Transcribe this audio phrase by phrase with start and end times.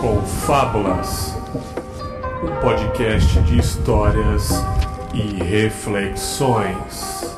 [0.00, 1.36] Confábulas,
[2.42, 4.52] um podcast de histórias
[5.12, 7.36] e reflexões.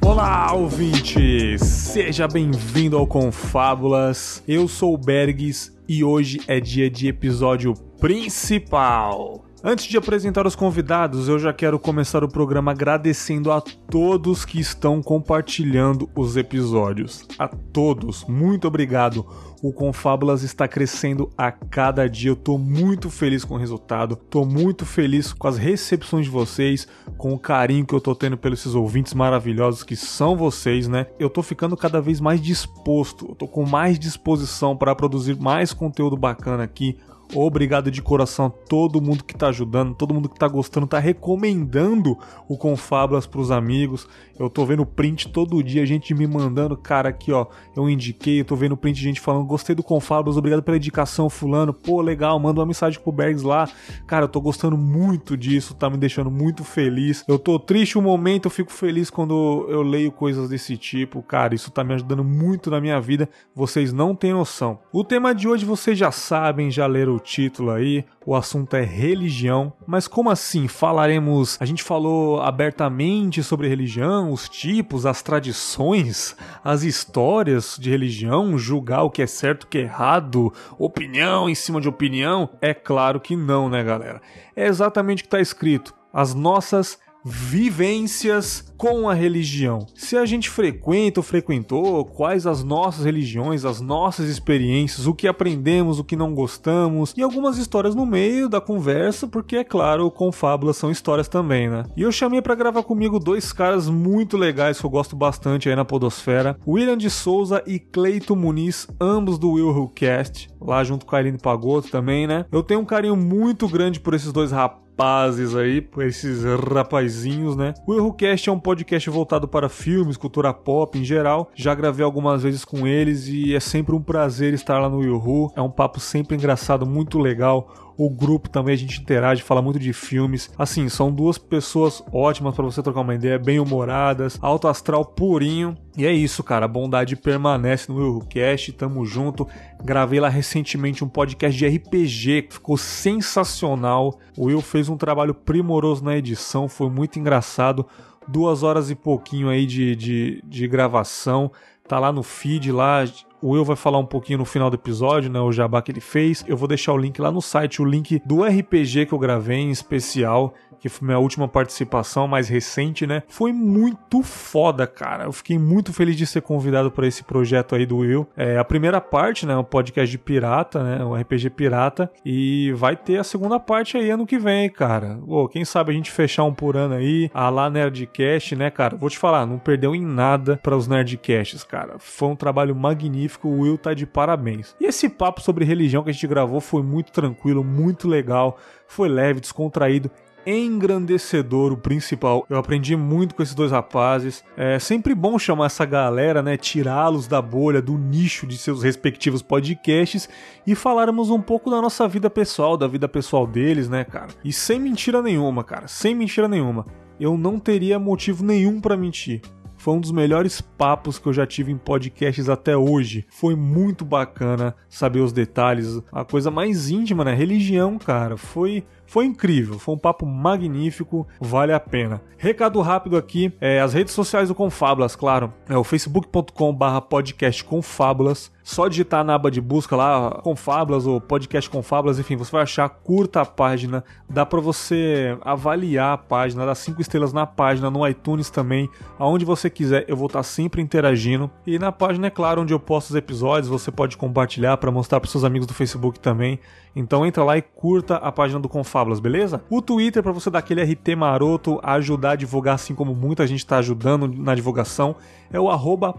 [0.00, 1.58] Olá, ouvinte!
[1.58, 4.44] Seja bem-vindo ao Confábulas.
[4.46, 9.47] Eu sou o Bergs e hoje é dia de episódio principal.
[9.62, 14.60] Antes de apresentar os convidados, eu já quero começar o programa agradecendo a todos que
[14.60, 17.26] estão compartilhando os episódios.
[17.36, 19.26] A todos, muito obrigado.
[19.60, 22.30] O Confábulas está crescendo a cada dia.
[22.30, 24.14] Eu tô muito feliz com o resultado.
[24.14, 28.38] Tô muito feliz com as recepções de vocês, com o carinho que eu tô tendo
[28.38, 31.08] pelos esses ouvintes maravilhosos que são vocês, né?
[31.18, 33.26] Eu tô ficando cada vez mais disposto.
[33.30, 36.96] Eu tô com mais disposição para produzir mais conteúdo bacana aqui
[37.34, 40.98] Obrigado de coração a todo mundo que tá ajudando, todo mundo que tá gostando, tá
[40.98, 42.16] recomendando
[42.48, 44.08] o Confablas pros amigos.
[44.38, 48.44] Eu tô vendo print todo dia, gente me mandando, cara, aqui ó, eu indiquei, eu
[48.44, 52.60] tô vendo print gente falando, gostei do Confablas, obrigado pela indicação, fulano, pô, legal, manda
[52.60, 53.68] uma mensagem pro Bergs lá.
[54.06, 57.24] Cara, eu tô gostando muito disso, tá me deixando muito feliz.
[57.28, 61.22] Eu tô triste um momento, eu fico feliz quando eu leio coisas desse tipo.
[61.22, 64.78] Cara, isso tá me ajudando muito na minha vida, vocês não têm noção.
[64.92, 68.82] O tema de hoje vocês já sabem, já leram o título aí, o assunto é
[68.82, 69.72] religião.
[69.86, 70.68] Mas como assim?
[70.68, 71.58] Falaremos.
[71.60, 79.02] A gente falou abertamente sobre religião, os tipos, as tradições, as histórias de religião, julgar
[79.02, 82.48] o que é certo, o que é errado, opinião em cima de opinião?
[82.60, 84.22] É claro que não, né, galera?
[84.54, 85.94] É exatamente o que está escrito.
[86.12, 89.86] As nossas vivências com a religião.
[89.94, 95.26] Se a gente frequenta ou frequentou, quais as nossas religiões, as nossas experiências, o que
[95.26, 100.10] aprendemos, o que não gostamos e algumas histórias no meio da conversa, porque é claro,
[100.10, 101.84] com fábulas são histórias também, né?
[101.96, 105.74] E eu chamei para gravar comigo dois caras muito legais que eu gosto bastante aí
[105.74, 111.16] na podosfera, William de Souza e Cleito Muniz, ambos do Will Cast, lá junto com
[111.16, 112.46] a Aline Pagotto também, né?
[112.52, 117.72] Eu tenho um carinho muito grande por esses dois rapazes rapazes aí, esses rapazinhos, né?
[117.86, 121.52] O ErroCast é um podcast voltado para filmes, cultura pop em geral.
[121.54, 125.52] Já gravei algumas vezes com eles e é sempre um prazer estar lá no Erro.
[125.54, 129.80] É um papo sempre engraçado, muito legal o grupo também a gente interage, fala muito
[129.80, 130.48] de filmes.
[130.56, 135.76] Assim, são duas pessoas ótimas para você trocar uma ideia, bem humoradas, alto astral purinho.
[135.96, 136.66] E é isso, cara.
[136.66, 138.72] A bondade permanece no Eurocast.
[138.74, 139.48] Tamo junto.
[139.82, 144.16] Gravei lá recentemente um podcast de RPG que ficou sensacional.
[144.36, 147.84] O Will fez um trabalho primoroso na edição, foi muito engraçado.
[148.28, 151.50] Duas horas e pouquinho aí de, de, de gravação.
[151.88, 153.04] Tá lá no feed, lá
[153.40, 155.40] o Will vai falar um pouquinho no final do episódio, né?
[155.40, 156.44] O jabá que ele fez.
[156.46, 159.58] Eu vou deixar o link lá no site, o link do RPG que eu gravei
[159.58, 163.22] em especial que foi minha última participação mais recente, né?
[163.28, 165.24] Foi muito foda, cara.
[165.24, 168.26] Eu fiquei muito feliz de ser convidado para esse projeto aí do Will.
[168.36, 169.56] É a primeira parte, né?
[169.56, 171.04] Um podcast de pirata, né?
[171.04, 172.10] Um RPG pirata.
[172.24, 175.18] E vai ter a segunda parte aí ano que vem, cara.
[175.26, 178.96] Pô, quem sabe a gente fechar um por ano aí, a lá Nerdcast, né, cara?
[178.96, 181.96] Vou te falar, não perdeu em nada para os Nerdcasts, cara.
[181.98, 183.48] Foi um trabalho magnífico.
[183.48, 184.74] O Will tá de parabéns.
[184.80, 188.58] E esse papo sobre religião que a gente gravou foi muito tranquilo, muito legal.
[188.86, 190.10] Foi leve, descontraído
[190.48, 192.46] engrandecedor o principal.
[192.48, 194.42] Eu aprendi muito com esses dois rapazes.
[194.56, 199.42] É sempre bom chamar essa galera, né, tirá-los da bolha, do nicho de seus respectivos
[199.42, 200.28] podcasts
[200.66, 204.28] e falarmos um pouco da nossa vida pessoal, da vida pessoal deles, né, cara?
[204.42, 206.86] E sem mentira nenhuma, cara, sem mentira nenhuma.
[207.20, 209.42] Eu não teria motivo nenhum para mentir.
[209.78, 213.24] Foi um dos melhores papos que eu já tive em podcasts até hoje.
[213.30, 217.32] Foi muito bacana saber os detalhes, a coisa mais íntima, né?
[217.32, 218.36] Religião, cara.
[218.36, 222.20] Foi foi incrível, foi um papo magnífico, vale a pena.
[222.36, 227.64] Recado rápido aqui, é, as redes sociais do Confábulas, claro, é o facebook.com barra podcast
[227.64, 232.62] Confábulas, só digitar na aba de busca lá, Confábulas ou podcast Confábulas, enfim, você vai
[232.62, 237.90] achar, curta a página, dá para você avaliar a página, dar cinco estrelas na página,
[237.90, 241.50] no iTunes também, aonde você quiser, eu vou estar sempre interagindo.
[241.66, 245.18] E na página, é claro, onde eu posto os episódios, você pode compartilhar para mostrar
[245.18, 246.60] para seus amigos do Facebook também.
[246.94, 249.62] Então entra lá e curta a página do Confábulas, beleza?
[249.70, 253.60] O Twitter para você dar aquele RT maroto, ajudar a divulgar assim como muita gente
[253.60, 255.16] está ajudando na divulgação,
[255.52, 256.14] é o arroba.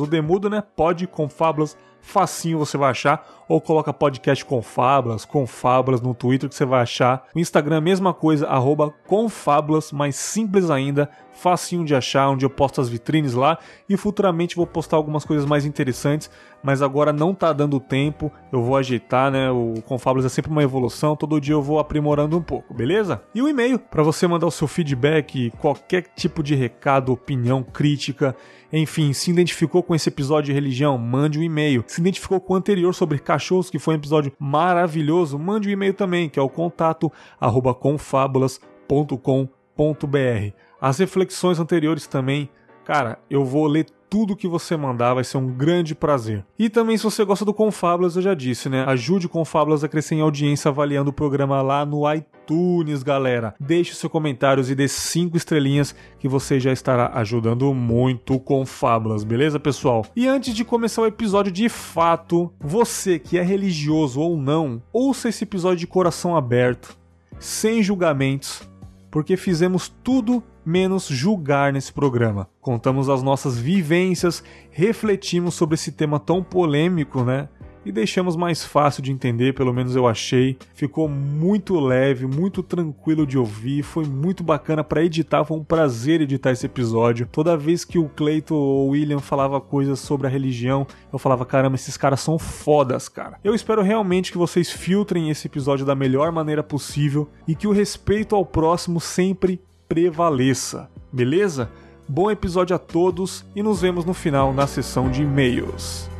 [0.00, 0.62] O demudo, né?
[0.76, 6.82] Podconfábulas facinho você vai achar, ou coloca podcast Confábulas, Confábulas no Twitter que você vai
[6.82, 7.26] achar.
[7.34, 12.80] O Instagram, mesma coisa, arroba Confábulas, mais simples ainda, facinho de achar, onde eu posto
[12.80, 13.58] as vitrines lá
[13.88, 16.30] e futuramente vou postar algumas coisas mais interessantes.
[16.62, 18.32] Mas agora não tá dando tempo.
[18.52, 19.50] Eu vou ajeitar, né?
[19.50, 23.22] O Confabulous é sempre uma evolução, todo dia eu vou aprimorando um pouco, beleza?
[23.34, 28.34] E o e-mail para você mandar o seu feedback, qualquer tipo de recado, opinião, crítica,
[28.72, 31.84] enfim, se identificou com esse episódio de religião, mande um e-mail.
[31.86, 35.94] Se identificou com o anterior sobre cachorros, que foi um episódio maravilhoso, mande um e-mail
[35.94, 40.52] também, que é o contato arroba confabulas.com.br.
[40.80, 42.48] As reflexões anteriores também,
[42.84, 46.44] cara, eu vou ler tudo que você mandar, vai ser um grande prazer.
[46.58, 48.84] E também, se você gosta do Confábulas, eu já disse, né?
[48.86, 53.54] Ajude o Confábulas a crescer em audiência avaliando o programa lá no iTunes, galera.
[53.60, 59.24] Deixe seus comentários e dê cinco estrelinhas que você já estará ajudando muito o Confábulas,
[59.24, 60.06] beleza, pessoal?
[60.16, 65.28] E antes de começar o episódio de fato, você que é religioso ou não, ouça
[65.28, 66.96] esse episódio de coração aberto,
[67.38, 68.62] sem julgamentos,
[69.10, 72.46] porque fizemos tudo menos julgar nesse programa.
[72.60, 77.48] Contamos as nossas vivências, refletimos sobre esse tema tão polêmico, né?
[77.86, 80.58] E deixamos mais fácil de entender, pelo menos eu achei.
[80.74, 86.20] Ficou muito leve, muito tranquilo de ouvir, foi muito bacana para editar, foi um prazer
[86.20, 87.26] editar esse episódio.
[87.32, 91.46] Toda vez que o Cleiton ou o William falava coisas sobre a religião, eu falava,
[91.46, 93.38] caramba, esses caras são fodas, cara.
[93.42, 97.72] Eu espero realmente que vocês filtrem esse episódio da melhor maneira possível e que o
[97.72, 101.70] respeito ao próximo sempre prevaleça, beleza?
[102.06, 106.10] Bom episódio a todos e nos vemos no final na sessão de e-mails.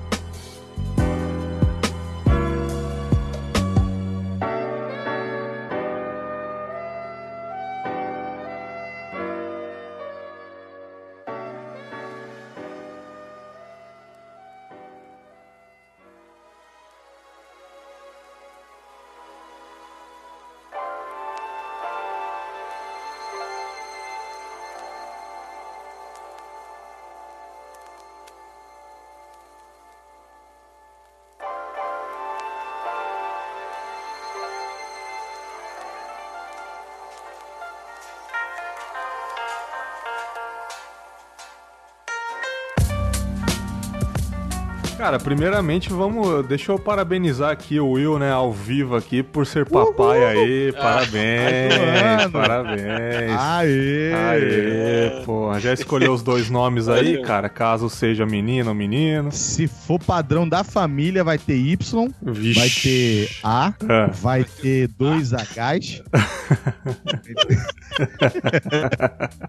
[45.08, 46.46] Cara, primeiramente vamos.
[46.46, 50.28] Deixa eu parabenizar aqui o Will, né, ao vivo aqui, por ser papai Uhul!
[50.28, 50.70] aí.
[50.72, 51.72] Parabéns,
[52.26, 53.38] ah, parabéns.
[53.38, 54.12] Aê!
[54.12, 55.58] Aê, pô.
[55.58, 57.48] Já escolheu os dois nomes aí, cara?
[57.48, 59.32] Caso seja menino ou menino.
[59.32, 62.60] Se for padrão da família, vai ter Y, Vixe.
[62.60, 64.08] vai ter A, é.
[64.08, 66.02] vai ter dois Hs.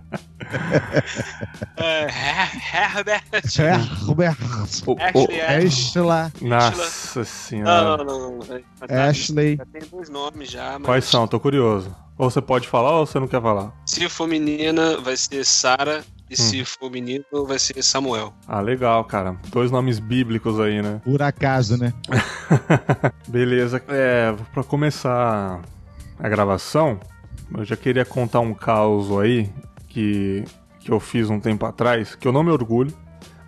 [2.74, 3.24] Herbert.
[4.22, 4.68] Herbert.
[5.00, 6.32] Ashley, Ashley.
[6.42, 8.04] Nossa senhora.
[8.04, 9.10] Não, não, não.
[9.10, 9.58] Ashley.
[9.58, 10.74] Já tem dois nomes já.
[10.74, 10.86] Mas...
[10.86, 11.28] Quais são?
[11.28, 11.96] Tô curioso.
[12.18, 13.72] Ou você pode falar ou você não quer falar?
[13.86, 16.04] Se for menina, vai ser Sara.
[16.30, 16.36] E hum.
[16.36, 18.32] se for menino, vai ser Samuel.
[18.48, 19.36] Ah, legal, cara.
[19.48, 21.02] Dois nomes bíblicos aí, né?
[21.04, 21.92] Por acaso, né?
[23.28, 23.82] Beleza.
[23.88, 25.60] É, pra começar
[26.20, 27.00] a gravação,
[27.58, 29.50] eu já queria contar um caos aí
[29.88, 30.44] que,
[30.80, 32.94] que eu fiz um tempo atrás, que eu não me orgulho,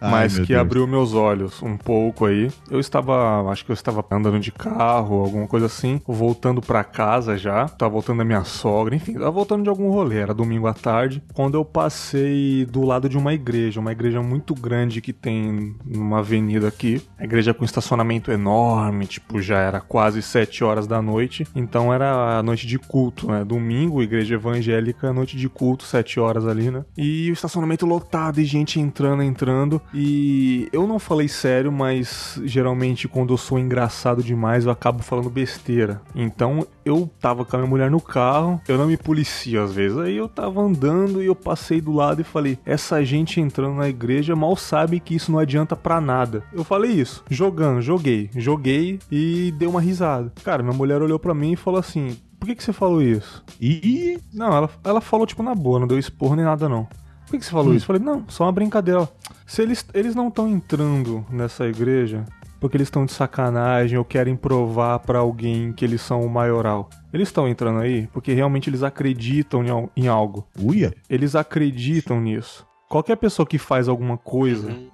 [0.09, 0.59] mas que Deus.
[0.59, 2.50] abriu meus olhos um pouco aí.
[2.69, 7.38] Eu estava, acho que eu estava andando de carro, alguma coisa assim, voltando para casa
[7.38, 10.74] já, tava voltando da minha sogra, enfim, tava voltando de algum rolê, era domingo à
[10.74, 15.75] tarde, quando eu passei do lado de uma igreja, uma igreja muito grande que tem
[15.86, 21.01] numa avenida aqui, a igreja com estacionamento enorme, tipo, já era quase sete horas da
[21.01, 23.44] noite, então era a noite de culto, né?
[23.44, 26.83] Domingo, igreja evangélica, noite de culto, sete horas ali, né?
[26.98, 29.81] E o estacionamento lotado e gente entrando, entrando.
[29.93, 35.29] E eu não falei sério, mas geralmente quando eu sou engraçado demais eu acabo falando
[35.29, 36.01] besteira.
[36.15, 39.98] Então eu tava com a minha mulher no carro, eu não me policio às vezes.
[39.98, 43.89] Aí eu tava andando e eu passei do lado e falei: essa gente entrando na
[43.89, 46.43] igreja mal sabe que isso não adianta para nada.
[46.53, 50.31] Eu falei isso, jogando, joguei, joguei e dei uma risada.
[50.43, 53.43] Cara, minha mulher olhou para mim e falou assim: por que, que você falou isso?
[53.62, 54.19] E.
[54.33, 56.88] Não, ela, ela falou tipo na boa, não deu esporro nem nada não.
[57.32, 57.76] Por que, você falou hum.
[57.76, 57.86] isso?
[57.86, 59.08] Eu falei, não, só uma brincadeira.
[59.48, 62.26] Se eles, eles não estão entrando nessa igreja
[62.60, 66.90] porque eles estão de sacanagem ou querem provar para alguém que eles são o maioral.
[67.14, 70.46] Eles estão entrando aí porque realmente eles acreditam em algo.
[70.62, 70.94] Uia!
[71.10, 72.68] Eles acreditam nisso.
[72.90, 74.90] Qualquer pessoa que faz alguma coisa, uhum.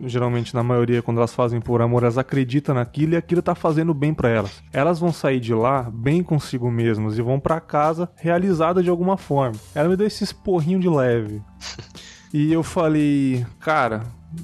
[0.00, 3.94] Geralmente na maioria quando elas fazem por amor, elas acreditam naquilo e aquilo tá fazendo
[3.94, 4.62] bem para elas.
[4.72, 9.16] Elas vão sair de lá bem consigo mesmas e vão para casa realizadas de alguma
[9.16, 9.56] forma.
[9.74, 11.42] Ela me deu esse esporrinho de leve.
[12.32, 14.02] E eu falei, cara,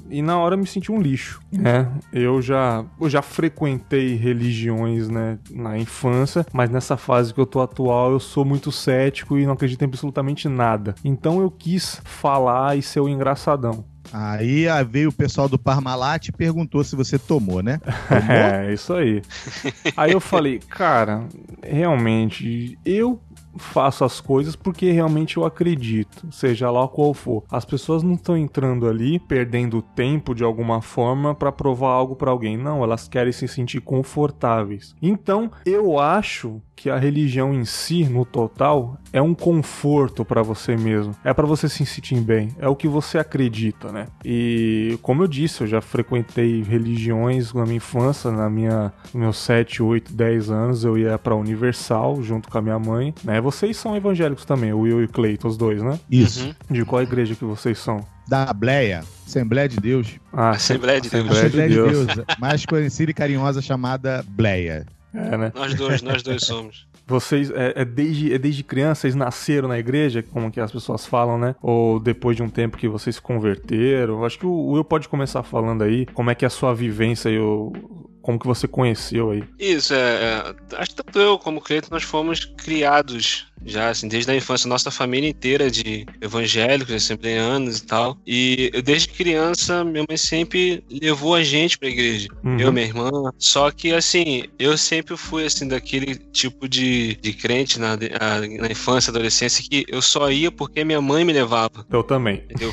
[0.09, 1.91] e na hora eu me senti um lixo, né?
[2.11, 7.61] Eu já, eu já frequentei religiões, né, na infância, mas nessa fase que eu tô
[7.61, 10.95] atual eu sou muito cético e não acredito em absolutamente nada.
[11.03, 13.85] Então eu quis falar e ser o engraçadão.
[14.13, 17.79] Aí veio o pessoal do Parmalat e perguntou se você tomou, né?
[18.07, 18.35] Tomou?
[18.35, 19.21] É, isso aí.
[19.95, 21.25] aí eu falei, cara,
[21.63, 23.19] realmente, eu
[23.57, 27.43] faço as coisas porque realmente eu acredito, seja lá qual for.
[27.49, 32.31] As pessoas não estão entrando ali perdendo tempo de alguma forma para provar algo para
[32.31, 34.95] alguém, não, elas querem se sentir confortáveis.
[35.01, 40.75] Então, eu acho que a religião em si, no total, é um conforto para você
[40.75, 41.15] mesmo.
[41.23, 42.49] É para você se sentir bem.
[42.59, 44.07] É o que você acredita, né?
[44.23, 49.81] E como eu disse, eu já frequentei religiões na minha infância, na minha meus 7,
[49.81, 53.39] 8, 10 anos, eu ia para Universal junto com a minha mãe, né?
[53.45, 55.99] Vocês são evangélicos também, o Will e o Cleiton, os dois, né?
[56.09, 56.47] Isso.
[56.47, 56.53] Uhum.
[56.71, 58.03] De qual igreja que vocês são?
[58.27, 60.19] Da Bleia, Assembleia de Deus.
[60.33, 61.29] Ah, Assembleia de Deus.
[61.29, 62.07] Assembleia de Deus,
[62.39, 64.87] mais conhecida e carinhosa chamada Bleia.
[65.13, 65.51] É, né?
[65.53, 66.87] Nós dois, nós dois somos.
[67.05, 71.05] Vocês, é, é, desde, é desde criança, vocês nasceram na igreja, como que as pessoas
[71.05, 71.55] falam, né?
[71.61, 74.25] Ou depois de um tempo que vocês se converteram?
[74.25, 77.29] Acho que o Will pode começar falando aí como é que é a sua vivência
[77.29, 77.73] e o,
[78.25, 79.43] como que você conheceu aí?
[79.59, 84.07] Isso, é, é, acho que tanto eu como o Cleiton, nós fomos criados já, assim,
[84.07, 88.17] desde a infância, nossa família inteira de evangélicos, assembleanos e tal.
[88.25, 92.27] E eu, desde criança, minha mãe sempre levou a gente pra igreja.
[92.43, 92.59] Uhum.
[92.59, 93.09] Eu, minha irmã.
[93.37, 99.09] Só que, assim, eu sempre fui, assim, daquele tipo de, de crente na, na infância,
[99.09, 101.85] adolescência, que eu só ia porque minha mãe me levava.
[101.89, 102.43] Eu também.
[102.45, 102.71] Entendeu?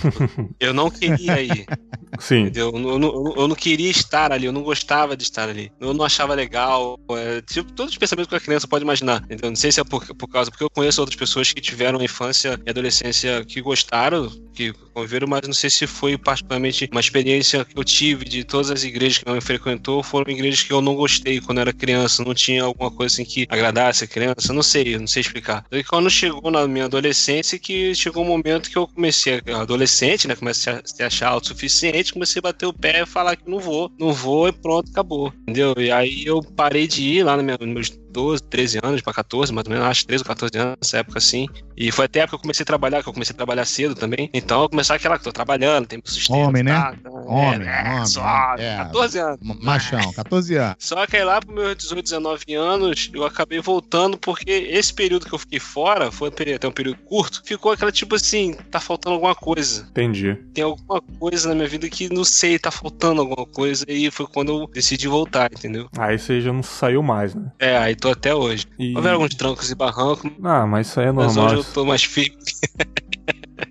[0.61, 1.67] Eu não queria ir.
[2.19, 2.43] Sim.
[2.43, 2.71] Entendeu?
[2.75, 5.73] Eu, eu, eu, eu, não queria estar ali, eu não gostava de estar ali.
[5.81, 6.99] Eu não achava legal.
[7.11, 9.23] É, tipo, todos os pensamentos que a criança pode imaginar.
[9.25, 9.51] Entendeu?
[9.51, 12.61] Não sei se é por, por causa, porque eu conheço outras pessoas que tiveram infância
[12.65, 17.79] e adolescência que gostaram, que conviveram, mas não sei se foi particularmente uma experiência que
[17.79, 21.41] eu tive de todas as igrejas que mãe frequentou, foram igrejas que eu não gostei
[21.41, 25.07] quando era criança, não tinha alguma coisa assim que agradasse a criança, não sei, não
[25.07, 25.65] sei explicar.
[25.71, 30.37] E quando chegou na minha adolescência, que chegou um momento que eu comecei, adolescente, né,
[30.37, 33.91] comecei a se achar autossuficiente, comecei a bater o pé e falar que não vou,
[33.99, 35.75] não vou e pronto, acabou, entendeu?
[35.79, 39.67] E aí eu parei de ir lá nos meus 12, 13 anos para 14, mais
[39.67, 41.49] ou menos, acho 13 ou 14 anos, nessa época assim.
[41.77, 43.65] E foi até a época que eu comecei a trabalhar, que eu comecei a trabalhar
[43.65, 44.31] cedo também.
[44.33, 46.37] Então eu comecei aquela que tô trabalhando, tem sustento.
[46.37, 46.73] Homem, né?
[46.73, 46.95] Tá,
[47.27, 48.07] homem, é, homem.
[48.07, 48.77] Só, é.
[48.77, 49.39] 14 anos.
[49.63, 50.77] Machão, 14 anos.
[50.79, 55.27] Só que aí lá pro meus 18, 19 anos, eu acabei voltando porque esse período
[55.27, 59.15] que eu fiquei fora, foi até um período curto, ficou aquela tipo assim, tá faltando
[59.15, 59.87] alguma coisa.
[59.91, 60.35] Entendi.
[60.55, 63.85] Tem alguma coisa na minha vida que não sei, tá faltando alguma coisa.
[63.89, 65.89] E foi quando eu decidi voltar, entendeu?
[65.99, 67.51] Aí você já não saiu mais, né?
[67.59, 68.67] É, aí tô até hoje.
[68.79, 68.95] E...
[68.97, 70.31] Houveram alguns trancos e barrancos.
[70.43, 71.35] Ah, mas isso aí é normal.
[71.35, 72.37] Mas hoje eu tô mais firme.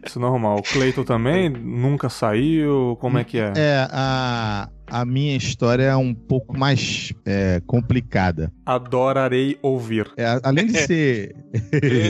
[0.07, 0.57] Isso é normal.
[0.57, 2.97] O Cleiton também nunca saiu?
[2.99, 3.51] Como é que é?
[3.55, 8.51] É, a, a minha história é um pouco mais é, complicada.
[8.65, 10.09] Adorarei ouvir.
[10.15, 11.35] É, além de ser.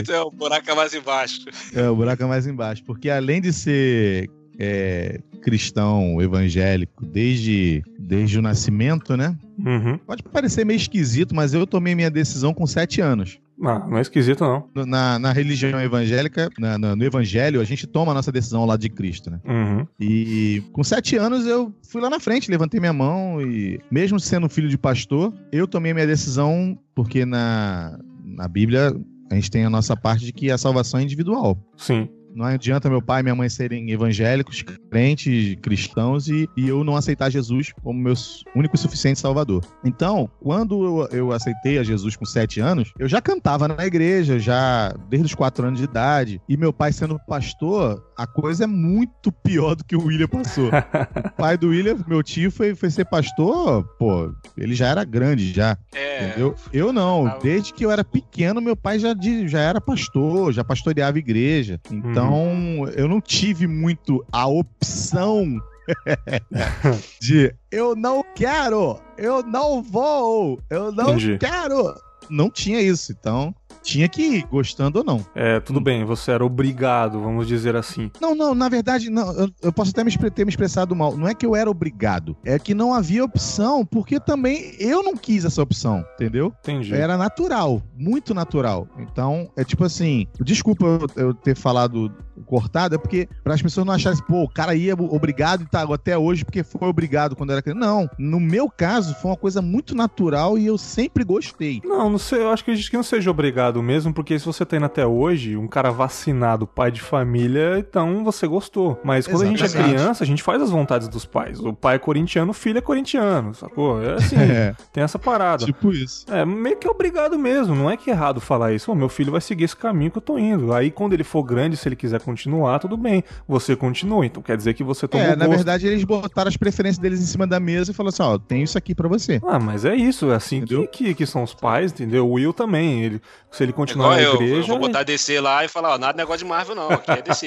[0.08, 1.44] é o buraco é mais embaixo.
[1.74, 2.84] É, o buraco é mais embaixo.
[2.84, 9.36] Porque além de ser é, cristão evangélico desde, desde o nascimento, né?
[9.64, 9.98] Uhum.
[9.98, 13.38] Pode parecer meio esquisito, mas eu tomei minha decisão com sete anos.
[13.64, 14.68] Ah, não é esquisito, não.
[14.86, 18.66] Na, na religião evangélica, na, na, no evangelho, a gente toma a nossa decisão ao
[18.66, 19.40] lado de Cristo, né?
[19.44, 19.86] Uhum.
[20.00, 24.48] E com sete anos eu fui lá na frente, levantei minha mão e, mesmo sendo
[24.48, 28.96] filho de pastor, eu tomei minha decisão porque na, na Bíblia
[29.30, 31.56] a gente tem a nossa parte de que a salvação é individual.
[31.76, 32.08] Sim.
[32.34, 36.96] Não adianta meu pai e minha mãe serem evangélicos, crentes, cristãos e, e eu não
[36.96, 38.14] aceitar Jesus como meu
[38.54, 39.64] único e suficiente salvador.
[39.84, 44.38] Então, quando eu, eu aceitei a Jesus com sete anos, eu já cantava na igreja,
[44.38, 46.40] já desde os quatro anos de idade.
[46.48, 50.68] E meu pai sendo pastor, a coisa é muito pior do que o William passou.
[51.26, 55.52] o pai do William, meu tio, foi, foi ser pastor, pô, ele já era grande
[55.52, 55.76] já.
[55.94, 56.54] É, entendeu?
[56.72, 57.38] Eu não.
[57.42, 59.14] Desde que eu era pequeno, meu pai já,
[59.46, 61.80] já era pastor, já pastoreava igreja.
[61.90, 65.60] Então, então, eu não tive muito a opção
[67.20, 71.38] de eu não quero, eu não vou, eu não Entendi.
[71.38, 71.94] quero.
[72.30, 73.12] Não tinha isso.
[73.12, 75.24] Então, tinha que ir, gostando ou não.
[75.34, 75.82] É, tudo hum.
[75.82, 78.10] bem, você era obrigado, vamos dizer assim.
[78.20, 81.16] Não, não, na verdade, não, eu, eu posso até me, ter me expressado mal.
[81.16, 85.16] Não é que eu era obrigado, é que não havia opção, porque também eu não
[85.16, 86.52] quis essa opção, entendeu?
[86.60, 86.94] Entendi.
[86.94, 88.86] Era natural, muito natural.
[88.98, 92.12] Então, é tipo assim, desculpa eu, eu ter falado
[92.46, 95.82] cortado, é porque para as pessoas não acharem, pô, o cara ia obrigado e tá
[95.82, 97.80] até hoje porque foi obrigado quando era criança.
[97.80, 101.80] Não, no meu caso foi uma coisa muito natural e eu sempre gostei.
[101.84, 104.44] Não, não sei, eu acho que a gente que não seja obrigado mesmo, porque se
[104.46, 109.00] você tá indo até hoje, um cara vacinado, pai de família, então você gostou.
[109.04, 111.60] Mas quando a gente é criança, a gente faz as vontades dos pais.
[111.60, 114.02] O pai é corintiano, o filho é corintiano, sacou?
[114.02, 114.74] É assim, É.
[114.92, 115.64] tem essa parada.
[115.64, 116.26] Tipo isso.
[116.30, 118.90] É, meio que obrigado mesmo, não é que é errado falar isso.
[118.90, 120.72] Ô, meu filho vai seguir esse caminho que eu tô indo.
[120.72, 123.22] Aí quando ele for grande, se ele quiser continuar, tudo bem.
[123.46, 125.56] Você continua, então quer dizer que você tomou É, na gosto.
[125.58, 128.62] verdade, eles botaram as preferências deles em cima da mesa e falaram assim: ó, tem
[128.62, 129.40] isso aqui pra você.
[129.46, 132.26] Ah, mas é isso, é assim que, que, que são os pais, entendeu?
[132.28, 134.62] O Will também, ele, se ele continuar Igual na eu, igreja...
[134.62, 137.10] eu vou botar DC lá e falar, ó, nada de negócio de Marvel não, aqui
[137.10, 137.46] é DC.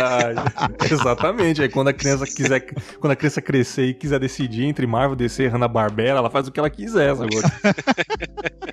[0.00, 0.26] Ah,
[0.90, 1.62] exatamente.
[1.62, 2.60] Aí quando a criança quiser,
[2.98, 6.52] quando a criança crescer e quiser decidir entre Marvel, DC, Hanna Barbera, ela faz o
[6.52, 7.30] que ela quiser, sabe?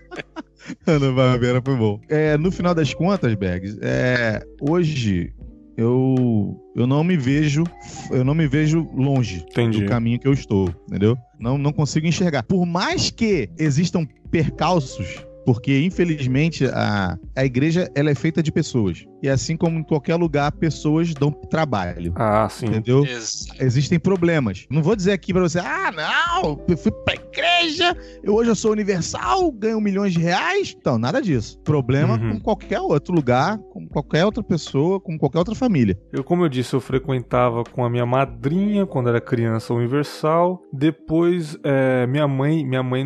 [0.88, 2.00] Ana Barbera foi bom.
[2.10, 5.34] É, no final das contas, Bergs, é, hoje
[5.78, 7.64] eu eu não me vejo
[8.12, 9.82] eu não me vejo longe Entendi.
[9.82, 11.18] do caminho que eu estou, entendeu?
[11.40, 12.44] Não não consigo enxergar.
[12.44, 19.04] Por mais que existam percalços, porque infelizmente a, a igreja ela é feita de pessoas.
[19.24, 22.68] E assim como em qualquer lugar, pessoas dão trabalho, Ah, sim.
[22.68, 23.04] entendeu?
[23.04, 23.62] Exato.
[23.64, 24.68] existem problemas.
[24.70, 28.56] Não vou dizer aqui pra você, ah, não, eu fui pra igreja, eu, hoje eu
[28.56, 30.76] sou universal, ganho milhões de reais.
[30.80, 31.60] Então, nada disso.
[31.64, 32.34] Problema Uhum.
[32.34, 36.00] com qualquer outro lugar, com qualquer outra pessoa, com qualquer outra família.
[36.14, 40.62] Eu, como eu disse, eu frequentava com a minha madrinha quando era criança universal.
[40.72, 43.04] Depois, é, minha mãe, minha mãe,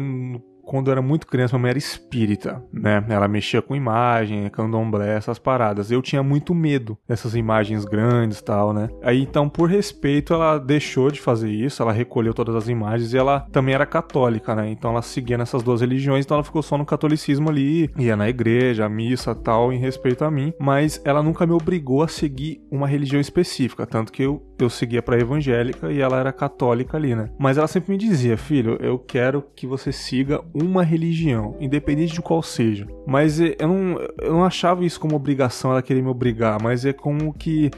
[0.65, 3.03] quando eu era muito criança, minha mãe era espírita, né?
[3.09, 5.91] Ela mexia com imagem, candomblé, essas paradas.
[5.91, 8.89] Eu tinha muito medo dessas imagens grandes e tal, né?
[9.01, 13.17] Aí, então, por respeito, ela deixou de fazer isso, ela recolheu todas as imagens e
[13.17, 14.69] ela também era católica, né?
[14.69, 18.29] Então ela seguia nessas duas religiões, então ela ficou só no catolicismo ali, ia na
[18.29, 22.87] igreja, missa tal, em respeito a mim, mas ela nunca me obrigou a seguir uma
[22.87, 27.29] religião específica, tanto que eu, eu seguia pra evangélica e ela era católica ali, né?
[27.37, 32.21] Mas ela sempre me dizia, filho, eu quero que você siga uma religião, independente de
[32.21, 32.87] qual seja.
[33.07, 36.85] Mas eh, eu não, eu não achava isso como obrigação, ela querer me obrigar, mas
[36.85, 37.71] é como que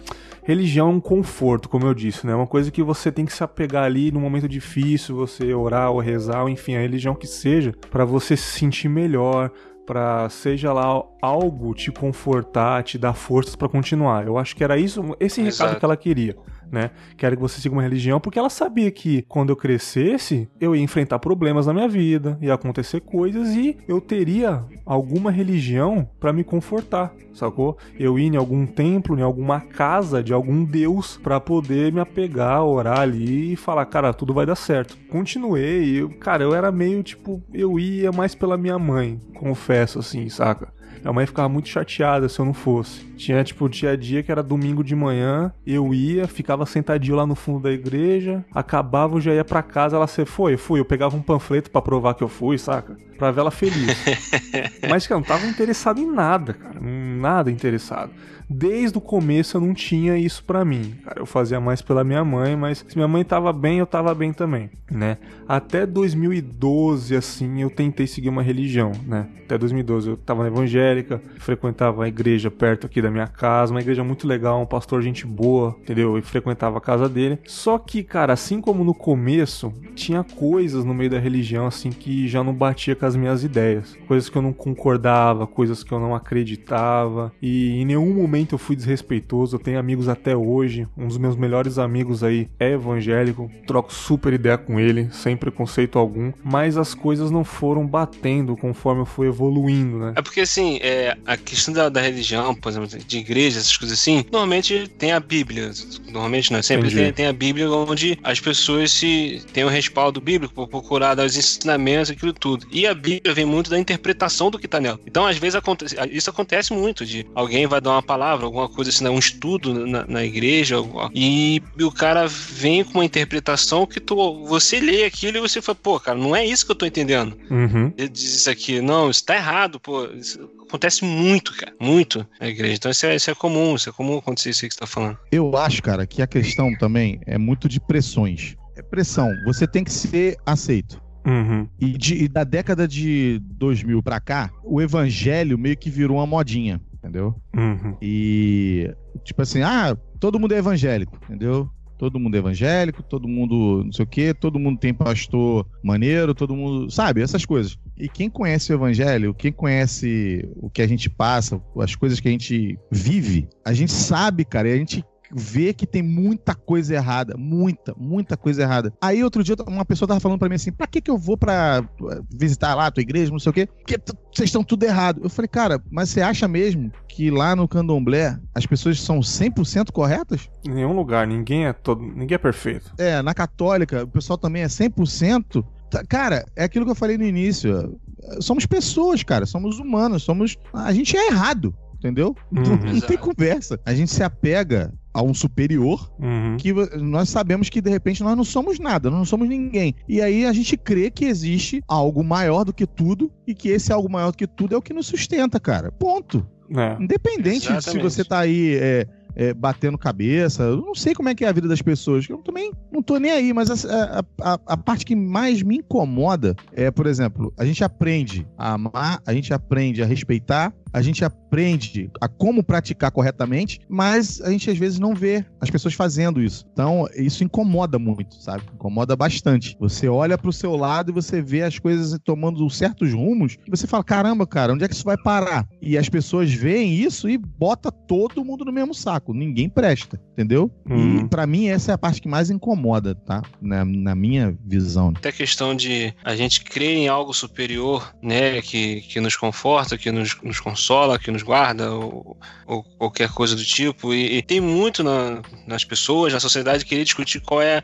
[0.44, 2.36] religião é um conforto, como eu disse, né?
[2.36, 6.00] Uma coisa que você tem que se apegar ali num momento difícil, você orar ou
[6.00, 9.52] rezar, ou enfim, a religião que seja, pra você se sentir melhor,
[9.86, 14.26] pra seja lá algo te confortar, te dar forças pra continuar.
[14.26, 15.80] Eu acho que era isso, esse recado Exato.
[15.80, 16.36] que ela queria.
[16.72, 16.92] Né?
[17.18, 20.82] Quero que você siga uma religião, porque ela sabia que quando eu crescesse, eu ia
[20.82, 26.44] enfrentar problemas na minha vida, ia acontecer coisas e eu teria alguma religião pra me
[26.44, 27.78] confortar, sacou?
[27.98, 32.64] Eu ia em algum templo, em alguma casa de algum deus pra poder me apegar,
[32.64, 34.98] orar ali e falar, cara, tudo vai dar certo.
[35.10, 40.28] Continuei, eu, cara, eu era meio tipo, eu ia mais pela minha mãe, confesso assim,
[40.30, 40.75] saca?
[41.06, 43.06] Minha mãe ficava muito chateada se eu não fosse.
[43.16, 47.36] Tinha, tipo, dia dia que era domingo de manhã, eu ia, ficava sentadinho lá no
[47.36, 50.86] fundo da igreja, acabava, eu já ia pra casa, ela se foi, eu fui, eu
[50.86, 52.98] pegava um panfleto pra provar que eu fui, saca?
[53.20, 53.96] Pra ver ela feliz.
[54.90, 58.10] Mas, cara, eu não tava interessado em nada, cara, nada interessado.
[58.50, 61.20] Desde o começo eu não tinha isso pra mim, cara.
[61.20, 64.32] Eu fazia mais pela minha mãe, mas se minha mãe tava bem, eu tava bem
[64.32, 65.18] também, né?
[65.48, 69.28] Até 2012, assim, eu tentei seguir uma religião, né?
[69.46, 73.82] Até 2012 eu tava na evangélica, frequentava a igreja perto aqui da minha casa, uma
[73.82, 76.18] igreja muito legal, um pastor gente boa, entendeu?
[76.18, 77.40] E frequentava a casa dele.
[77.46, 82.28] Só que, cara, assim como no começo, tinha coisas no meio da religião, assim, que
[82.28, 83.96] já não batia com as minhas ideias.
[84.08, 87.32] Coisas que eu não concordava, coisas que eu não acreditava.
[87.42, 89.56] E em nenhum momento eu fui desrespeitoso.
[89.56, 90.88] Eu tenho amigos até hoje.
[90.98, 93.52] Um dos meus melhores amigos aí é evangélico.
[93.68, 96.32] Troco super ideia com ele, sem preconceito algum.
[96.44, 100.14] Mas as coisas não foram batendo conforme eu fui evoluindo, né?
[100.16, 104.00] É porque, assim, é, a questão da, da religião, por exemplo, de igreja, essas coisas
[104.00, 105.72] assim, normalmente tem a Bíblia.
[106.08, 110.54] Normalmente não, sempre tem, tem a Bíblia onde as pessoas se têm o respaldo bíblico
[110.54, 112.68] por procurar dar os ensinamentos, aquilo tudo.
[112.72, 115.00] E a Bíblia vem muito da interpretação do que tá nela.
[115.06, 118.90] Então, às vezes, acontece, isso acontece muito, de alguém vai dar uma palavra, alguma coisa
[118.90, 120.76] assim, né, um estudo na, na igreja,
[121.14, 125.78] e, o cara vem com uma interpretação que tu, você lê aquilo e você fala,
[125.82, 127.38] pô, cara, não é isso que eu tô entendendo.
[127.50, 127.94] Uhum.
[127.98, 130.06] Ele diz isso aqui, não, isso tá errado, pô.
[130.08, 131.74] Isso acontece muito, cara.
[131.80, 132.74] Muito na igreja.
[132.76, 134.88] Então isso é, isso é comum, isso é comum acontecer isso aí que você tá
[134.88, 135.18] falando.
[135.32, 138.56] Eu acho, cara, que a questão também é muito de pressões.
[138.76, 139.32] É pressão.
[139.46, 141.02] Você tem que ser aceito.
[141.26, 141.68] Uhum.
[141.80, 146.28] E, de- e da década de 2000 pra cá, o evangelho meio que virou uma
[146.28, 147.36] modinha, entendeu?
[147.56, 147.96] Uhum.
[148.02, 148.92] E,
[149.24, 151.70] tipo assim, ah, todo mundo é evangélico, entendeu?
[151.98, 156.34] Todo mundo é evangélico, todo mundo não sei o quê, todo mundo tem pastor maneiro,
[156.34, 156.92] todo mundo.
[156.92, 157.78] Sabe, essas coisas.
[157.98, 162.28] E quem conhece o evangelho, quem conhece o que a gente passa, as coisas que
[162.28, 165.06] a gente vive, a gente sabe, cara, e a gente.
[165.36, 167.36] Vê que tem muita coisa errada.
[167.38, 168.94] Muita, muita coisa errada.
[169.02, 171.38] Aí outro dia uma pessoa tava falando pra mim assim: pra que que eu vou
[171.38, 171.84] pra
[172.32, 173.68] visitar lá a tua igreja, não sei o quê?
[173.68, 174.00] Porque
[174.34, 175.20] vocês estão tudo errado.
[175.24, 179.92] Eu falei, cara, mas você acha mesmo que lá no candomblé as pessoas são 100%
[179.92, 180.50] corretas?
[180.66, 182.94] Em nenhum lugar, ninguém é todo, ninguém é perfeito.
[182.98, 185.66] É, na católica o pessoal também é 100%.
[185.92, 188.00] Tá, cara, é aquilo que eu falei no início.
[188.40, 192.36] Somos pessoas, cara, somos humanos, somos a gente é errado entendeu?
[192.52, 192.62] Uhum.
[192.62, 193.80] Não, não tem conversa.
[193.84, 196.58] A gente se apega a um superior uhum.
[196.58, 199.96] que nós sabemos que de repente nós não somos nada, nós não somos ninguém.
[200.10, 203.94] E aí a gente crê que existe algo maior do que tudo e que esse
[203.94, 205.90] algo maior do que tudo é o que nos sustenta, cara.
[205.90, 206.46] Ponto.
[206.76, 207.02] É.
[207.02, 207.92] Independente Exatamente.
[207.92, 210.64] se você tá aí é, é, batendo cabeça.
[210.64, 212.28] Eu não sei como é que é a vida das pessoas.
[212.28, 216.56] Eu também não tô nem aí, mas a, a, a, parte que mais me incomoda
[216.74, 221.26] é, por exemplo, a gente aprende a amar, a gente aprende a respeitar, a gente
[221.26, 226.42] aprende a como praticar corretamente, mas a gente às vezes não vê as pessoas fazendo
[226.42, 226.66] isso.
[226.72, 228.64] Então, isso incomoda muito, sabe?
[228.74, 229.76] Incomoda bastante.
[229.78, 233.86] Você olha pro seu lado e você vê as coisas tomando certos rumos e você
[233.86, 235.68] fala: caramba, cara, onde é que isso vai parar?
[235.82, 239.34] E as pessoas veem isso e bota todo mundo no mesmo saco.
[239.34, 240.72] Ninguém presta, entendeu?
[240.90, 241.26] Uhum.
[241.26, 243.42] E para mim, essa é a parte que mais incomoda, tá?
[243.62, 245.12] Na, na minha visão.
[245.14, 248.62] Até a questão de a gente crer em algo superior, né?
[248.62, 253.30] Que, que nos conforta, que nos, nos consome consola, que nos guarda, ou, ou qualquer
[253.30, 254.14] coisa do tipo.
[254.14, 257.82] E, e tem muito na, nas pessoas, na sociedade, querer discutir qual é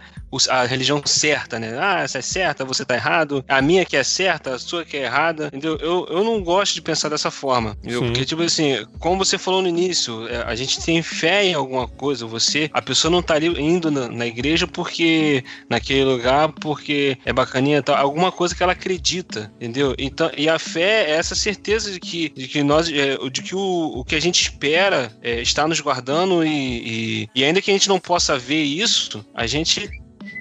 [0.49, 1.77] a religião certa, né?
[1.79, 3.43] Ah, essa é certa, você tá errado.
[3.47, 5.47] A minha que é certa, a sua que é errada.
[5.47, 5.77] Entendeu?
[5.77, 7.75] Eu, eu não gosto de pensar dessa forma.
[7.83, 11.53] Eu, porque, tipo assim, como você falou no início, é, a gente tem fé em
[11.53, 12.25] alguma coisa.
[12.25, 17.33] Você, a pessoa não tá ali indo na, na igreja porque naquele lugar, porque é
[17.33, 19.95] bacaninha tal, alguma coisa que ela acredita, entendeu?
[19.97, 22.90] Então, e a fé é essa certeza de que, de que nós
[23.31, 27.43] de que o, o que a gente espera é, está nos guardando e, e, e
[27.43, 29.89] ainda que a gente não possa ver isso, a gente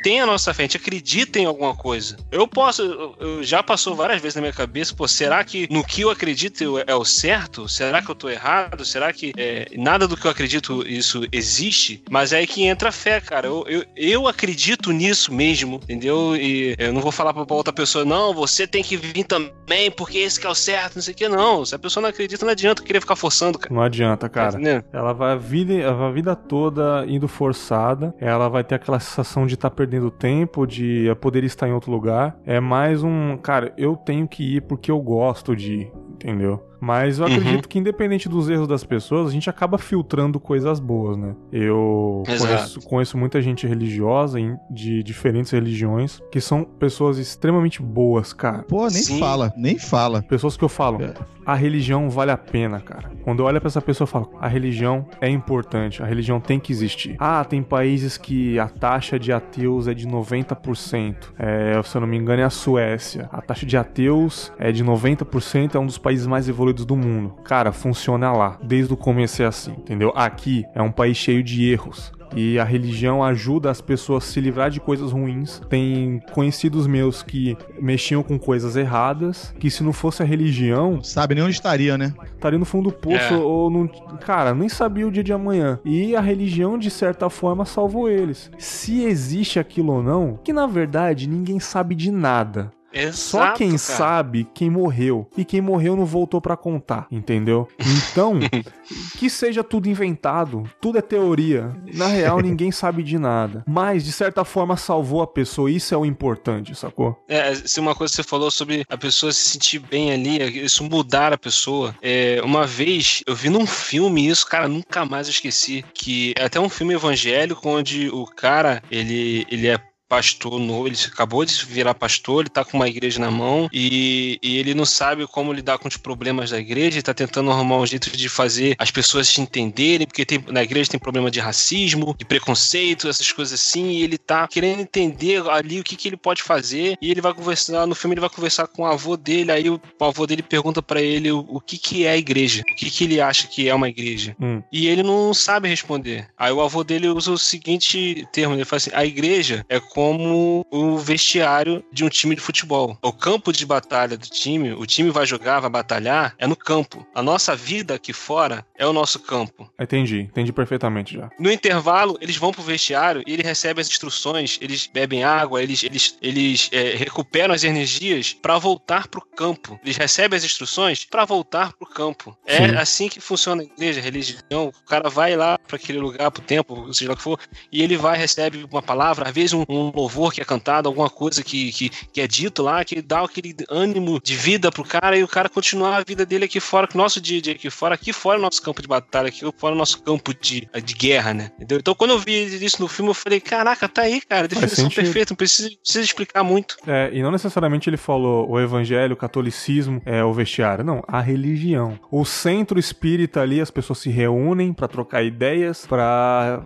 [0.03, 2.17] tem a nossa gente acredita em alguma coisa.
[2.31, 2.83] Eu posso,
[3.19, 6.79] eu, já passou várias vezes na minha cabeça, pô, será que no que eu acredito
[6.87, 7.69] é o certo?
[7.69, 8.85] Será que eu tô errado?
[8.85, 12.03] Será que é, nada do que eu acredito isso existe?
[12.11, 13.47] Mas é aí que entra a fé, cara.
[13.47, 16.37] Eu, eu, eu acredito nisso mesmo, entendeu?
[16.37, 19.91] E eu não vou falar pra, pra outra pessoa, não, você tem que vir também,
[19.91, 21.65] porque esse que é o certo, não sei o que, não.
[21.65, 23.75] Se a pessoa não acredita, não adianta querer ficar forçando, cara.
[23.75, 24.53] Não adianta, cara.
[24.53, 29.47] Tá ela vai a vida, a vida toda indo forçada, ela vai ter aquela sensação
[29.47, 32.39] de estar tá perdendo tempo, de poder estar em outro lugar.
[32.45, 36.70] É mais um, cara, eu tenho que ir porque eu gosto de ir, entendeu?
[36.81, 37.69] Mas eu acredito uhum.
[37.69, 41.37] que, independente dos erros das pessoas, a gente acaba filtrando coisas boas, né?
[41.53, 44.39] Eu conheço, conheço, muita gente religiosa
[44.71, 48.63] de diferentes religiões que são pessoas extremamente boas, cara.
[48.63, 49.19] Pô, nem Sim.
[49.19, 50.23] fala, nem fala.
[50.23, 51.13] Pessoas que eu falo, é.
[51.45, 53.11] a religião vale a pena, cara.
[53.23, 56.59] Quando eu olho pra essa pessoa, eu falo, a religião é importante, a religião tem
[56.59, 57.17] que existir.
[57.19, 61.17] Ah, tem países que a taxa de ateus é de 90%.
[61.39, 63.29] É, se eu não me engano, é a Suécia.
[63.31, 67.35] A taxa de ateus é de 90%, é um dos países mais evoluídos do mundo.
[67.45, 68.59] Cara, funciona lá.
[68.63, 70.13] Desde o começo é assim, entendeu?
[70.15, 72.13] Aqui é um país cheio de erros.
[72.35, 75.61] E a religião ajuda as pessoas a se livrar de coisas ruins.
[75.69, 81.03] Tem conhecidos meus que mexiam com coisas erradas, que se não fosse a religião.
[81.03, 82.15] Sabe nem onde estaria, né?
[82.35, 83.37] Estaria no fundo do poço é.
[83.37, 83.89] ou não.
[84.21, 85.79] Cara, nem sabia o dia de amanhã.
[85.85, 88.51] E a religião, de certa forma, salvou eles.
[88.59, 92.71] Se existe aquilo ou não, que na verdade ninguém sabe de nada.
[92.93, 93.79] Exato, Só quem cara.
[93.79, 95.29] sabe quem morreu.
[95.37, 97.69] E quem morreu não voltou para contar, entendeu?
[97.79, 98.39] Então,
[99.19, 101.75] que seja tudo inventado, tudo é teoria.
[101.95, 103.65] Na real, ninguém sabe de nada.
[103.67, 105.71] Mas, de certa forma, salvou a pessoa.
[105.71, 107.23] Isso é o importante, sacou?
[107.29, 110.85] É, se uma coisa que você falou sobre a pessoa se sentir bem ali, isso
[110.85, 111.95] mudar a pessoa.
[112.03, 115.85] É, uma vez eu vi num filme isso, cara, nunca mais esqueci.
[115.95, 119.79] Que é até um filme evangélico onde o cara, ele, ele é
[120.11, 124.41] pastor novo, ele acabou de virar pastor, ele tá com uma igreja na mão e,
[124.43, 127.77] e ele não sabe como lidar com os problemas da igreja, ele tá tentando arrumar
[127.77, 131.39] um jeito de fazer as pessoas se entenderem, porque tem, na igreja tem problema de
[131.39, 136.09] racismo, de preconceito, essas coisas assim, e ele tá querendo entender ali o que, que
[136.09, 139.17] ele pode fazer, e ele vai conversar, no filme ele vai conversar com o avô
[139.17, 142.17] dele, aí o, o avô dele pergunta para ele o, o, que que é a
[142.17, 144.61] igreja, o que que ele acha que é uma igreja, hum.
[144.73, 146.27] e ele não sabe responder.
[146.37, 150.00] Aí o avô dele usa o seguinte termo, ele fala assim, a igreja é como
[150.01, 152.97] como o vestiário de um time de futebol.
[153.03, 157.07] O campo de batalha do time, o time vai jogar, vai batalhar, é no campo.
[157.15, 159.71] A nossa vida aqui fora é o nosso campo.
[159.79, 161.29] Entendi, entendi perfeitamente já.
[161.39, 165.85] No intervalo, eles vão pro vestiário e ele recebe as instruções, eles bebem água, eles,
[165.85, 169.79] eles, eles é, recuperam as energias para voltar pro campo.
[169.85, 172.35] Eles recebem as instruções para voltar pro campo.
[172.47, 172.77] É Sim.
[172.77, 174.69] assim que funciona a igreja, a religião.
[174.69, 177.39] O cara vai lá para aquele lugar, pro templo, seja lá o que for,
[177.71, 181.11] e ele vai, recebe uma palavra, às vezes um, um louvor que é cantado, alguma
[181.11, 185.17] coisa que, que, que é dito lá, que dá aquele ânimo de vida pro cara
[185.17, 187.53] e o cara continuar a vida dele aqui fora, que o nosso dia a dia
[187.55, 190.03] aqui fora, aqui fora é o nosso campo de batalha, aqui fora é o nosso
[190.03, 191.51] campo de, de guerra, né?
[191.57, 191.79] Entendeu?
[191.79, 195.33] Então quando eu vi isso no filme, eu falei, caraca, tá aí, cara, definição perfeita,
[195.33, 196.77] não precisa, precisa explicar muito.
[196.87, 200.85] É, e não necessariamente ele falou o evangelho, o catolicismo é o vestiário.
[200.85, 201.99] Não, a religião.
[202.11, 206.65] O centro espírita ali, as pessoas se reúnem pra trocar ideias, pra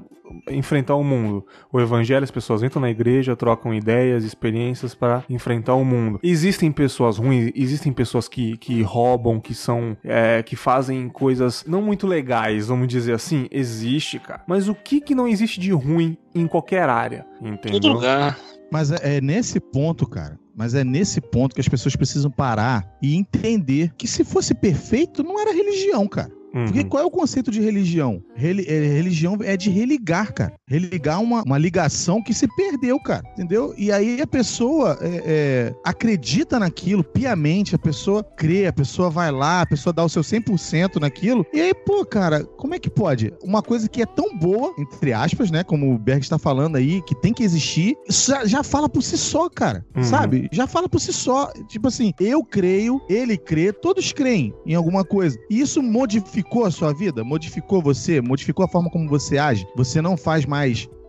[0.51, 1.45] enfrentar o mundo.
[1.73, 6.19] O evangelho, as pessoas entram na igreja, trocam ideias, experiências pra enfrentar o mundo.
[6.23, 11.83] Existem pessoas ruins, existem pessoas que, que roubam, que são, é, que fazem coisas não
[11.83, 13.47] muito legais, vamos dizer assim.
[13.51, 14.43] Existe, cara.
[14.47, 17.27] Mas o que que não existe de ruim em qualquer área?
[17.39, 17.93] Todo Entendeu?
[17.93, 18.39] lugar.
[18.73, 20.39] Mas é, é nesse ponto, cara.
[20.57, 25.23] Mas é nesse ponto que as pessoas precisam parar e entender que se fosse perfeito,
[25.23, 26.31] não era religião, cara.
[26.65, 26.89] Porque Uhum.
[26.89, 28.23] qual é o conceito de religião?
[28.37, 30.53] Reli- é, religião é de religar, cara.
[30.67, 33.23] Religar uma, uma ligação que se perdeu, cara.
[33.33, 33.75] Entendeu?
[33.77, 39.31] E aí a pessoa é, é, acredita naquilo piamente, a pessoa crê, a pessoa vai
[39.31, 41.45] lá, a pessoa dá o seu 100% naquilo.
[41.53, 43.31] E aí, pô, cara, como é que pode?
[43.43, 45.63] Uma coisa que é tão boa, entre aspas, né?
[45.63, 49.19] Como o Berg está falando aí, que tem que existir, já, já fala por si
[49.19, 49.85] só, cara.
[49.95, 50.03] Uhum.
[50.03, 50.49] Sabe?
[50.51, 51.53] Já fala por si só.
[51.69, 55.39] Tipo assim, eu creio, ele crê, todos creem em alguma coisa.
[55.51, 57.23] E isso modificou a sua vida?
[57.23, 58.23] Modificou você?
[58.23, 59.67] Modificou a forma como você age?
[59.77, 60.54] Você não faz mais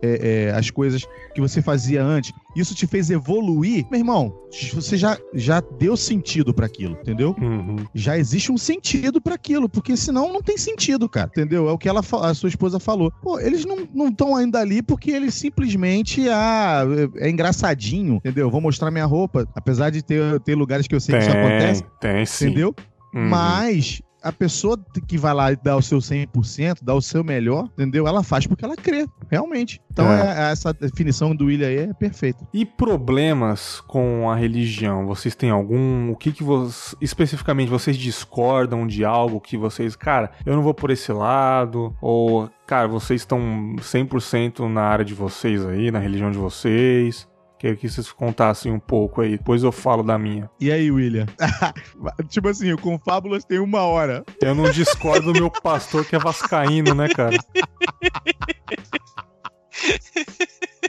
[0.02, 2.32] é, é, as coisas que você fazia antes.
[2.54, 3.86] Isso te fez evoluir?
[3.90, 4.34] Meu irmão,
[4.72, 7.34] você já, já deu sentido pra aquilo, entendeu?
[7.40, 7.76] Uhum.
[7.94, 11.30] já existe um sentido pra aquilo, porque senão não tem sentido, cara.
[11.32, 11.68] Entendeu?
[11.68, 13.10] É o que ela, a sua esposa falou.
[13.22, 16.82] Pô, eles não estão ainda ali porque eles simplesmente ah,
[17.16, 18.50] é engraçadinho, entendeu?
[18.50, 21.82] Vou mostrar minha roupa, apesar de ter, ter lugares que eu sei que isso acontece,
[22.00, 22.46] Tem, tem sim.
[22.46, 22.74] entendeu?
[23.14, 23.28] Uhum.
[23.28, 27.64] Mas a pessoa que vai lá e dá o seu 100%, dá o seu melhor,
[27.74, 28.06] entendeu?
[28.06, 29.80] Ela faz porque ela crê, realmente.
[29.92, 30.48] Então É.
[30.48, 32.46] é- essa definição do William aí é perfeita.
[32.52, 35.06] E problemas com a religião?
[35.06, 36.10] Vocês têm algum?
[36.10, 40.74] O que que vocês, especificamente vocês discordam de algo que vocês, cara, eu não vou
[40.74, 46.30] por esse lado ou cara, vocês estão 100% na área de vocês aí, na religião
[46.32, 47.28] de vocês?
[47.58, 50.50] Queria que vocês contassem um pouco aí, depois eu falo da minha.
[50.60, 51.26] E aí, William?
[52.28, 54.22] tipo assim, o Confábulas tem uma hora.
[54.42, 57.36] Eu não discordo do meu pastor que é vascaíno, né, cara?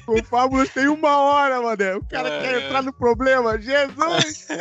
[0.05, 1.95] Confábulas tem uma hora, mané.
[1.95, 2.41] O cara É.
[2.41, 3.59] quer entrar no problema.
[3.59, 4.47] Jesus!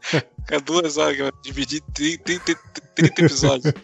[0.00, 2.54] Fica duas horas que eu dividi em 30,
[2.94, 3.74] 30 episódios.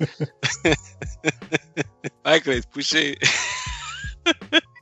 [2.22, 3.16] Vai, Cleito, puxa aí.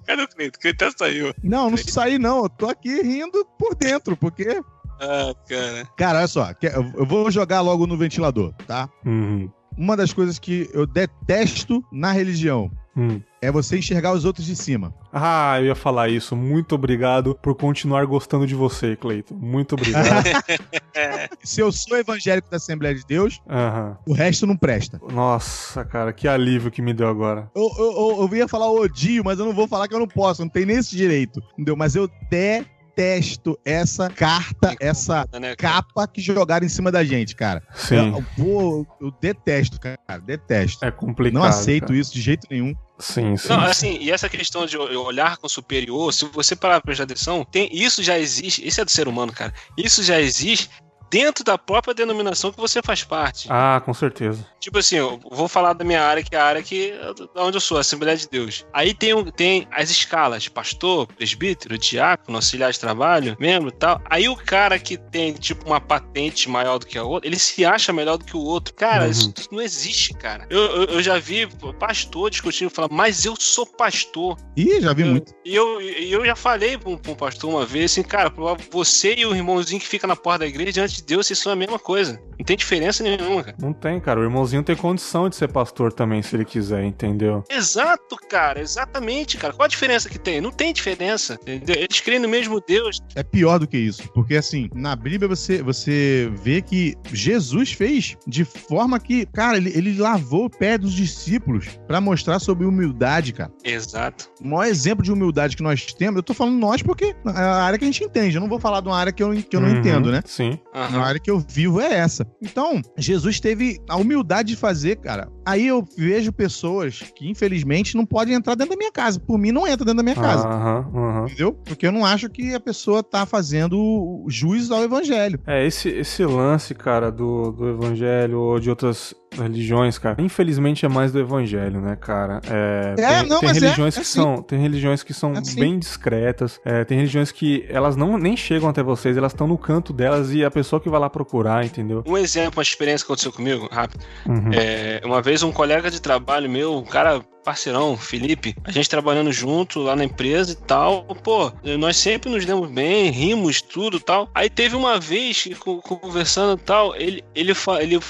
[0.09, 0.57] Cadê o Cleito?
[0.57, 1.35] O Cleito até saiu.
[1.45, 2.45] Não, não saí não.
[2.45, 4.63] Eu tô aqui rindo por dentro, porque...
[5.01, 5.89] Ah, cara.
[5.97, 6.51] Cara, olha só.
[6.97, 8.89] eu vou jogar logo no ventilador, tá?
[9.05, 9.51] Uhum.
[9.77, 13.21] Uma das coisas que eu detesto na religião Hum.
[13.41, 14.93] É você enxergar os outros de cima.
[15.13, 16.35] Ah, eu ia falar isso.
[16.35, 19.35] Muito obrigado por continuar gostando de você, Cleiton.
[19.35, 20.25] Muito obrigado.
[21.45, 23.97] Se eu sou evangélico da Assembleia de Deus, Aham.
[24.07, 25.01] o resto não presta.
[25.13, 27.51] Nossa, cara, que alívio que me deu agora.
[27.55, 30.09] Eu, eu, eu, eu ia falar odio, mas eu não vou falar que eu não
[30.09, 30.43] posso.
[30.43, 31.41] Não tem nem esse direito.
[31.53, 31.77] Entendeu?
[31.77, 37.63] Mas eu detesto essa carta, essa Né, capa que jogaram em cima da gente, cara.
[37.75, 39.99] Sim, Eu, pô, eu detesto, cara.
[40.25, 40.85] Detesto.
[40.85, 41.35] é complicado.
[41.41, 41.99] Não aceito cara.
[41.99, 42.75] isso de jeito nenhum.
[42.99, 43.49] Sim, sim.
[43.49, 47.45] Não, assim, e essa questão de olhar com superior, se você parar pra prestar atenção,
[47.45, 49.55] tem, isso já existe, isso é do ser humano, cara.
[49.77, 50.69] Isso já existe
[51.11, 53.49] dentro da própria denominação que você faz parte.
[53.51, 54.47] Ah, com certeza.
[54.61, 56.93] Tipo assim, eu vou falar da minha área, que é a área que,
[57.35, 58.67] da onde eu sou, a Assembleia de Deus.
[58.73, 64.01] Aí tem, um- tem as escalas, pastor, presbítero, diácono, auxiliar de trabalho, membro e tal.
[64.11, 67.65] Aí o cara que tem, tipo, uma patente maior do que a outra, ele se
[67.65, 68.75] acha melhor do que o outro.
[68.75, 69.11] Cara, Uhum.
[69.11, 70.47] isso não existe, cara.
[70.51, 74.37] Eu, eu, eu já vi pastor discutindo, falar, mas eu sou pastor.
[74.57, 75.33] Ih, já vi Eu- muito.
[75.45, 78.33] E eu, e eu já falei pra um, pra um pastor uma vez, assim, cara,
[78.71, 81.53] você e o irmãozinho que fica na porta da igreja, diante de Deus, vocês são
[81.53, 82.21] a mesma coisa.
[82.39, 83.57] Não tem diferença nenhuma, cara.
[83.61, 84.21] Não tem, cara.
[84.21, 87.43] O irmãozinho tem condição de ser pastor também, se ele quiser, entendeu?
[87.51, 89.53] Exato, cara, exatamente, cara.
[89.53, 90.41] Qual a diferença que tem?
[90.41, 91.75] Não tem diferença, entendeu?
[91.77, 93.01] Eles creem no mesmo Deus.
[93.15, 98.17] É pior do que isso, porque assim, na Bíblia você, você vê que Jesus fez
[98.27, 103.33] de forma que, cara, ele, ele lavou o pé dos discípulos para mostrar sobre humildade,
[103.33, 103.51] cara.
[103.65, 104.31] Exato.
[104.41, 107.63] O maior exemplo de humildade que nós temos, eu tô falando nós porque é a
[107.65, 108.37] área que a gente entende.
[108.37, 110.23] Eu não vou falar de uma área que eu, que eu não Uhum, entendo, né?
[110.25, 110.59] Sim.
[110.89, 111.01] Aham.
[111.01, 112.27] A área que eu vivo é essa.
[112.41, 115.29] Então, Jesus teve a humildade de fazer, cara.
[115.45, 119.19] Aí eu vejo pessoas que, infelizmente, não podem entrar dentro da minha casa.
[119.19, 120.47] Por mim, não entra dentro da minha casa.
[120.47, 121.25] Aham, aham.
[121.27, 121.53] Entendeu?
[121.53, 125.41] Porque eu não acho que a pessoa tá fazendo jus ao evangelho.
[125.47, 130.89] É, esse, esse lance, cara, do, do evangelho ou de outras religiões, cara, infelizmente é
[130.89, 132.41] mais do evangelho, né, cara?
[132.49, 134.21] É, É, tem, não, tem mas é- religiões é que sim.
[134.21, 135.61] são, tem religiões que são É sim.
[135.61, 139.59] bem discretas, é, tem religiões que elas não nem chegam até vocês, elas estão no
[139.59, 142.03] canto delas e a pessoa que vai lá procurar, entendeu?
[142.07, 144.05] Um exemplo, uma experiência que aconteceu comigo, rápido.
[144.27, 144.51] Uhum.
[144.53, 149.33] É, uma vez um colega de trabalho meu, um cara parceirão, Felipe, a gente trabalhando
[149.33, 154.29] junto lá na empresa e tal, pô, nós sempre nos demos bem, rimos, tudo tal.
[154.35, 158.01] Aí teve uma vez, conversando e tal, ele, ele, ele,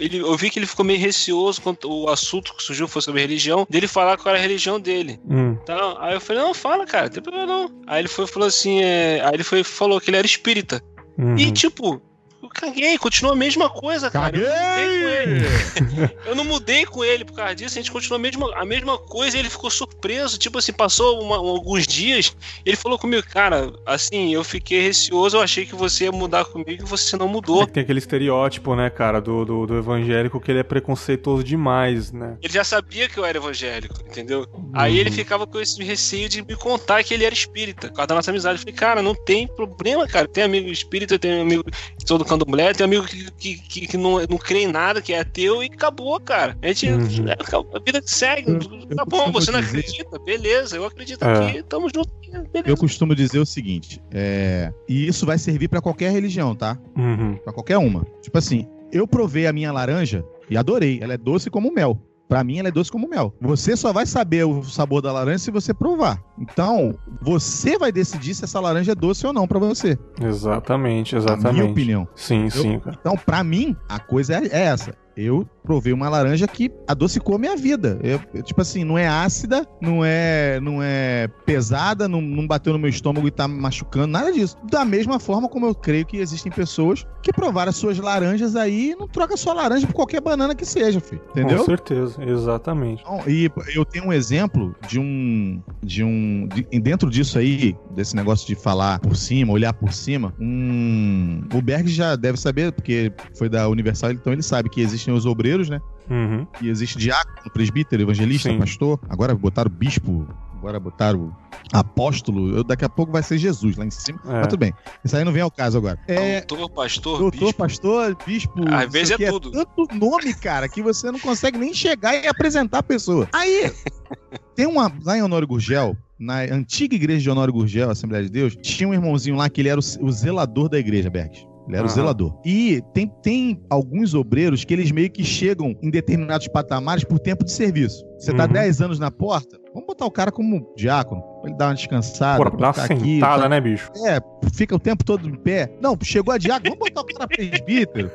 [0.00, 3.20] ele, eu vi que ele ficou meio receoso quando o assunto que surgiu foi sobre
[3.20, 5.20] religião, dele falar qual era a religião dele.
[5.30, 7.70] Hum, Então, aí eu falei, não, fala, cara, não tem problema não.
[7.86, 10.82] Aí ele foi falou assim, é, aí ele foi, falou que ele era espírita.
[11.16, 11.38] uhum.
[11.38, 12.02] E tipo,
[12.48, 14.36] eu caguei, continua a mesma coisa, cara.
[14.36, 16.10] Eu não mudei com ele.
[16.26, 18.98] Eu não mudei com ele por causa disso, a gente continua a mesma, a mesma
[18.98, 20.38] coisa e ele ficou surpreso.
[20.38, 22.34] Tipo assim, passou uma- alguns dias,
[22.64, 26.82] ele falou comigo, cara, assim, eu fiquei receoso, eu achei que você ia mudar comigo
[26.82, 27.66] e você não É mudou.
[27.66, 32.12] que tem aquele estereótipo, né, cara, do, do, do evangélico que ele é preconceituoso demais,
[32.12, 32.36] né?
[32.42, 34.46] Ele já sabia que eu era evangélico, entendeu?
[34.72, 38.06] Aí ele ficava com esse receio de me contar que ele era espírita, por causa
[38.08, 38.56] da nossa amizade.
[38.56, 40.26] Eu falei, cara, não tem problema, cara.
[40.28, 41.64] Tem amigo espírita, tem amigo
[42.08, 45.20] todo candomblé, tem amigo que, que, que, que não, não crê em nada, que é
[45.20, 46.56] ateu, e acabou, cara.
[46.62, 46.88] A gente.
[46.90, 47.26] Uhum.
[47.74, 48.50] A vida que segue.
[48.50, 50.18] Eu- tá eu bom, costumo você não dizer- acredita?
[50.18, 51.46] Beleza, eu acredito É.
[51.48, 52.08] aqui, tamo junto.
[52.28, 52.48] Beleza.
[52.66, 56.78] Eu costumo dizer o seguinte, é, e isso vai servir pra qualquer religião, tá?
[56.96, 57.36] Uhum.
[57.36, 58.06] Pra qualquer uma.
[58.20, 60.98] Tipo assim, eu provei a minha laranja e adorei.
[61.02, 61.98] Ela é doce como mel.
[62.28, 63.34] Pra mim, ela é doce como mel.
[63.40, 66.22] Você só vai saber o sabor da laranja se você provar.
[66.40, 69.98] Então, você vai decidir se essa laranja é doce ou não pra você.
[70.20, 71.52] Exatamente, exatamente.
[71.60, 72.08] minha opinião.
[72.14, 72.96] Sim, sim, cara.
[73.00, 74.94] Então, pra mim, a coisa é é essa.
[75.16, 77.98] Eu provei uma laranja que adocicou a minha vida.
[78.04, 82.72] Eu- eu, tipo assim, não é ácida, não é, não é pesada, não, não bateu
[82.72, 84.56] no meu estômago e tá me machucando, nada disso.
[84.70, 88.92] Da mesma forma como eu creio que existem pessoas que provaram as suas laranjas aí
[88.92, 91.20] e não troca sua laranja por qualquer banana que seja, filho.
[91.32, 91.64] Com Entendeu?
[91.64, 93.02] certeza, exatamente.
[93.02, 95.60] Então, E eu tenho um exemplo de um.
[95.82, 96.08] De um.
[96.48, 101.42] De- dentro disso aí, desse negócio de falar por cima, olhar por cima, um.
[101.52, 105.26] O Berg já deve saber, porque foi da Universal, então ele sabe que existem os
[105.26, 105.80] obreiros, né?
[106.10, 106.46] Uhum.
[106.62, 108.58] E existe diácono, presbítero, evangelista, Sim.
[108.58, 108.98] pastor.
[109.08, 111.34] Agora botaram bispo, agora botaram
[111.72, 112.56] apóstolo.
[112.56, 114.18] Eu, daqui a pouco vai ser Jesus lá em cima.
[114.26, 114.32] É.
[114.32, 114.72] Mas tudo bem.
[115.04, 115.98] Isso aí não vem ao caso agora.
[116.08, 116.40] É.
[116.40, 117.58] Doutor, pastor, Doutor, bispo.
[117.58, 118.64] pastor, bispo.
[118.74, 119.26] Às vezes é quê.
[119.30, 119.50] tudo.
[119.50, 123.28] tanto nome, cara, que você não consegue nem chegar e apresentar a pessoa.
[123.32, 123.70] Aí,
[124.56, 124.90] tem uma.
[125.04, 128.94] Lá em Honório Gurgel, na antiga igreja de Honório Gurgel, Assembleia de Deus, tinha um
[128.94, 131.47] irmãozinho lá que ele era o, o zelador da igreja, Bergs.
[131.68, 131.94] Ele era o Aham.
[131.94, 132.40] zelador.
[132.44, 137.44] E tem, tem alguns obreiros que eles meio que chegam em determinados patamares por tempo
[137.44, 138.04] de serviço.
[138.18, 138.52] Você tá Uhum.
[138.52, 142.42] 10 anos na porta, vamos botar o cara como diácono, pra ele dar uma descansada.
[142.42, 143.48] Porra, dá uma ficar aqui, sentada, tá?
[143.48, 143.90] né, bicho?
[144.06, 144.18] É,
[144.52, 145.70] fica o tempo todo em pé.
[145.80, 148.10] Não, chegou a diácono, vamos botar o cara presbítero.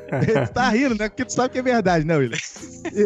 [0.46, 1.08] tu tá rindo, né?
[1.08, 2.36] Porque tu sabe que é verdade, né, William?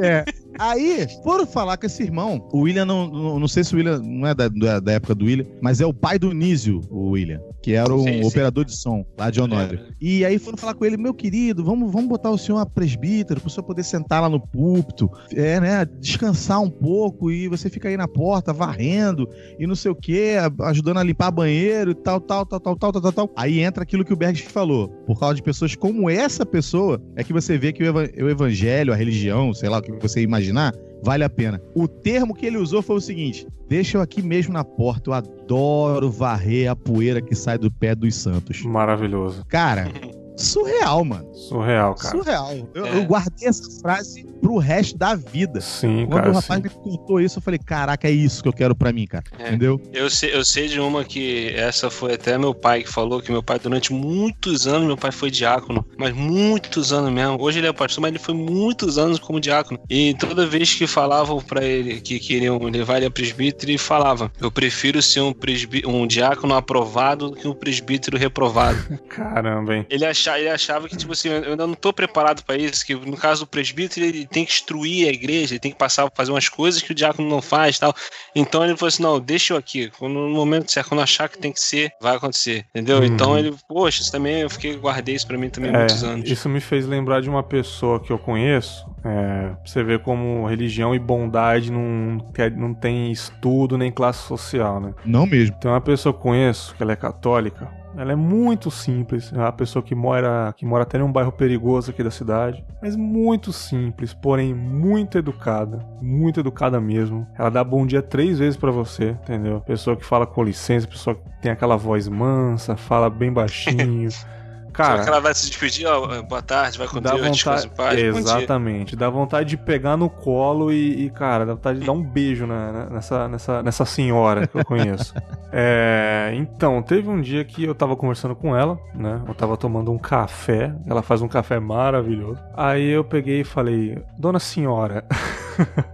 [0.03, 0.25] É.
[0.59, 2.49] Aí, foram falar com esse irmão.
[2.53, 5.15] O William, não, não, não sei se o William não é da, da, da época
[5.15, 8.25] do William, mas é o pai do Nísio, o William, que era um Sim, sim.
[8.25, 9.81] operador de som lá de Honório.
[10.01, 13.41] E aí foram falar com ele, meu querido, vamos, vamos botar o senhor a presbítero,
[13.41, 17.89] pro senhor poder sentar lá no púlpito, é, né, descansar um pouco e você fica
[17.89, 22.21] aí na porta varrendo e não sei o que, ajudando a limpar banheiro e tal,
[22.21, 23.31] tal, tal, tal, tal, tal, tal, tal.
[23.37, 24.89] Aí entra aquilo que o Bergs falou.
[25.07, 28.93] Por causa de pessoas como essa pessoa, é que você vê que o, o evangelho,
[28.93, 31.61] a religião, sei lá o que você imaginar, vale a pena.
[31.75, 35.15] O termo que ele usou foi o seguinte: deixa eu aqui mesmo na porta, eu
[35.15, 38.63] adoro varrer a poeira que sai do pé dos santos.
[38.63, 39.45] Maravilhoso.
[39.49, 39.91] Cara,
[40.43, 41.35] surreal, mano.
[41.35, 42.17] Surreal, cara.
[42.17, 42.69] Surreal.
[42.75, 42.97] Eu, É.
[42.99, 45.61] eu guardei essa frase pro resto da vida.
[45.61, 46.31] Sim, Quando cara.
[46.31, 46.69] o rapaz sim.
[46.69, 49.25] me contou isso, eu falei, caraca, é isso que eu quero pra mim, cara.
[49.39, 49.49] É.
[49.49, 49.81] Entendeu?
[49.93, 53.31] Eu sei, eu sei de uma que essa foi até meu pai que falou que
[53.33, 57.37] meu pai durante muitos anos meu pai foi diácono, mas muitos anos mesmo.
[57.41, 59.81] Hoje ele é pastor, mas ele foi muitos anos como diácono.
[59.89, 64.31] E toda vez que falavam pra ele que queriam levar ele a presbítero, ele falava:
[64.41, 68.79] "Eu prefiro ser um presbí um diácono aprovado do que um presbítero reprovado".
[69.09, 69.87] Caramba, hein?
[69.91, 72.85] Ele achava achava, ele achava que, tipo assim, eu ainda não tô preparado pra isso,
[72.85, 76.11] que no caso do presbítero, ele tem que instruir a igreja, ele tem que passar,
[76.15, 77.95] fazer umas coisas que o diácono não faz tal.
[78.35, 79.91] Então ele falou assim: não, deixa eu aqui.
[80.01, 82.65] No momento certo, quando achar que tem que ser, vai acontecer.
[82.71, 82.99] Entendeu?
[82.99, 83.05] Uhum.
[83.05, 86.29] Então ele, poxa, isso também eu fiquei, guardei isso pra mim também há muitos anos.
[86.29, 88.87] Isso me fez lembrar de uma pessoa que eu conheço.
[89.05, 94.27] É, pra você ver como religião e bondade não, quer, não tem estudo nem classe
[94.27, 94.93] social, né?
[95.05, 95.57] Não mesmo.
[95.61, 97.78] Tem uma pessoa que eu conheço, que ela é católica.
[97.97, 99.33] Ela é muito simples.
[99.33, 102.65] É uma pessoa que mora, que mora até em um bairro perigoso aqui da cidade.
[102.81, 105.85] Mas muito simples, porém muito educada.
[106.01, 107.27] Muito educada mesmo.
[107.39, 109.61] Ela dá bom dia três vezes para você, entendeu?
[109.61, 114.09] Pessoa que fala com licença, pessoa que tem aquela voz mansa, fala bem baixinho.
[114.79, 117.67] Cara, Só que ela vai se despedir, ó, boa tarde, vai com dá Deus, vontade,
[117.67, 117.99] em paz.
[117.99, 122.01] exatamente, dá vontade de pegar no colo e, e, cara, dá vontade de dar um
[122.01, 125.13] beijo na- na- nessa, nessa, nessa senhora que eu conheço.
[125.51, 129.23] É, então, teve um dia que eu tava conversando com ela, né?
[129.27, 132.39] Eu tava tomando um café, ela faz um café maravilhoso.
[132.55, 135.05] Aí eu peguei e falei, Dona Senhora.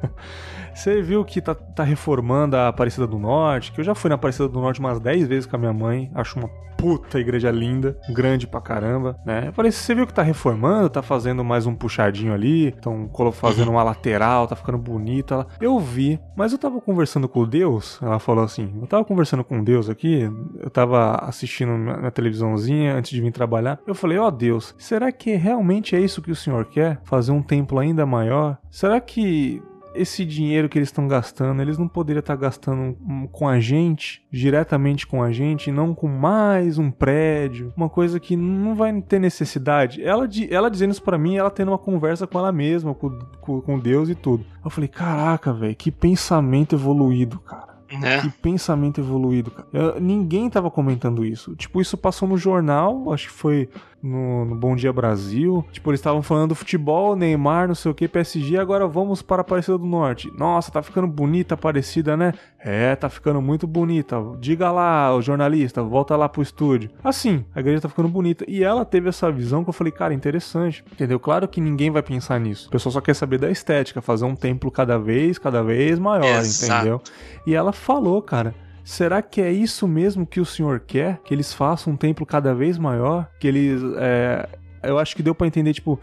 [0.85, 3.73] Você viu que tá, tá reformando a Aparecida do Norte?
[3.73, 6.11] Que eu já fui na Aparecida do Norte umas 10 vezes com a minha mãe.
[6.15, 9.45] Acho uma puta igreja linda, grande pra caramba, né?
[9.47, 13.71] Eu falei, você viu que tá reformando, tá fazendo mais um puxadinho ali, estão fazendo
[13.71, 15.47] uma lateral, tá ficando bonita.
[15.59, 19.65] Eu vi, mas eu tava conversando com Deus, ela falou assim, eu tava conversando com
[19.65, 20.31] Deus aqui,
[20.61, 23.79] eu tava assistindo na televisãozinha antes de vir trabalhar.
[23.87, 27.01] Eu falei, ó Deus, será que realmente é isso que o senhor quer?
[27.05, 28.59] Fazer um templo ainda maior?
[28.71, 29.63] Será que
[29.95, 34.23] esse dinheiro que eles estão gastando, eles não poderiam estar gastando hum, com a gente,
[34.31, 39.01] diretamente com a gente, e não com mais um prédio, uma coisa que não vai
[39.03, 40.03] ter necessidade.
[40.03, 43.61] Ela, ela dizendo isso pra mim, ela tendo uma conversa com ela mesma, com, com,
[43.61, 44.45] com Deus e tudo.
[44.65, 47.75] Eu falei, caraca, velho, que pensamento evoluído, cara.
[48.01, 48.23] Né?
[48.23, 49.69] Que pensamento evoluído, cara.
[49.73, 51.55] Eu- ninguém tava comentando isso.
[51.55, 53.69] Tipo, isso passou no jornal, acho que foi
[54.05, 55.65] no, no Bom Dia Brasil.
[55.73, 59.41] Tipo, eles estavam falando do futebol, Neymar, não sei o que, PSG, agora vamos para
[59.41, 60.31] Aparecida do Norte.
[60.37, 62.35] Nossa, tá ficando bonita a Aparecida, né?
[62.59, 64.17] É, tá ficando muito bonita.
[64.39, 66.91] Diga lá, o jornalista, volta lá pro estúdio.
[67.03, 68.45] Assim, a igreja tá ficando bonita.
[68.47, 70.85] E ela teve essa visão que eu falei, cara, interessante.
[70.93, 71.19] Entendeu?
[71.19, 72.69] Claro que ninguém vai pensar nisso.
[72.69, 76.25] O pessoal só quer saber da estética, fazer um templo cada vez, cada vez maior,
[76.25, 76.75] Exato.
[76.75, 77.03] entendeu?
[77.47, 78.55] E ela falou, cara.
[78.85, 81.19] Será que é isso mesmo que o senhor quer?
[81.25, 83.27] Que eles façam um templo cada vez maior?
[83.41, 83.81] Que eles.
[83.97, 84.47] é,
[84.83, 85.99] Eu acho que deu pra entender, tipo.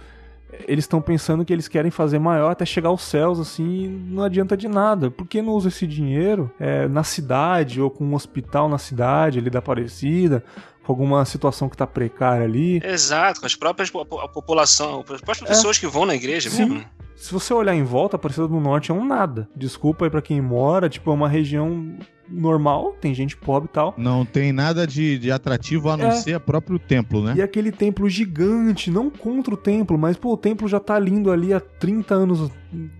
[0.67, 4.21] Eles estão pensando que eles querem fazer maior até chegar aos céus, assim, e não
[4.23, 5.09] adianta de nada.
[5.09, 9.39] Por que não usa esse dinheiro é, na cidade ou com um hospital na cidade
[9.39, 10.43] ali da Aparecida,
[10.83, 12.81] com alguma situação que tá precária ali?
[12.83, 16.51] Exato, com as próprias a população, as próprias pessoas que vão na igreja É.
[16.51, 16.63] Sim.
[16.65, 16.79] mesmo.
[16.79, 16.85] né?
[17.15, 19.47] Se você olhar em volta, a Aparecida do Norte é um nada.
[19.55, 21.95] Desculpa aí pra quem mora, tipo, é uma região
[22.31, 23.93] normal, tem gente pobre e tal.
[23.97, 26.11] Não tem nada de, de atrativo a não É.
[26.11, 27.33] ser o próprio templo, né?
[27.37, 31.31] E aquele templo gigante, não contra o templo, mas pô, o templo já tá lindo
[31.31, 32.51] ali há 30 anos.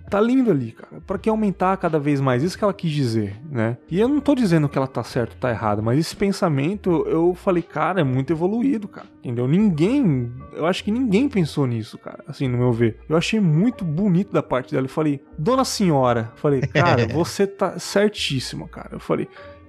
[0.10, 1.02] Tá lindo ali, cara.
[1.08, 2.44] Pra que aumentar cada vez mais?
[2.44, 3.78] Isso que ela quis dizer, né?
[3.90, 7.06] E eu não tô dizendo que ela tá certo ou tá errado, mas esse pensamento
[7.08, 9.08] eu falei, cara, é muito evoluído, cara.
[9.24, 9.48] Entendeu?
[9.48, 12.98] Ninguém, eu acho que ninguém pensou nisso, cara, assim, no meu ver.
[13.08, 14.86] Eu achei muito bonito da parte dela.
[14.86, 18.90] Eu falei, dona senhora, falei, cara, você tá certíssima, cara.
[18.94, 19.21] Eu falei,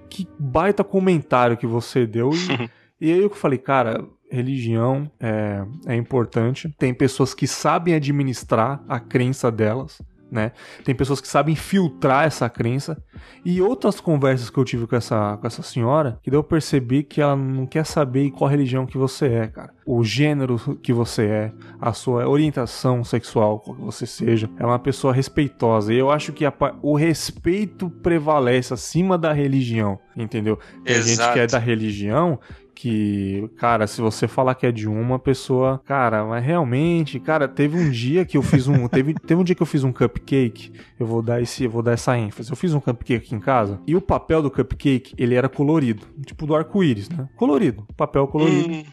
[0.09, 2.69] que baita comentário que você deu e,
[3.09, 6.73] e aí eu falei, cara, religião é, é importante.
[6.77, 10.01] Tem pessoas que sabem administrar a crença delas,
[10.33, 10.51] né?
[10.83, 13.01] Tem pessoas que sabem filtrar essa crença.
[13.45, 17.03] E outras conversas que eu tive com essa, com essa senhora, que deu eu perceber
[17.03, 19.71] que ela não quer saber qual religião que você é, cara.
[19.85, 24.49] O gênero que você é, a sua orientação sexual, qual que você seja.
[24.57, 25.93] Ela é uma pessoa respeitosa.
[25.93, 30.57] E eu acho que a o respeito prevalece acima da religião, entendeu?
[30.83, 31.51] Tem gente que é Exato.
[31.51, 32.39] da religião
[32.83, 37.77] que, cara, se você falar que é de uma pessoa, cara, mas realmente, cara, teve
[37.77, 40.73] um dia que eu fiz um, teve, teve um dia que eu fiz um cupcake,
[40.99, 42.49] eu vou dar esse, eu vou dar essa ênfase.
[42.49, 46.05] Eu fiz um cupcake aqui em casa e o papel do cupcake, ele era colorido,
[46.25, 47.29] tipo do arco-íris, né?
[47.37, 48.73] Colorido, papel colorido.
[48.73, 48.83] Hum,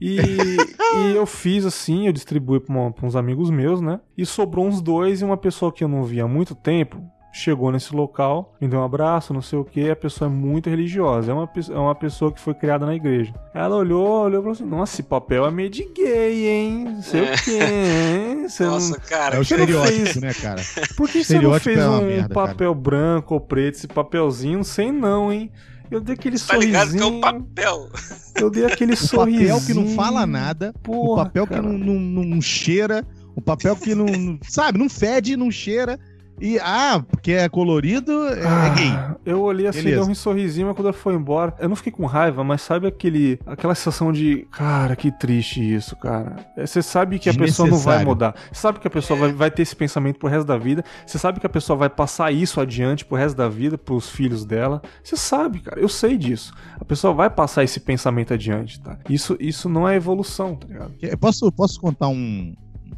[0.00, 2.74] E, e eu fiz assim, eu distribuí pra
[3.06, 4.00] uns amigos meus, né?
[4.18, 7.00] E sobrou uns dois e uma pessoa que eu não via há muito tempo
[7.32, 9.88] chegou nesse local, me deu um abraço, não sei o que.
[9.88, 13.32] A pessoa é muito religiosa, é uma, é uma pessoa que foi criada na igreja.
[13.54, 16.84] Ela olhou, olhou e falou assim: Nossa, esse papel é meio de gay, hein?
[16.94, 17.34] Não sei É.
[17.34, 18.48] o que, hein?
[18.48, 19.26] Você não- Nossa, cara.
[19.26, 20.16] É o não estereótipo, fez?
[20.16, 20.62] né, cara?
[20.96, 22.48] Por que você não fez é um merda, cara.
[22.48, 24.58] papel branco ou preto, esse papelzinho?
[24.58, 25.50] Não sei não, hein?
[25.90, 27.16] Eu dei aquele Tá ligado que é sorrisinho.
[27.16, 27.88] um papel.
[28.36, 29.48] Eu dei aquele O sorrisinho.
[29.54, 31.62] papel que não fala nada, o Porra, papel cara.
[31.62, 33.04] que não, não, não cheira,
[33.34, 35.98] o papel que não, não- sabe, não fede, não cheira.
[36.40, 38.88] E, ah, porque é colorido, é, é gay.
[38.90, 40.02] Ah, Eu olhei assim, Beleza.
[40.02, 42.86] deu um sorrisinho, mas quando ela foi embora, eu não fiquei com raiva, mas sabe
[42.86, 46.36] aquele, aquela sensação de, cara, que triste isso, cara.
[46.56, 48.34] É, Você sabe que a pessoa não vai mudar.
[48.50, 50.82] Você sabe que a pessoa vai, vai ter esse pensamento pro resto da vida.
[51.06, 54.44] Você sabe que a pessoa vai passar isso adiante pro resto da vida, pros filhos
[54.44, 54.80] dela.
[55.04, 55.78] Você sabe, cara.
[55.78, 56.54] Eu sei disso.
[56.80, 58.98] A pessoa vai passar esse pensamento adiante, tá?
[59.08, 60.92] Isso, isso não é evolução, tá ligado?
[61.18, 62.54] Posso, posso contar um,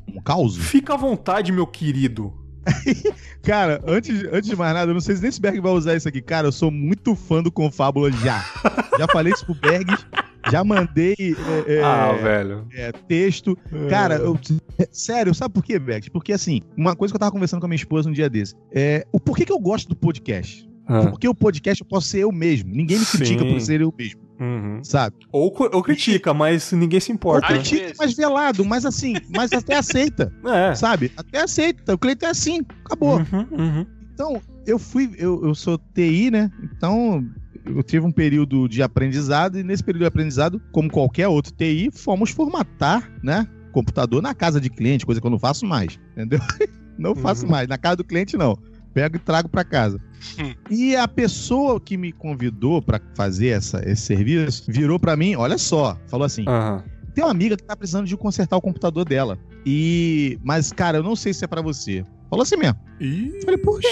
[0.08, 0.56] um caos?
[0.56, 2.41] Fica à vontade, meu querido.
[3.42, 5.96] Cara, antes, antes de mais nada, eu não sei se nem se Berg vai usar
[5.96, 6.20] isso aqui.
[6.22, 8.44] Cara, eu sou muito fã do Confábula já.
[8.98, 9.86] já falei isso pro Berg,
[10.50, 11.14] já mandei
[11.66, 12.66] é, é, ah, velho.
[12.72, 13.58] é, texto.
[13.88, 14.38] Cara, eu-
[14.90, 16.10] sério, sabe por quê, Berg?
[16.10, 18.54] Porque assim, uma coisa que eu tava conversando com a minha esposa um dia desse.
[18.72, 20.68] É, o porquê que eu gosto do podcast?
[21.00, 22.70] Ah, Porque o podcast eu posso ser eu mesmo.
[22.74, 23.52] Ninguém me critica Sim.
[23.52, 24.80] por ser eu mesmo, uhum.
[24.84, 25.16] sabe?
[25.32, 27.46] ou, ou critica, mas ninguém se importa.
[27.46, 27.58] Às né?
[27.58, 27.96] Critica, vezes.
[27.98, 30.74] mas velado, mas assim, mas até aceita, É.
[30.74, 31.10] sabe?
[31.16, 31.94] Até aceita.
[31.94, 33.18] O Cleiton é assim, acabou.
[33.18, 33.86] Uhum, uhum.
[34.14, 36.50] Então, eu fui, eu, eu sou TI, né?
[36.76, 37.24] Então,
[37.64, 41.90] eu tive um período de aprendizado e nesse período de aprendizado, como qualquer outro TI,
[41.92, 43.46] fomos formatar, né?
[43.72, 46.38] Computador na casa de cliente, coisa que eu não faço mais, entendeu?
[46.98, 47.50] Não faço Uhum.
[47.50, 47.66] mais.
[47.66, 48.56] Na casa do cliente, não.
[48.94, 49.98] Pego e trago pra casa.
[50.38, 50.54] Hum.
[50.70, 55.56] E a pessoa que me convidou pra fazer essa, esse serviço virou pra mim, olha
[55.58, 56.84] só, falou assim: Aham.
[57.14, 59.38] tem uma amiga que tá precisando de consertar o computador dela.
[59.66, 60.38] E.
[60.42, 62.04] Mas, cara, eu não sei se é pra você.
[62.30, 62.78] Falou assim mesmo.
[63.00, 63.88] Ih, Falei, por quê?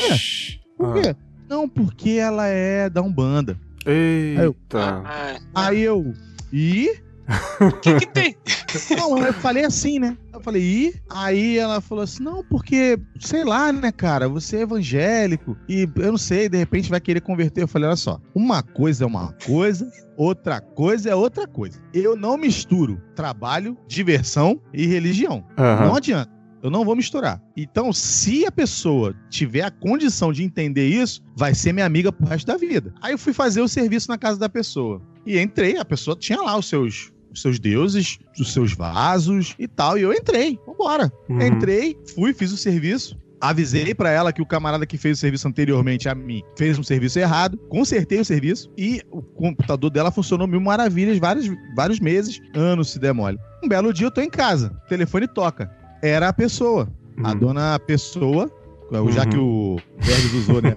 [0.76, 1.02] Por Ah.
[1.02, 1.16] quê?
[1.48, 3.58] Não, porque ela é da Umbanda.
[3.84, 5.02] Eita.
[5.04, 6.12] Ah, Aí eu.
[6.52, 6.90] E?
[7.60, 8.36] O que, que tem?
[8.96, 10.16] Não, eu falei assim, né?
[10.32, 10.94] Eu falei, e?
[11.10, 16.12] Aí ela falou assim: não, porque, sei lá, né, cara, você é evangélico e eu
[16.12, 17.62] não sei, de repente vai querer converter.
[17.62, 21.80] Eu falei: olha só, uma coisa é uma coisa, outra coisa é outra coisa.
[21.92, 25.44] Eu não misturo trabalho, diversão e religião.
[25.58, 25.86] Aham.
[25.86, 26.40] Não adianta.
[26.62, 27.42] Eu não vou misturar.
[27.56, 32.26] Então, se a pessoa tiver a condição de entender isso, vai ser minha amiga pro
[32.26, 32.92] resto da vida.
[33.00, 35.00] Aí eu fui fazer o serviço na casa da pessoa.
[35.24, 39.66] E entrei, a pessoa tinha lá os seus, os seus deuses, os seus vasos e
[39.68, 39.96] tal.
[39.98, 40.58] E eu entrei.
[40.66, 41.10] Vambora.
[41.28, 41.40] Uhum.
[41.40, 43.18] Entrei, fui, fiz o serviço.
[43.42, 46.82] Avisei pra ela que o camarada que fez o serviço anteriormente a mim fez um
[46.82, 52.38] serviço errado, consertei o serviço e o computador dela funcionou mil maravilhas vários, vários meses,
[52.54, 53.38] anos se der mole.
[53.64, 55.70] Um belo dia eu tô em casa, o telefone toca.
[56.02, 56.86] Era a pessoa,
[57.24, 57.38] a Uhum.
[57.38, 58.50] dona Pessoa,
[59.10, 60.76] já que o Bergs usou, né?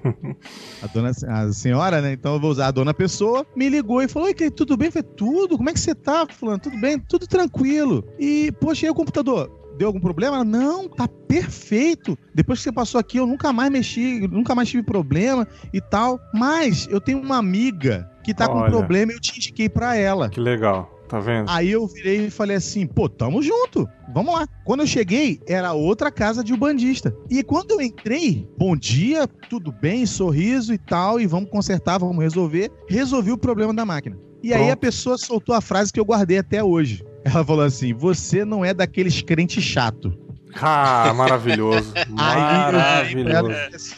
[0.81, 2.13] A dona a senhora, né?
[2.13, 3.45] Então eu vou usar a dona Pessoa.
[3.55, 4.87] Me ligou e falou: Oi, Cleiton, tudo bem?
[4.87, 6.25] Eu falei: Tudo, como é que você tá?
[6.29, 8.03] Falando, tudo bem, tudo tranquilo.
[8.19, 9.51] E, poxa, e o computador?
[9.77, 10.35] Deu algum problema?
[10.35, 12.17] Ela, não, tá perfeito.
[12.33, 16.19] Depois que você passou aqui, eu nunca mais mexi, nunca mais tive problema e tal.
[16.33, 18.69] Mas eu tenho uma amiga que tá com Olha.
[18.69, 20.29] problema e eu te indiquei pra ela.
[20.29, 20.92] Que legal.
[21.13, 21.47] Tá vendo?
[21.47, 24.47] Aí eu virei e falei assim, pô, tamo junto, vamos lá.
[24.65, 27.15] Quando eu cheguei, era outra casa de ubandista.
[27.29, 32.17] E quando eu entrei, bom dia, tudo bem, sorriso e tal, e vamos consertar, vamos
[32.17, 32.71] resolver.
[32.89, 34.17] Resolvi o problema da máquina.
[34.41, 34.73] E aí Pronto.
[34.73, 37.05] a pessoa soltou a frase que eu guardei até hoje.
[37.23, 40.17] Ela falou assim, você não é daqueles crentes chato.
[40.59, 41.93] Ah, maravilhoso.
[41.95, 43.35] Aí eu Maravilhoso.
[43.35, 43.95] falei assim,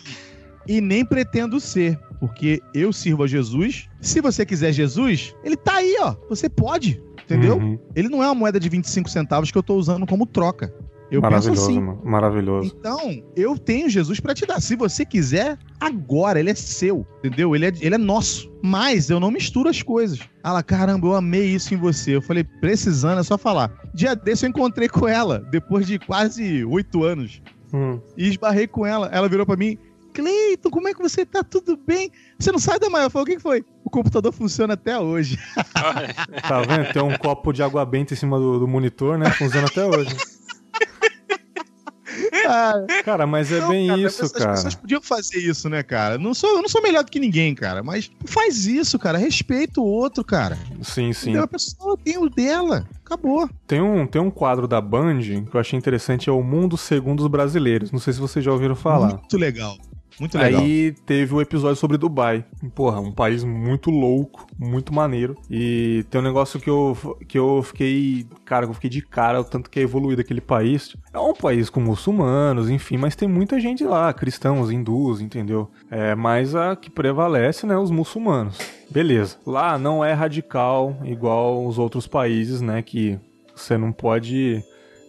[0.68, 3.89] e nem pretendo ser, porque eu sirvo a Jesus.
[4.01, 6.16] Se você quiser Jesus, ele tá aí, ó.
[6.30, 7.57] Você pode, entendeu?
[7.57, 7.80] Uhum.
[7.95, 10.74] Ele não é uma moeda de 25 centavos que eu tô usando como troca.
[11.11, 11.80] Eu penso Maravilhoso, assim.
[11.80, 12.01] mano.
[12.03, 12.76] Maravilhoso.
[12.76, 14.59] Então, eu tenho Jesus pra te dar.
[14.59, 17.55] Se você quiser, agora, ele é seu, entendeu?
[17.55, 18.51] Ele é, ele é nosso.
[18.61, 20.20] Mas eu não misturo as coisas.
[20.43, 22.16] Ela, caramba, eu amei isso em você.
[22.16, 23.72] Eu falei, precisando, é só falar.
[23.93, 27.41] Dia desse eu encontrei com ela, depois de quase oito anos.
[27.72, 27.99] Hum.
[28.18, 29.07] E esbarrei com ela.
[29.11, 29.78] Ela virou pra mim,
[30.16, 31.43] Cleiton, como é que você tá?
[31.43, 32.09] Tudo bem?
[32.39, 33.05] Você não sai da manhã?
[33.05, 33.66] Eu falei, o que foi?
[33.84, 35.38] O computador funciona até hoje.
[36.47, 36.93] Tá vendo?
[36.93, 39.30] Tem um copo de água benta em cima do, do monitor, né?
[39.32, 40.16] Funciona até hoje.
[42.47, 44.51] Ah, Cara, mas é Não, bem cara, isso, as cara.
[44.51, 46.18] pessoas podiam fazer isso, né, cara?
[46.18, 49.18] Não sou, eu não sou melhor do que ninguém, cara, mas faz isso, cara.
[49.18, 50.57] Respeita o outro, cara.
[50.82, 51.32] Sim, sim.
[51.32, 51.43] Entendeu?
[51.43, 52.88] A pessoa tem o dela.
[53.03, 53.49] Acabou.
[53.68, 57.22] Tem um, tem um quadro da Band que eu achei interessante, é o Mundo Segundo
[57.22, 57.91] os Brasileiros.
[57.91, 59.16] Não sei se vocês já ouviram falar.
[59.16, 59.76] Muito legal.
[60.20, 60.61] Muito legal.
[60.61, 62.45] Aí teve o episódio sobre Dubai.
[62.74, 65.36] Porra, um país muito louco, muito maneiro.
[65.49, 66.97] E tem um negócio que eu,
[67.28, 68.26] que eu fiquei.
[68.45, 70.95] Cara, eu fiquei de cara, o tanto que é evoluído aquele país.
[71.13, 75.70] É um país com muçulmanos, enfim, mas tem muita gente lá, cristãos, hindus, entendeu?
[75.89, 78.57] É, mas a que prevalece, né, os muçulmanos.
[78.89, 79.38] Beleza.
[79.45, 83.20] Lá não é radical igual os outros países, né, que
[83.55, 84.63] você não pode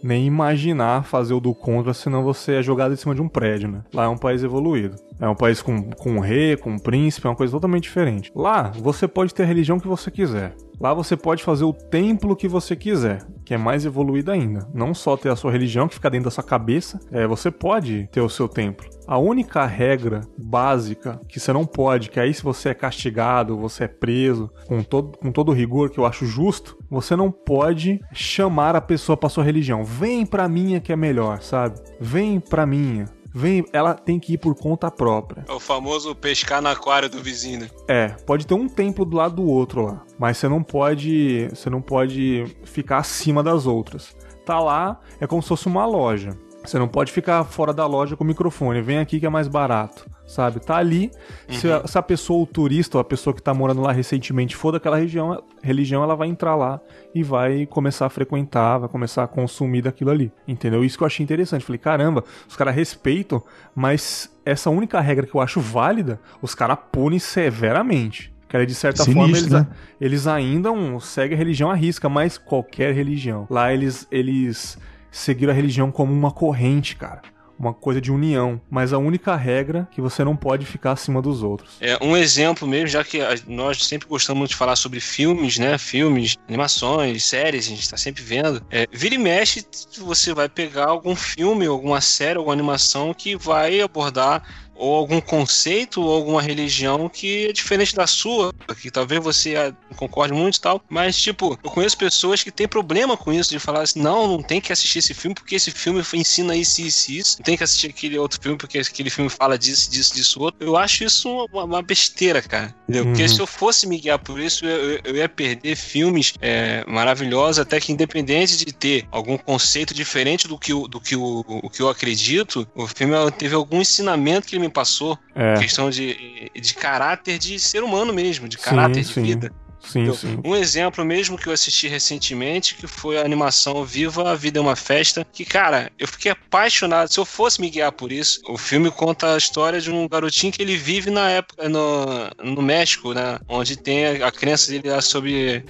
[0.06, 3.68] nem imaginar fazer o do contra, senão você é jogado em cima de um prédio,
[3.68, 3.82] né?
[3.92, 4.96] Lá é um país evoluído.
[5.20, 8.30] É um país com, com um rei, com um príncipe, é uma coisa totalmente diferente.
[8.34, 10.54] Lá, você pode ter a religião que você quiser.
[10.78, 14.68] Lá você pode fazer o templo que você quiser, que é mais evoluído ainda.
[14.74, 18.06] Não só ter a sua religião que fica dentro da sua cabeça, é, você pode
[18.12, 18.86] ter o seu templo.
[19.06, 23.84] A única regra básica que você não pode, que aí se você é castigado, você
[23.84, 27.98] é preso, com todo, com todo o rigor que eu acho justo, você não pode
[28.12, 29.82] chamar a pessoa para sua religião.
[29.82, 31.80] Vem pra minha que é melhor, sabe?
[31.98, 35.44] Vem pra minha vem, ela tem que ir por conta própria.
[35.46, 37.60] É o famoso pescar no aquário do vizinho.
[37.60, 37.70] Né?
[37.86, 41.68] É, pode ter um templo do lado do outro lá, mas você não pode, você
[41.68, 44.16] não pode ficar acima das outras.
[44.46, 46.30] Tá lá, é como se fosse uma loja.
[46.64, 48.80] Você não pode ficar fora da loja com o microfone.
[48.80, 50.60] Vem aqui que é mais barato, sabe?
[50.60, 51.10] Tá ali.
[51.48, 51.54] Uhum.
[51.54, 54.56] Se, a, se, a, pessoa, o turista ou a pessoa que tá morando lá recentemente
[54.56, 56.80] for daquela região, religião, ela vai entrar lá
[57.14, 60.32] e vai começar a frequentar, vai começar a consumir daquilo ali.
[60.46, 60.84] Entendeu?
[60.84, 61.64] Isso que eu achei interessante.
[61.64, 63.42] Falei, caramba, os caras respeitam,
[63.74, 68.34] mas essa única regra que eu acho válida, os caras punem severamente.
[68.48, 69.66] Que de certa Sinistro, forma eles, né?
[70.00, 73.44] eles ainda um, seguem a religião à risca, mas qualquer religião.
[73.50, 74.78] Lá eles, eles
[75.10, 77.22] seguir a religião como uma corrente, cara
[77.58, 81.22] uma coisa de união, mas a única regra é que você não pode ficar acima
[81.22, 81.76] dos outros.
[81.80, 85.78] É um exemplo mesmo, já que nós sempre gostamos de falar sobre filmes, né?
[85.78, 88.64] Filmes, animações, séries, a gente está sempre vendo.
[88.70, 89.64] É, vira e mexe,
[89.98, 94.42] você vai pegar algum filme, alguma série, alguma animação que vai abordar
[94.76, 99.72] ou algum conceito ou alguma religião que é diferente da sua, que talvez você ah,
[99.96, 103.58] concorde muito e tal, mas tipo, eu conheço pessoas que têm problema com isso, de
[103.58, 107.12] falar assim, não, não tem que assistir esse filme porque esse filme ensina isso, isso,
[107.12, 110.40] isso, não tem que assistir aquele outro filme porque aquele filme fala disso, disso, disso,
[110.40, 110.66] outro.
[110.66, 113.04] Eu acho isso uma, uma besteira, cara, entendeu?
[113.04, 113.12] Uhum.
[113.12, 117.58] Porque se eu fosse me guiar por isso, eu, eu ia perder filmes é, maravilhosos,
[117.58, 121.70] até que independente de ter algum conceito diferente do que, o, do que o, o
[121.70, 125.18] que eu acredito, o filme teve algum ensinamento que ele me passou.
[125.34, 125.54] É.
[125.54, 129.22] Questão de, de caráter de ser humano mesmo, de caráter sim, de sim.
[129.22, 129.52] vida.
[129.86, 130.40] Sim, então, sim.
[130.44, 134.62] Um exemplo mesmo que eu assisti recentemente, que foi a animação Viva a Vida é
[134.62, 137.12] uma Festa, que, cara, eu fiquei apaixonado.
[137.12, 140.52] Se eu fosse me guiar por isso, o filme conta a história de um garotinho
[140.52, 143.38] que ele vive na época no, no México, né?
[143.48, 145.64] Onde tem a, a crença dele sobre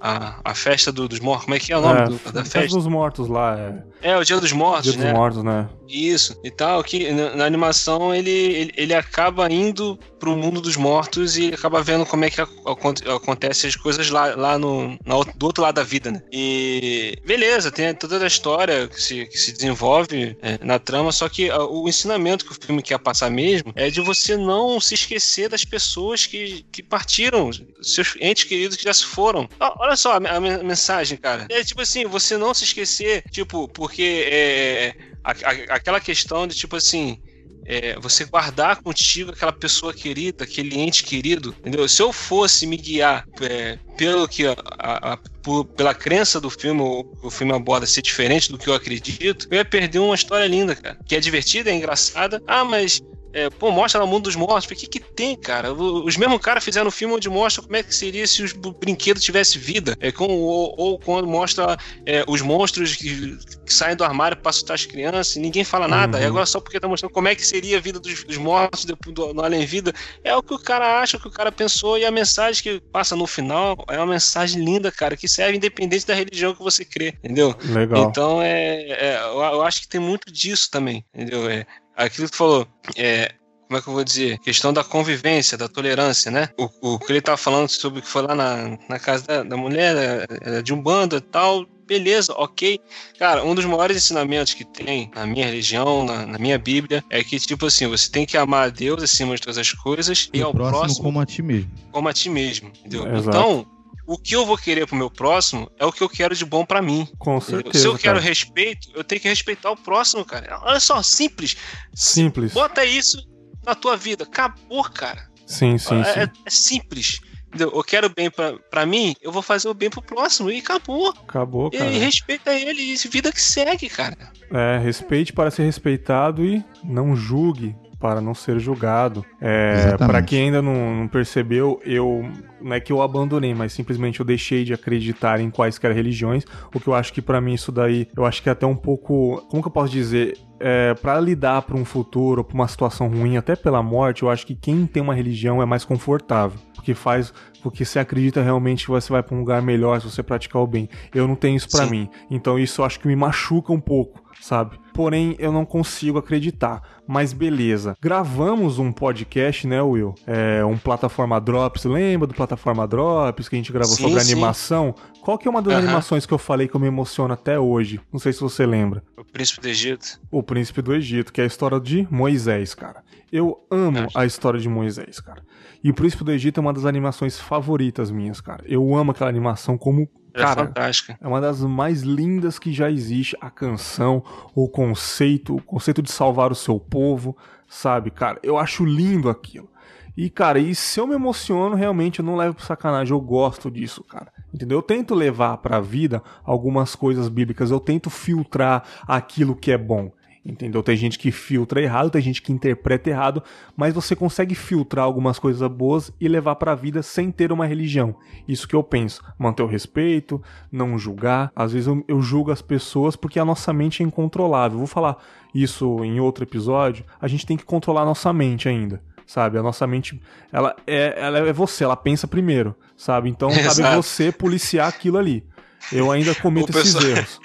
[0.00, 1.44] a, a festa do, dos mortos.
[1.44, 2.76] Como é que é o nome é, do, da festa?
[2.76, 3.56] dos mortos lá.
[4.02, 5.10] É, é o Dia dos Mortos, Dia né?
[5.10, 5.68] dos Mortos, né?
[5.90, 6.38] Isso.
[6.44, 11.36] E tal, que na, na animação ele, ele, ele, acaba indo pro mundo dos mortos
[11.36, 15.16] e acaba vendo como é que a, a, acontece as coisas lá, lá no, na,
[15.34, 16.22] do outro lado da vida, né?
[16.30, 21.28] E beleza, tem toda a história que se, que se desenvolve é, na trama, só
[21.28, 25.48] que o ensinamento que o filme quer passar mesmo é de você não se esquecer
[25.48, 27.50] das pessoas que, que partiram,
[27.82, 29.48] seus entes queridos que já se foram.
[29.58, 31.46] Olha só a, a, mensagem, cara.
[31.50, 35.30] É tipo assim, você não se esquecer, tipo, porque é, a,
[35.74, 37.18] a, aquela questão de tipo assim.
[37.66, 41.86] É, você guardar contigo aquela pessoa querida, aquele ente querido, entendeu?
[41.86, 46.80] Se eu fosse me guiar é, pelo que a, a, por, pela crença do filme,
[47.22, 50.74] o filme aborda ser diferente do que eu acredito, eu ia perder uma história linda,
[50.74, 52.42] cara, que é divertida, é engraçada.
[52.44, 53.00] Ah, mas
[53.32, 54.70] é, pô, mostra lá o mundo dos mortos.
[54.70, 55.72] O que que tem, cara?
[55.72, 59.22] Os mesmos caras fizeram um filme onde mostra como é que seria se os brinquedos
[59.22, 59.96] tivessem vida.
[60.00, 61.76] É, com, ou, ou quando mostra
[62.06, 65.86] é, os monstros que, que, saem do armário para assustar as crianças e ninguém fala
[65.86, 66.18] nada.
[66.18, 66.24] Uhum.
[66.24, 68.84] E agora só porque tá mostrando como é que seria a vida dos, dos mortos
[68.84, 69.92] depois do, do além-vida.
[70.24, 72.80] É o que o cara acha, o que o cara pensou e a mensagem que
[72.92, 76.84] passa no final é uma mensagem linda, cara, que serve independente da religião que você
[76.84, 77.54] crê, entendeu?
[77.64, 78.04] Legal.
[78.04, 81.48] Então, é, é eu, eu acho que tem muito disso também, entendeu?
[81.48, 81.66] É,
[81.96, 82.66] aquilo que tu falou,
[82.96, 83.32] é,
[83.70, 84.38] como é que eu vou dizer?
[84.40, 86.48] Questão da convivência, da tolerância, né?
[86.58, 89.42] O, o que ele tava falando sobre o que foi lá na, na casa da,
[89.44, 92.80] da mulher, é, é de um bando e tal, beleza, ok.
[93.18, 97.22] Cara, um dos maiores ensinamentos que tem na minha religião, na, na, minha Bíblia, é
[97.22, 100.38] que, tipo assim, você tem que amar a Deus acima de todas as coisas e,
[100.38, 101.70] e ao próximo, próximo como a ti mesmo.
[101.92, 103.06] Como a ti mesmo, entendeu?
[103.06, 103.28] Exato.
[103.28, 103.66] Então,
[104.10, 106.66] o que eu vou querer pro meu próximo é o que eu quero de bom
[106.66, 107.06] para mim.
[107.16, 107.78] Com certeza.
[107.78, 108.28] Se eu quero cara.
[108.28, 110.58] respeito, eu tenho que respeitar o próximo, cara.
[110.64, 111.56] Olha só, simples.
[111.94, 112.52] Simples.
[112.52, 113.24] Bota isso
[113.64, 114.24] na tua vida.
[114.24, 115.28] Acabou, cara.
[115.46, 116.20] Sim, sim, é, sim.
[116.20, 117.20] É, é simples.
[117.56, 120.50] Eu quero bem pra, pra mim, eu vou fazer o bem pro próximo.
[120.50, 121.10] E acabou.
[121.10, 121.88] Acabou, cara.
[121.88, 122.82] E respeita ele.
[122.82, 124.16] E vida que segue, cara.
[124.50, 129.24] É, respeite para ser respeitado e não julgue para não ser julgado.
[129.40, 132.28] É, para quem ainda não, não, percebeu, eu
[132.62, 136.44] não é que eu abandonei, mas simplesmente eu deixei de acreditar em quaisquer religiões.
[136.74, 138.76] O que eu acho que para mim isso daí, eu acho que é até um
[138.76, 143.08] pouco, como que eu posso dizer, é, para lidar para um futuro, para uma situação
[143.08, 146.94] ruim, até pela morte, eu acho que quem tem uma religião é mais confortável, porque
[146.94, 147.32] faz,
[147.62, 150.66] porque você acredita realmente que você vai para um lugar melhor se você praticar o
[150.66, 150.88] bem.
[151.14, 154.20] Eu não tenho isso para mim, então isso eu acho que me machuca um pouco
[154.40, 154.78] sabe?
[154.94, 156.82] Porém, eu não consigo acreditar.
[157.06, 157.96] Mas beleza.
[158.00, 160.14] Gravamos um podcast, né, Will?
[160.26, 164.20] É, um plataforma Drops, lembra do plataforma plataforma Drops, que a gente gravou Sim, sobre
[164.20, 164.32] sim.
[164.32, 164.94] animação.
[165.22, 165.82] Qual que é uma das Aham.
[165.84, 168.00] animações que eu falei que eu me emociono até hoje?
[168.12, 169.02] Não sei se você lembra.
[169.16, 170.20] O Príncipe do Egito.
[170.30, 173.02] O Príncipe do Egito, que é a história de Moisés, cara.
[173.32, 175.42] Eu amo a história de Moisés, cara.
[175.84, 178.64] E o Príncipe do Egito é uma das animações favoritas minhas, cara.
[178.66, 180.08] Eu amo aquela animação como.
[180.32, 181.18] É Cara, fantástica.
[181.20, 183.36] é uma das mais lindas que já existe.
[183.40, 184.22] A canção,
[184.54, 187.36] o conceito, o conceito de salvar o seu povo,
[187.68, 188.38] sabe, cara?
[188.42, 189.68] Eu acho lindo aquilo.
[190.16, 193.12] E, cara, e se eu me emociono, realmente eu não levo pro sacanagem.
[193.12, 194.32] Eu gosto disso, cara.
[194.52, 194.78] Entendeu?
[194.78, 197.70] Eu tento levar pra vida algumas coisas bíblicas.
[197.70, 200.10] Eu tento filtrar aquilo que é bom.
[200.44, 200.82] Entendeu?
[200.82, 203.42] Tem gente que filtra errado, tem gente que interpreta errado,
[203.76, 208.16] mas você consegue filtrar algumas coisas boas e levar pra vida sem ter uma religião.
[208.48, 209.22] Isso que eu penso.
[209.38, 210.42] Manter o respeito,
[210.72, 211.52] não julgar.
[211.54, 214.78] Às vezes eu, eu julgo as pessoas porque a nossa mente é incontrolável.
[214.78, 215.18] Vou falar
[215.54, 217.04] isso em outro episódio.
[217.20, 219.02] A gente tem que controlar a nossa mente ainda.
[219.32, 220.20] Sabe, a nossa mente,
[220.52, 223.28] ela é, ela é você, ela pensa primeiro, sabe?
[223.30, 224.02] Então, cabe Exato.
[224.02, 225.44] você policiar aquilo ali.
[225.92, 227.40] Eu ainda cometo O esses pessoal- erros.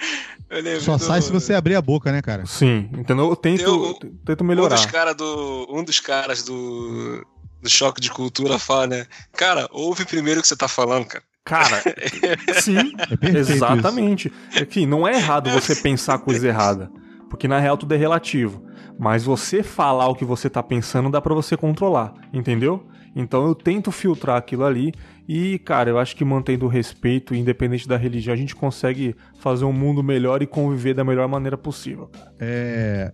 [0.84, 2.44] Só do- sai se você abrir a boca, né, cara?
[2.44, 3.28] Sim, entendeu?
[3.28, 4.74] Eu tento, Eu- tento Um melhorar.
[4.74, 7.24] dos, cara do, um dos caras do,
[7.62, 9.06] do Choque de Cultura fala, né?
[9.36, 11.22] Cara, ouve primeiro o que você tá falando, cara.
[11.44, 11.82] Cara,
[12.60, 13.52] sim, É perfeito isso.
[13.52, 14.32] exatamente.
[14.56, 16.90] É que não é errado você pensar coisa errada,
[17.30, 18.66] porque na real tudo é relativo.
[18.98, 22.86] Mas você falar o que você tá pensando dá pra você controlar, entendeu?
[23.14, 24.92] Então eu tento filtrar aquilo ali
[25.26, 29.16] e, cara, eu acho que mantendo o respeito, independente da religião, a gente consegue
[29.46, 32.08] fazer um mundo melhor e conviver da melhor maneira possível.
[32.08, 32.32] cara.
[32.40, 33.12] É,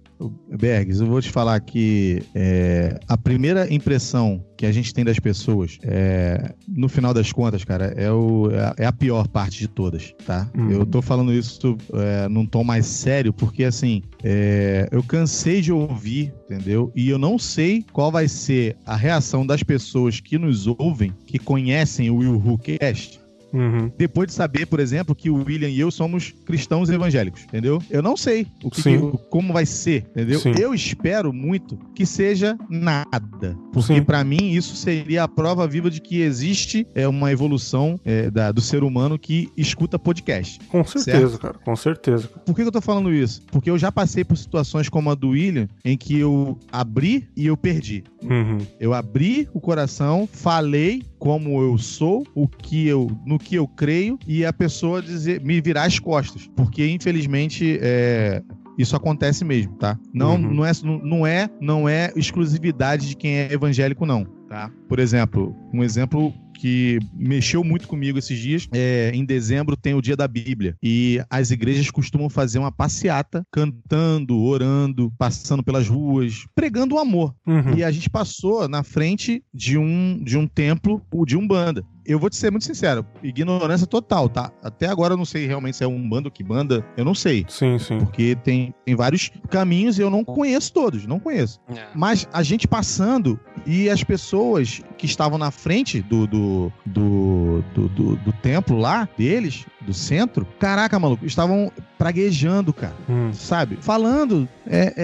[0.59, 5.19] Bergs, eu vou te falar que é, a primeira impressão que a gente tem das
[5.19, 9.59] pessoas, é, no final das contas, cara, é, o- é a- é a pior parte
[9.59, 10.49] de todas, tá?
[10.57, 10.71] Hum.
[10.71, 15.71] Eu tô falando isso é, num tom mais sério, porque assim, é, eu cansei de
[15.71, 16.91] ouvir, entendeu?
[16.97, 21.39] E eu não sei qual vai ser a reação das pessoas que nos ouvem, que
[21.39, 23.21] conhecem o Will Who Cast,
[23.53, 23.91] Uhum.
[23.99, 27.81] depois de saber, por exemplo, que o William e eu somos cristãos evangélicos, entendeu?
[27.91, 28.99] Eu não sei o que, que-
[29.31, 30.41] como vai ser, entendeu?
[30.41, 30.53] Sim.
[30.59, 36.01] Eu espero muito que seja nada, porque pra mim isso seria a prova viva de
[36.01, 40.59] que existe é, uma evolução é, da- do ser humano que escuta podcast.
[40.69, 42.29] Com certeza, cara, com certeza.
[42.45, 43.43] Por que que eu tô falando isso?
[43.51, 47.47] Porque eu já passei por situações como a do William, em que eu abri e
[47.47, 48.05] eu perdi.
[48.23, 48.59] Uhum.
[48.81, 54.19] Eu abri o coração, falei como eu sou, o que eu, no que eu creio,
[54.27, 56.49] e a pessoa dizer, me virar as costas.
[56.57, 58.43] Porque, infelizmente, é,
[58.79, 59.99] isso acontece mesmo, tá?
[60.15, 60.55] Não, Uhum.
[60.55, 60.73] não, é,
[61.03, 64.25] não, é, não é exclusividade de quem é evangélico, não.
[64.49, 64.71] Tá?
[64.89, 66.33] Por exemplo, um exemplo
[66.63, 68.69] que mexeu muito comigo esses dias.
[68.73, 70.77] É, em dezembro tem o dia da Bíblia.
[70.81, 77.35] E as igrejas costumam fazer uma passeata, cantando, orando, passando pelas ruas, pregando o amor.
[77.45, 77.75] Uhum.
[77.77, 81.85] E a gente passou na frente de um, de um templo de Umbanda.
[82.05, 84.51] Eu vou te ser muito sincero, ignorância total, tá?
[84.63, 87.45] Até agora eu não sei realmente se é Umbanda ou que banda, eu não sei.
[87.49, 87.99] Sim, sim.
[87.99, 91.61] Porque tem, tem vários caminhos e eu não conheço todos, não conheço.
[91.69, 91.87] É.
[91.95, 96.52] Mas a gente passando e as pessoas que estavam na frente do, do,
[96.87, 103.33] do, do, do- do templo lá, deles, do centro, caraca, maluco, estavam praguejando, cara Hum.
[103.33, 103.79] sabe?
[103.81, 104.95] Falando é,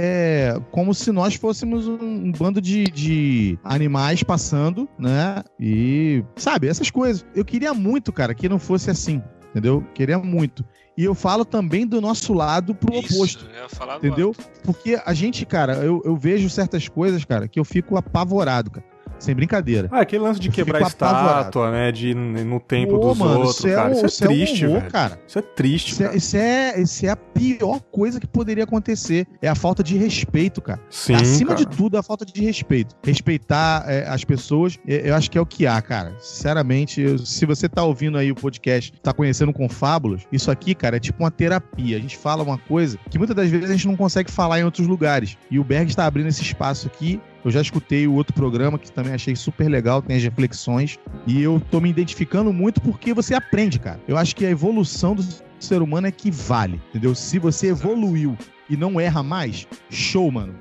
[0.55, 5.43] é, como se nós fôssemos um, um bando de, de animais passando, né?
[5.59, 7.25] E, sabe, essas coisas.
[7.35, 9.85] Eu queria muito, cara, que não fosse assim, entendeu?
[9.95, 10.65] Queria muito.
[10.97, 13.47] E eu falo também do nosso lado pro Isso, oposto.
[13.55, 14.35] eu ia falar Entendeu?
[14.37, 14.53] agora.
[14.65, 18.85] Porque a gente, cara, eu, eu vejo certas coisas, cara, que eu fico apavorado, cara.
[19.19, 19.89] Sem brincadeira.
[19.91, 21.39] Ah, aquele lance de Eu quebrar fico apavorado.
[21.41, 21.91] estátua, né?
[21.93, 23.89] De no templo Pô, dos mano, outros, isso é cara.
[23.89, 24.93] um- Isso é isso é um triste, horror, velho.
[24.93, 25.21] cara.
[25.27, 26.17] Isso é triste, Isso é, cara.
[26.17, 29.27] isso, é, isso é a pior coisa que poderia acontecer.
[29.43, 30.81] É a falta de respeito, cara.
[30.91, 31.65] Sim, Acima cara.
[31.67, 32.95] de tudo, a falta de respeito.
[33.05, 36.15] Respeitar é, as pessoas, é, eu acho que é o que há, cara.
[36.21, 40.97] Sinceramente, eu- se você tá ouvindo aí o podcast, tá conhecendo Confábulos, isso aqui, cara,
[40.97, 41.97] é tipo uma terapia.
[41.97, 44.65] A gente fala uma coisa que muitas das vezes a gente não consegue falar em
[44.65, 45.37] outros lugares.
[45.51, 47.21] E o Berg está abrindo esse espaço aqui.
[47.49, 50.99] Eu já escutei o outro programa que também achei super legal, tem as reflexões.
[51.27, 53.99] E eu tô me identificando muito porque você aprende, cara.
[54.07, 55.25] Eu acho que a evolução do
[55.59, 57.15] ser humano é que vale, entendeu?
[57.15, 58.37] Se você evoluiu
[58.69, 60.55] e não erra mais, show, mano.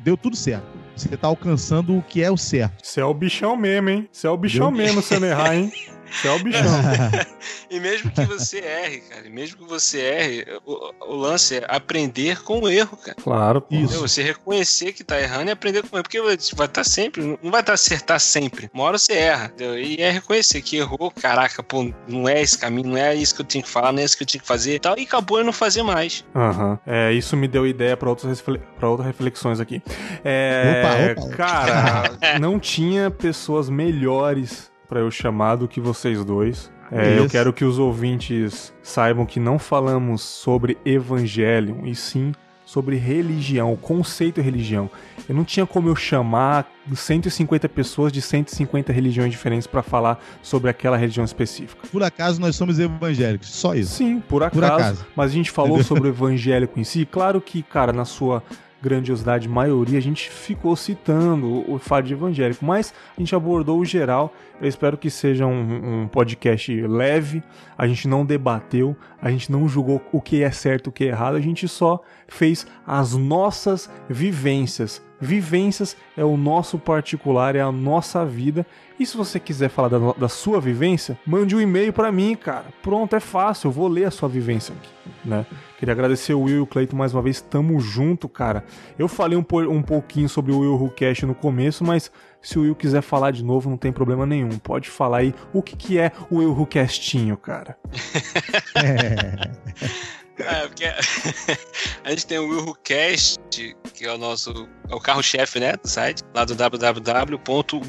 [0.00, 0.66] Deu tudo certo.
[0.94, 2.84] Você tá alcançando o que é o certo.
[2.84, 4.06] Você é o bichão mesmo, hein?
[4.12, 4.84] Você é o bichão Entendeu?
[4.84, 5.72] mesmo, se não errar, hein?
[6.10, 6.62] Você é o bichão.
[7.70, 11.64] E mesmo que você erre, cara, e mesmo que você erre, o, o lance é
[11.68, 13.16] aprender com o erro, cara.
[13.22, 13.74] Claro, pô.
[13.74, 14.00] Isso.
[14.00, 16.02] Você reconhecer que tá errando e aprender com o erro.
[16.02, 16.20] Porque
[16.56, 18.70] vai estar sempre, não vai estar acertar sempre.
[18.72, 19.46] Uma hora você erra.
[19.54, 19.78] Entendeu?
[19.78, 23.42] E é reconhecer que errou, caraca, pô, não é esse caminho, não é isso que
[23.42, 24.98] eu tinha que falar, não é isso que eu tinha que fazer e tal.
[24.98, 26.24] E acabou eu não fazer mais.
[26.34, 26.78] Aham.
[26.86, 29.82] É, isso me deu ideia pra outras, refle- pra outras reflexões aqui.
[30.24, 31.36] É, Opa, opa.
[31.36, 32.02] Cara,
[32.40, 36.70] não tinha pessoas melhores pra eu chamar do que vocês dois.
[36.90, 42.32] É, eu quero que os ouvintes saibam que não falamos sobre evangelho, e sim
[42.68, 44.90] sobre religião, o conceito religião.
[45.26, 50.68] Eu não tinha como eu chamar 150 pessoas de 150 religiões diferentes pra falar sobre
[50.68, 51.88] aquela religião específica.
[51.90, 53.94] Por acaso nós somos evangélicos, só isso.
[53.94, 54.60] Sim, por acaso.
[54.60, 55.06] Por acaso.
[55.16, 55.86] Mas a gente falou Entendeu?
[55.86, 57.06] sobre o evangélico em si.
[57.06, 58.42] Claro que, cara, na sua
[58.80, 64.32] grandiosidade maioria, a gente ficou citando o fato evangélico, mas a gente abordou o geral.
[64.60, 67.42] Eu espero que seja um, um podcast leve.
[67.76, 71.08] A gente não debateu, a gente não julgou o que é certo o que é
[71.08, 75.02] errado, a gente só fez as nossas vivências.
[75.20, 78.66] Vivências é o nosso particular, é a nossa vida.
[78.98, 82.66] E se você quiser falar da, da sua vivência, mande um e-mail pra mim, cara.
[82.82, 84.90] Pronto, é fácil, eu vou ler a sua vivência aqui,
[85.24, 85.46] né?
[85.78, 88.64] Queria agradecer o Will e o Cleiton mais uma vez, tamo junto, cara.
[88.98, 90.92] Eu falei um, um pouquinho sobre o Will Who
[91.26, 92.10] no começo, mas
[92.42, 94.50] se o Will quiser falar de novo, não tem problema nenhum.
[94.58, 97.76] Pode falar aí o que, que é o Will Castinho, cara.
[98.74, 99.50] É.
[100.38, 100.84] É, porque
[102.04, 103.38] a gente tem o WilHuCast,
[103.94, 107.82] que é o nosso é o carro-chefe né, do site, lá do www.wilhu.com.br,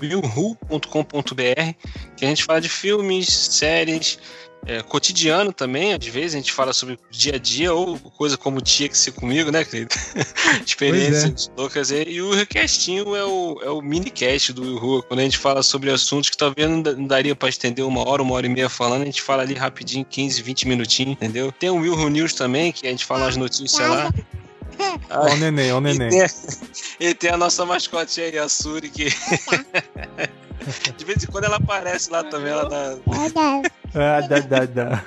[2.17, 4.19] que a gente fala de filmes, séries,
[4.66, 8.62] é, cotidiano também, às vezes a gente fala sobre dia a dia ou coisa como
[8.62, 9.93] tinha que ser comigo, né, querido?
[10.66, 12.03] Experiências loucas aí.
[12.07, 15.89] E o Recastinho é o, é o minicast do Will quando a gente fala sobre
[15.91, 18.70] assuntos que talvez não da- não daria pra estender uma hora, uma hora e meia
[18.70, 21.51] falando, a gente fala ali rapidinho, 15, 20 minutinhos, entendeu?
[21.51, 24.14] Tem o Will News também, que a gente fala as notícias lá.
[25.10, 26.10] Ó o neném, ó o E neném.
[26.10, 26.28] tem,
[26.99, 29.07] e tem a nossa mascote aí, a Suri, que.
[30.97, 32.97] De vez em quando ela aparece lá também, ela dá.
[33.93, 35.05] Ah, dá, dá, dá.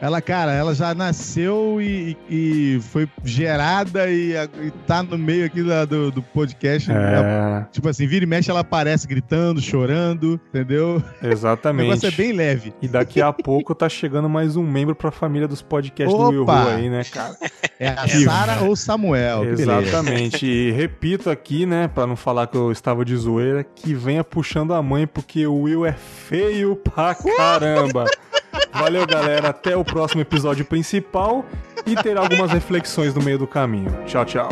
[0.00, 5.62] Ela, cara, ela já nasceu e, e foi gerada e, e tá no meio aqui
[5.62, 6.90] da- do, do podcast.
[6.90, 11.02] É, Tipo assim, vira e mexe, ela aparece gritando, chorando, entendeu?
[11.22, 11.88] O exatamente.
[11.88, 12.72] negócio é bem leve.
[12.80, 16.38] E daqui a pouco tá chegando mais um membro pra família dos podcasts do Will
[16.40, 16.74] Who Opa!
[16.74, 17.36] aí, né, cara?
[17.78, 19.44] É a Sara ou Samuel.
[19.44, 20.46] Exatamente.
[20.46, 24.72] E repito aqui, né, pra não falar que eu estava de zoeira, que venha puxando
[24.72, 28.04] a mãe, porque o Will é feio pra caramba.
[28.72, 29.48] Valeu, galera.
[29.48, 31.44] Até o próximo episódio principal
[31.86, 33.90] e terá algumas reflexões no meio do caminho.
[34.06, 34.48] Tchau, tchau.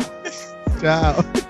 [0.79, 1.48] Tchau.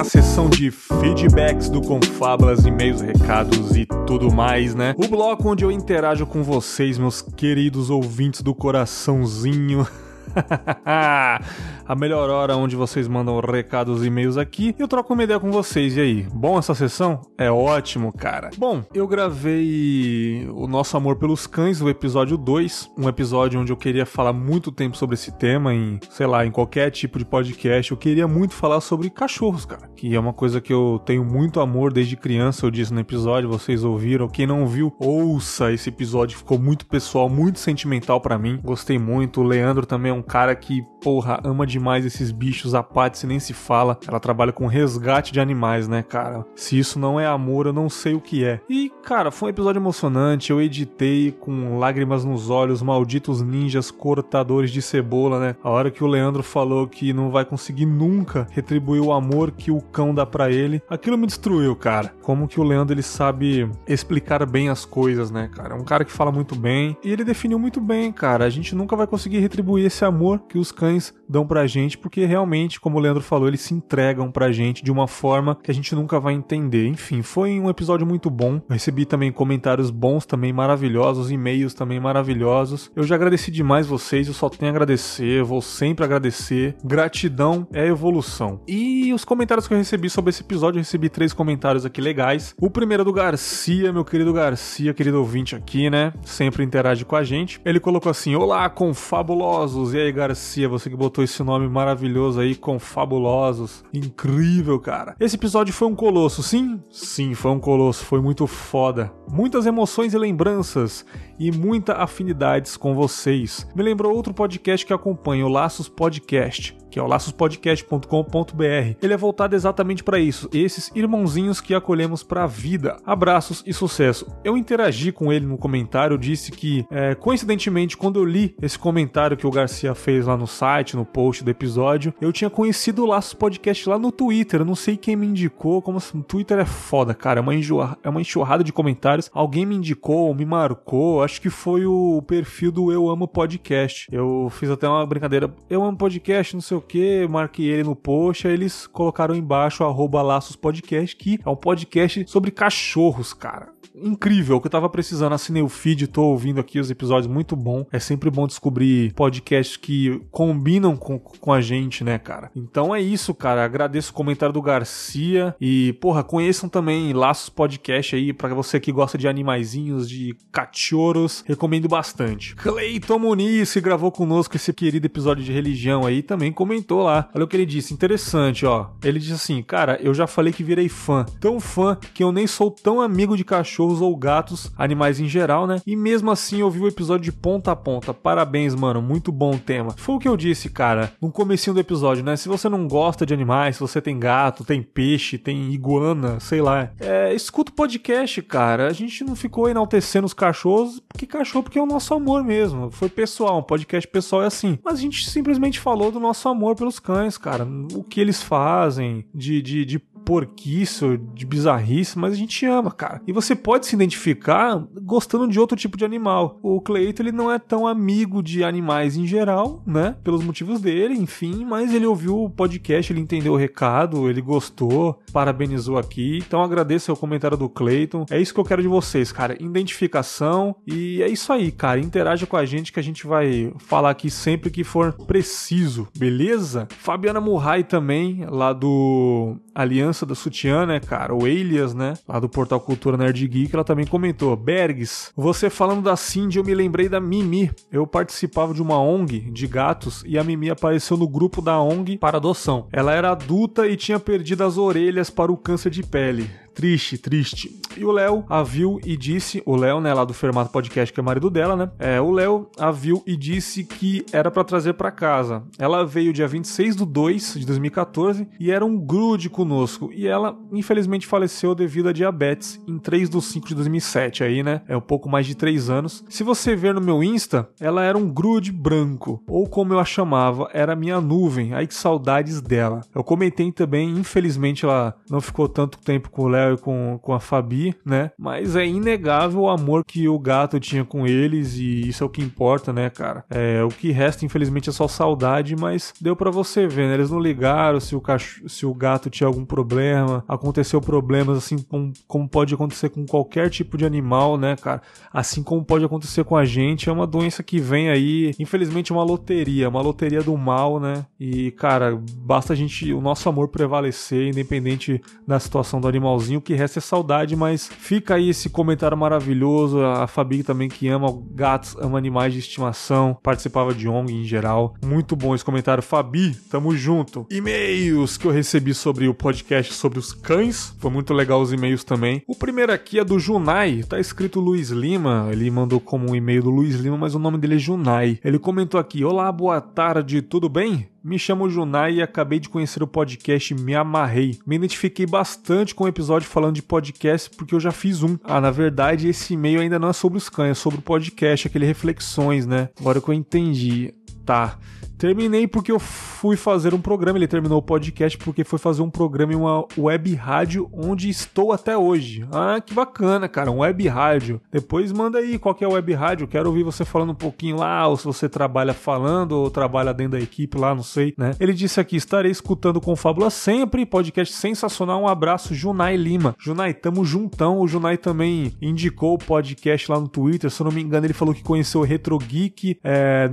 [0.00, 4.94] Na sessão de feedbacks do Confablas, e-mails, recados e tudo mais, né?
[4.96, 9.86] O bloco onde eu interajo com vocês, meus queridos ouvintes do coraçãozinho.
[11.90, 15.40] A melhor hora onde vocês mandam recados e e-mails aqui e eu troco uma ideia
[15.40, 15.96] com vocês.
[15.96, 17.20] E aí, bom essa sessão?
[17.38, 18.50] É ótimo, cara.
[18.58, 23.76] Bom, eu gravei o Nosso Amor pelos Cães, o episódio 2, um episódio onde eu
[23.76, 27.90] queria falar muito tempo sobre esse tema em, sei lá, em qualquer tipo de podcast.
[27.90, 31.60] Eu queria muito falar sobre cachorros, cara, que é uma coisa que eu tenho muito
[31.60, 32.66] amor desde criança.
[32.66, 34.28] Eu disse no episódio, vocês ouviram.
[34.28, 38.60] Quem não viu, ouça esse episódio, ficou muito pessoal, muito sentimental pra mim.
[38.62, 39.40] Gostei muito.
[39.40, 42.74] O Leandro também é um cara que, porra, ama demais esses bichos.
[42.74, 43.98] A Patsy nem se fala.
[44.06, 46.44] Ela trabalha com resgate de animais, né, cara?
[46.54, 48.60] Se isso não é amor, eu não sei o que é.
[48.68, 50.50] E, cara, foi um episódio emocionante.
[50.50, 55.56] Eu editei com lágrimas nos olhos, malditos ninjas cortadores de cebola, né?
[55.62, 59.70] A hora que o Leandro falou que não vai conseguir nunca retribuir o amor que
[59.70, 62.14] o cão dá pra ele, aquilo me destruiu, cara.
[62.22, 65.74] Como que o Leandro ele sabe explicar bem as coisas, né, cara?
[65.74, 68.44] É um cara que fala muito bem e ele definiu muito bem, cara.
[68.44, 72.24] A gente nunca vai conseguir retribuir esse amor que os cães dão pra gente, porque
[72.24, 75.74] realmente, como o Leandro falou, eles se entregam pra gente de uma forma que a
[75.74, 76.86] gente nunca vai entender.
[76.86, 78.54] Enfim, foi um episódio muito bom.
[78.56, 82.90] Eu recebi também comentários bons, também maravilhosos, e-mails também maravilhosos.
[82.96, 86.74] Eu já agradeci demais vocês, eu só tenho a agradecer, vou sempre agradecer.
[86.84, 88.60] Gratidão é evolução.
[88.66, 92.54] E os comentários que eu recebi sobre esse episódio, eu recebi três comentários aqui legais.
[92.60, 96.12] O primeiro é do Garcia, meu querido Garcia, querido ouvinte aqui, né?
[96.24, 97.60] Sempre interage com a gente.
[97.64, 99.89] Ele colocou assim: Olá, confabulosos!
[99.94, 103.84] E aí, Garcia, você que botou esse nome maravilhoso aí, confabulosos.
[103.92, 105.16] Incrível, cara.
[105.18, 106.80] Esse episódio foi um colosso, sim?
[106.90, 109.12] Sim, foi um colosso, foi muito foda.
[109.30, 111.04] Muitas emoções e lembranças.
[111.40, 113.66] E muita afinidades com vocês.
[113.74, 118.96] Me lembrou outro podcast que acompanha, o Laços Podcast que é o laçospodcast.com.br.
[119.00, 122.96] Ele é voltado exatamente para isso, esses irmãozinhos que acolhemos para a vida.
[123.06, 124.26] Abraços e sucesso.
[124.44, 129.36] Eu interagi com ele no comentário, disse que, é, coincidentemente, quando eu li esse comentário
[129.36, 133.06] que o Garcia fez lá no site, no post do episódio, eu tinha conhecido o
[133.06, 134.60] Laços Podcast lá no Twitter.
[134.60, 137.38] Eu não sei quem me indicou, como assim, Twitter é foda, cara.
[137.38, 139.30] É uma, enjoa, é uma enxurrada de comentários.
[139.32, 141.22] Alguém me indicou, me marcou.
[141.30, 144.08] Acho que foi o perfil do Eu Amo Podcast.
[144.10, 145.48] Eu fiz até uma brincadeira.
[145.70, 149.84] Eu amo podcast, não sei o que, marquei ele no post, aí eles colocaram embaixo
[149.84, 154.88] arroba Laços Podcast, que é um podcast sobre cachorros, cara incrível, o que eu tava
[154.88, 155.32] precisando.
[155.32, 157.86] Assinei o feed, tô ouvindo aqui os episódios, muito bom.
[157.92, 162.50] É sempre bom descobrir podcasts que combinam com, com a gente, né, cara?
[162.54, 163.64] Então é isso, cara.
[163.64, 168.92] Agradeço o comentário do Garcia e, porra, conheçam também Laços Podcast aí, para você que
[168.92, 172.54] gosta de animaizinhos, de cachorros, recomendo bastante.
[172.56, 177.28] Cleiton Muniz, que gravou conosco esse querido episódio de religião aí, também comentou lá.
[177.34, 178.90] Olha o que ele disse, interessante, ó.
[179.02, 182.46] Ele disse assim, cara, eu já falei que virei fã, tão fã que eu nem
[182.46, 185.80] sou tão amigo de cachorro cachorros ou gatos, animais em geral, né?
[185.86, 188.12] E mesmo assim eu vi o episódio de ponta a ponta.
[188.12, 189.94] Parabéns, mano, muito bom tema.
[189.96, 192.36] Foi o que eu disse, cara, no comecinho do episódio, né?
[192.36, 196.60] Se você não gosta de animais, se você tem gato, tem peixe, tem iguana, sei
[196.60, 198.88] lá, é, escuta o podcast, cara.
[198.88, 202.90] A gente não ficou enaltecendo os cachorros, porque cachorro porque é o nosso amor mesmo.
[202.90, 204.78] Foi pessoal, um podcast pessoal é assim.
[204.84, 207.66] Mas a gente simplesmente falou do nosso amor pelos cães, cara.
[207.94, 213.20] O que eles fazem, de, de, de porquice, de bizarrice, mas a gente ama, cara.
[213.26, 216.58] E você pode se identificar gostando de outro tipo de animal.
[216.62, 220.16] O Cleito, ele não é tão amigo de animais em geral, né?
[220.22, 225.20] Pelos motivos dele, enfim, mas ele ouviu o podcast, ele entendeu o recado, ele gostou,
[225.32, 226.38] parabenizou aqui.
[226.38, 228.24] Então agradeço o comentário do Cleiton.
[228.30, 229.56] É isso que eu quero de vocês, cara.
[229.60, 231.98] Identificação e é isso aí, cara.
[231.98, 236.86] Interaja com a gente que a gente vai falar aqui sempre que for preciso, beleza?
[236.98, 241.34] Fabiana Murray também, lá do Aliança da Sutiã, né, cara?
[241.34, 242.14] O Elias, né?
[242.28, 244.56] Lá do Portal Cultura Nerd Geek, ela também comentou.
[244.56, 247.70] Bergs, você falando da Cindy, eu me lembrei da Mimi.
[247.90, 252.18] Eu participava de uma ONG de gatos e a Mimi apareceu no grupo da ONG
[252.18, 252.86] para adoção.
[252.92, 256.50] Ela era adulta e tinha perdido as orelhas para o câncer de pele.
[256.74, 257.80] Triste, triste.
[257.96, 261.20] E o Léo a viu e disse, o Léo, né, lá do Fermato Podcast, que
[261.20, 261.90] é marido dela, né?
[261.98, 265.62] É, o Léo a viu e disse que era para trazer para casa.
[265.78, 270.10] Ela veio dia 26 do 2 de 2014 e era um grude conosco.
[270.12, 274.82] E ela, infelizmente, faleceu devido a diabetes em 3 do 5 de 2007, aí, né?
[274.88, 276.24] É um pouco mais de 3 anos.
[276.28, 280.04] Se você ver no meu Insta, ela era um grude branco, ou como eu a
[280.04, 281.74] chamava, era minha nuvem.
[281.74, 283.00] Ai que saudades dela.
[283.14, 287.32] Eu comentei também, infelizmente ela não ficou tanto tempo com o Léo E com, com
[287.32, 288.30] a Fabi, né?
[288.38, 292.30] Mas é inegável o amor que o gato tinha com eles e isso é o
[292.30, 293.44] que importa, né, cara?
[293.50, 297.14] É, o que resta, infelizmente, é só saudade, mas deu para você ver, né?
[297.14, 298.22] Eles não ligaram se o,
[298.66, 303.70] se o gato tinha algum problema, aconteceu problemas assim como, como pode acontecer com qualquer
[303.70, 305.02] tipo de animal, né, cara?
[305.32, 309.22] Assim como pode acontecer com a gente, é uma doença que vem aí, infelizmente, uma
[309.22, 311.24] loteria, uma loteria do mal, né?
[311.38, 316.60] E, cara, basta a gente, o nosso amor prevalecer, independente da situação do animalzinho o
[316.60, 320.00] que resta é saudade, mas fica aí esse comentário maravilhoso.
[320.00, 324.94] A Fabi também que ama gatos, ama animais de estimação, participava de ONG em geral.
[325.04, 326.02] Muito bom esse comentário.
[326.02, 327.46] Fabi, tamo junto.
[327.50, 330.94] E-mails que eu recebi sobre o podcast sobre os cães.
[330.98, 332.42] Foi muito legal os e-mails também.
[332.46, 335.48] O primeiro aqui é do Junai, tá escrito Luiz Lima.
[335.50, 338.38] Ele mandou como um e-mail do Luiz Lima, mas o nome dele é Junai.
[338.44, 341.08] Ele comentou aqui: Olá, boa tarde, tudo bem?
[341.22, 344.58] Me chamo Junai e acabei de conhecer o podcast Me Amarrei.
[344.66, 348.38] Me identifiquei bastante com o episódio falando de podcast porque eu já fiz um.
[348.42, 351.68] Ah, na verdade, esse e-mail ainda não é sobre os cães, é sobre o podcast,
[351.68, 352.88] aquele reflexões, né?
[352.98, 354.14] Agora que eu entendi.
[354.46, 354.78] Tá.
[355.20, 357.36] Terminei porque eu fui fazer um programa.
[357.36, 361.74] Ele terminou o podcast porque foi fazer um programa em uma web rádio onde estou
[361.74, 362.48] até hoje.
[362.50, 363.70] Ah, que bacana, cara.
[363.70, 364.62] Um web rádio.
[364.72, 366.48] Depois manda aí qual é a web rádio.
[366.48, 370.38] Quero ouvir você falando um pouquinho lá, ou se você trabalha falando, ou trabalha dentro
[370.38, 371.54] da equipe lá, não sei, né?
[371.60, 374.06] Ele disse aqui: estarei escutando com Fábula sempre.
[374.06, 375.20] Podcast sensacional.
[375.20, 376.56] Um abraço, Junai Lima.
[376.58, 377.78] Junai, tamo juntão.
[377.78, 380.70] O Junai também indicou o podcast lá no Twitter.
[380.70, 383.50] Se eu não me engano, ele falou que conheceu o Retro Geek é,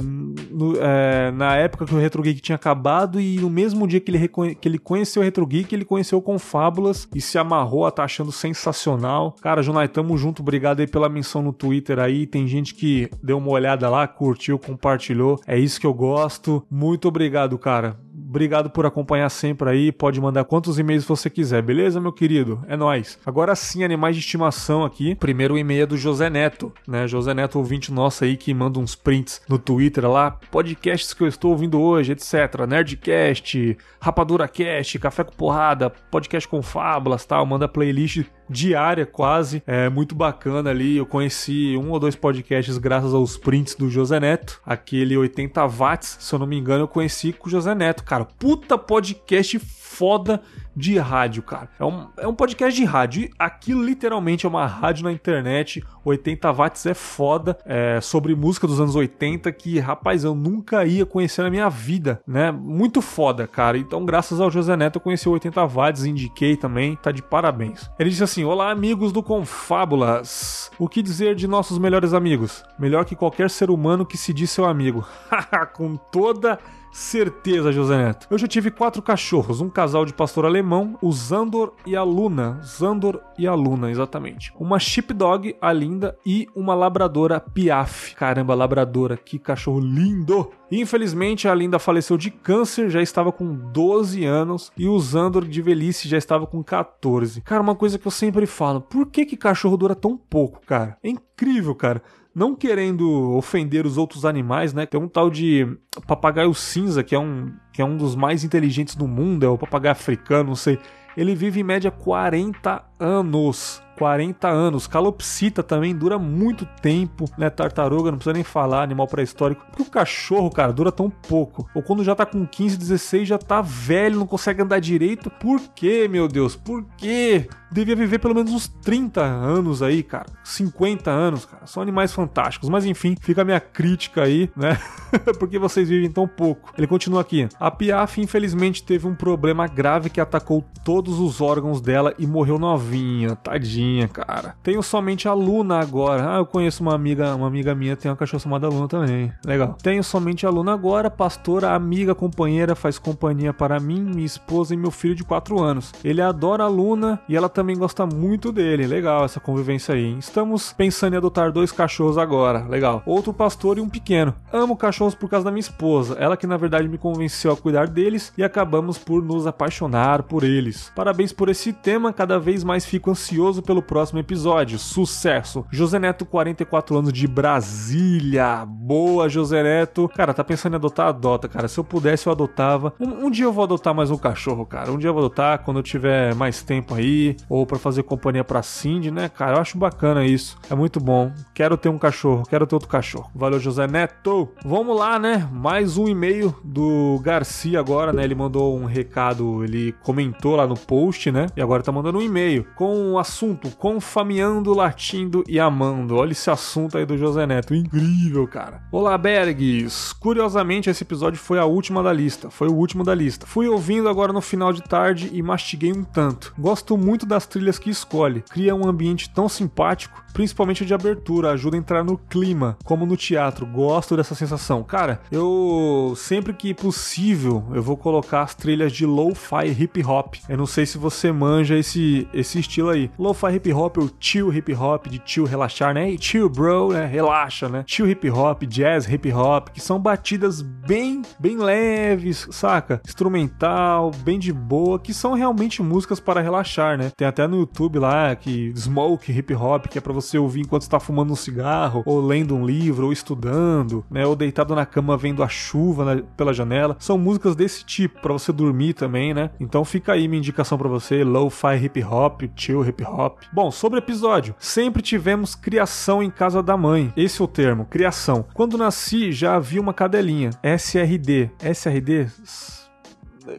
[0.49, 4.11] no, é, na época que o Retro Geek tinha acabado e no mesmo dia que
[4.11, 8.03] ele, que ele conheceu o Retro Geek, ele conheceu com Fábulas e se amarrou, tá
[8.03, 9.35] achando sensacional.
[9.41, 12.25] Cara, Junai, tamo junto, obrigado aí pela menção no Twitter aí.
[12.25, 15.39] Tem gente que deu uma olhada lá, curtiu, compartilhou.
[15.47, 16.65] É isso que eu gosto.
[16.69, 19.91] Muito obrigado, cara Obrigado por acompanhar sempre aí.
[19.91, 22.61] Pode mandar quantos e-mails você quiser, beleza, meu querido?
[22.67, 23.17] É nóis.
[23.25, 25.15] Agora sim, animais de estimação aqui.
[25.15, 27.07] Primeiro e-mail é do José Neto, né?
[27.07, 30.31] José Neto, ouvinte nosso aí que manda uns prints no Twitter lá.
[30.51, 32.65] Podcasts que eu estou ouvindo hoje, etc.
[32.67, 37.45] Nerdcast, Rapadura Cast, Café com Porrada, podcast com fábulas tal.
[37.45, 39.63] Manda playlist diária quase.
[39.65, 40.97] É muito bacana ali.
[40.97, 44.61] Eu conheci um ou dois podcasts graças aos prints do José Neto.
[44.65, 48.25] Aquele 80 watts, se eu não me engano, eu conheci com o José Neto, cara.
[48.25, 50.41] Puta podcast foda
[50.75, 51.69] de rádio, cara.
[51.79, 53.29] É um, é um podcast de rádio.
[53.39, 55.83] Aquilo literalmente é uma rádio na internet.
[56.05, 57.57] 80 watts é foda.
[57.65, 62.21] É sobre música dos anos 80 que, rapaz, eu nunca ia conhecer na minha vida,
[62.27, 62.51] né?
[62.51, 63.77] Muito foda, cara.
[63.77, 66.95] Então, graças ao José Neto, eu conheci o 80 watts, indiquei também.
[66.95, 67.89] Tá de parabéns.
[67.97, 70.69] Ele disse assim: Olá, amigos do Confábulas.
[70.77, 72.63] O que dizer de nossos melhores amigos?
[72.77, 75.07] Melhor que qualquer ser humano que se diz seu amigo.
[75.73, 76.59] Com toda
[76.97, 78.27] Certeza, José Neto.
[78.27, 82.59] Eu já tive quatro cachorros, um casal de pastor alemão, o Zandor e a Luna.
[82.63, 84.51] Zandor e a Luna, exatamente.
[84.59, 88.15] Uma sheepdog, a Linda, e uma labradora Piaf.
[88.15, 90.49] Caramba, labradora, que cachorro lindo!
[90.71, 95.61] Infelizmente, a Linda faleceu de câncer, já estava com 12 anos, e o Zandor de
[95.61, 97.41] velhice já estava com 14.
[97.41, 100.97] Cara, uma coisa que eu sempre falo, por que que cachorro dura tão pouco, cara?
[101.03, 102.01] É incrível, cara
[102.37, 104.85] não querendo ofender os outros animais, né?
[104.85, 105.67] Tem um tal de
[106.05, 109.57] papagaio cinza, que é um, que é um dos mais inteligentes do mundo, é o
[109.57, 110.77] papagaio africano, não sei.
[111.17, 113.81] Ele vive em média 40 anos.
[113.97, 114.87] 40 anos.
[114.87, 117.49] Calopsita também dura muito tempo, né?
[117.49, 119.65] Tartaruga, não precisa nem falar, animal pré-histórico.
[119.65, 121.67] Porque o cachorro, cara, dura tão pouco.
[121.73, 125.29] Ou quando já tá com 15, 16, já tá velho, não consegue andar direito.
[125.29, 126.55] Por quê, meu Deus?
[126.55, 127.49] Por quê?
[127.71, 130.27] Devia viver pelo menos uns 30 anos aí, cara.
[130.43, 131.65] 50 anos, cara.
[131.65, 132.69] São animais fantásticos.
[132.69, 134.79] Mas enfim, fica a minha crítica aí, né?
[135.39, 136.71] Porque vocês vivem tão pouco.
[136.77, 137.49] Ele continua aqui.
[137.59, 142.59] A Piaf, infelizmente, teve um problema grave que atacou todos os órgãos dela e morreu
[142.59, 142.86] novinha.
[143.35, 144.55] Tadinha, cara.
[144.63, 146.35] Tenho somente a Luna agora.
[146.35, 149.31] Ah, eu conheço uma amiga, uma amiga minha tem uma cachorra chamada Luna também.
[149.45, 149.75] Legal.
[149.81, 154.77] Tenho somente a Luna agora, pastora, amiga, companheira, faz companhia para mim, minha esposa e
[154.77, 155.93] meu filho de 4 anos.
[156.03, 158.87] Ele adora a Luna e ela também gosta muito dele.
[158.87, 160.17] Legal essa convivência aí.
[160.17, 162.65] Estamos pensando em adotar dois cachorros agora.
[162.67, 163.01] Legal.
[163.05, 164.33] Outro pastor e um pequeno.
[164.51, 166.15] Amo cachorros por causa da minha esposa.
[166.19, 170.43] Ela que na verdade me convenceu a cuidar deles e acabamos por nos apaixonar por
[170.43, 170.91] eles.
[170.95, 172.13] Parabéns por esse tema.
[172.13, 174.77] Cada vez mais fico ansioso pelo próximo episódio.
[174.77, 175.65] Sucesso.
[175.71, 178.65] José Neto, 44 anos de Brasília.
[178.65, 180.09] Boa, José Neto.
[180.09, 181.07] Cara, tá pensando em adotar?
[181.07, 181.67] Adota, cara.
[181.67, 182.93] Se eu pudesse, eu adotava.
[182.99, 184.91] Um, um dia eu vou adotar mais um cachorro, cara.
[184.91, 188.43] Um dia eu vou adotar quando eu tiver mais tempo aí ou para fazer companhia
[188.43, 189.57] para Cindy, né, cara?
[189.57, 190.57] Eu acho bacana isso.
[190.69, 191.31] É muito bom.
[191.53, 193.29] Quero ter um cachorro, quero ter outro cachorro.
[193.33, 194.49] Valeu, José Neto.
[194.63, 195.47] Vamos lá, né?
[195.51, 198.23] Mais um e-mail do Garcia agora, né?
[198.23, 201.47] Ele mandou um recado, ele comentou lá no post, né?
[201.55, 206.15] E agora tá mandando um e-mail com o assunto Confameando, Latindo e Amando.
[206.15, 207.73] Olha esse assunto aí do José Neto.
[207.73, 208.81] Incrível, cara.
[208.91, 210.13] Olá, Bergs.
[210.19, 212.49] Curiosamente, esse episódio foi a última da lista.
[212.49, 213.45] Foi o último da lista.
[213.45, 216.53] Fui ouvindo agora no final de tarde e mastiguei um tanto.
[216.57, 218.43] Gosto muito das trilhas que escolhe.
[218.49, 223.17] Cria um ambiente tão simpático, principalmente de abertura, ajuda a entrar no clima, como no
[223.17, 223.65] teatro.
[223.65, 224.83] Gosto dessa sensação.
[224.83, 230.35] Cara, eu sempre que possível, eu vou colocar as trilhas de lo-fi hip hop.
[230.47, 233.09] Eu não sei se você manja esse, esse estilo aí.
[233.17, 236.11] Lo-fi hip hop ou chill hip hop, de chill relaxar, né?
[236.11, 237.07] E chill bro, né?
[237.07, 237.83] Relaxa, né?
[237.87, 243.01] Chill hip hop, jazz hip hop, que são batidas bem, bem leves, saca?
[243.03, 247.11] Instrumental, bem de boa, que são realmente músicas para relaxar, né?
[247.17, 250.81] Tem até no YouTube lá que smoke hip hop, que é para você ouvir enquanto
[250.81, 254.25] está fumando um cigarro, ou lendo um livro, ou estudando, né?
[254.25, 256.95] Ou deitado na cama vendo a chuva na, pela janela.
[256.99, 259.51] São músicas desse tipo para você dormir também, né?
[259.59, 263.43] Então fica aí minha indicação para você, lo-fi hip hop, chill hip hop.
[263.53, 267.13] Bom, sobre o episódio, sempre tivemos criação em casa da mãe.
[267.15, 268.45] Esse é o termo, criação.
[268.53, 271.51] Quando nasci já havia uma cadelinha, SRD.
[271.59, 272.27] SRD?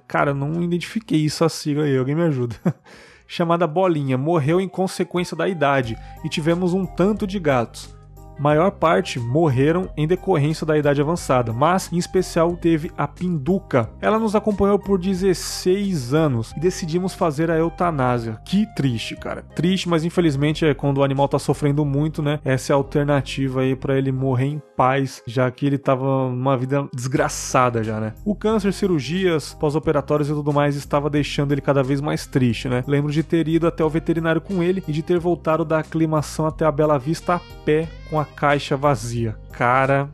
[0.06, 2.56] Cara, não identifiquei isso a sigla aí, alguém me ajuda.
[3.28, 7.97] chamada Bolinha morreu em consequência da idade e tivemos um tanto de gatos
[8.38, 13.90] maior parte morreram em decorrência da idade avançada, mas em especial teve a Pinduca.
[14.00, 18.40] Ela nos acompanhou por 16 anos e decidimos fazer a eutanásia.
[18.44, 19.42] Que triste, cara.
[19.54, 22.40] Triste, mas infelizmente é quando o animal tá sofrendo muito, né?
[22.44, 26.56] Essa é a alternativa aí para ele morrer em paz, já que ele tava numa
[26.56, 28.14] vida desgraçada já, né?
[28.24, 32.84] O câncer, cirurgias, pós-operatórios e tudo mais estava deixando ele cada vez mais triste, né?
[32.86, 36.46] Lembro de ter ido até o veterinário com ele e de ter voltado da aclimação
[36.46, 39.36] até a Bela Vista a pé com a caixa vazia.
[39.52, 40.10] Cara,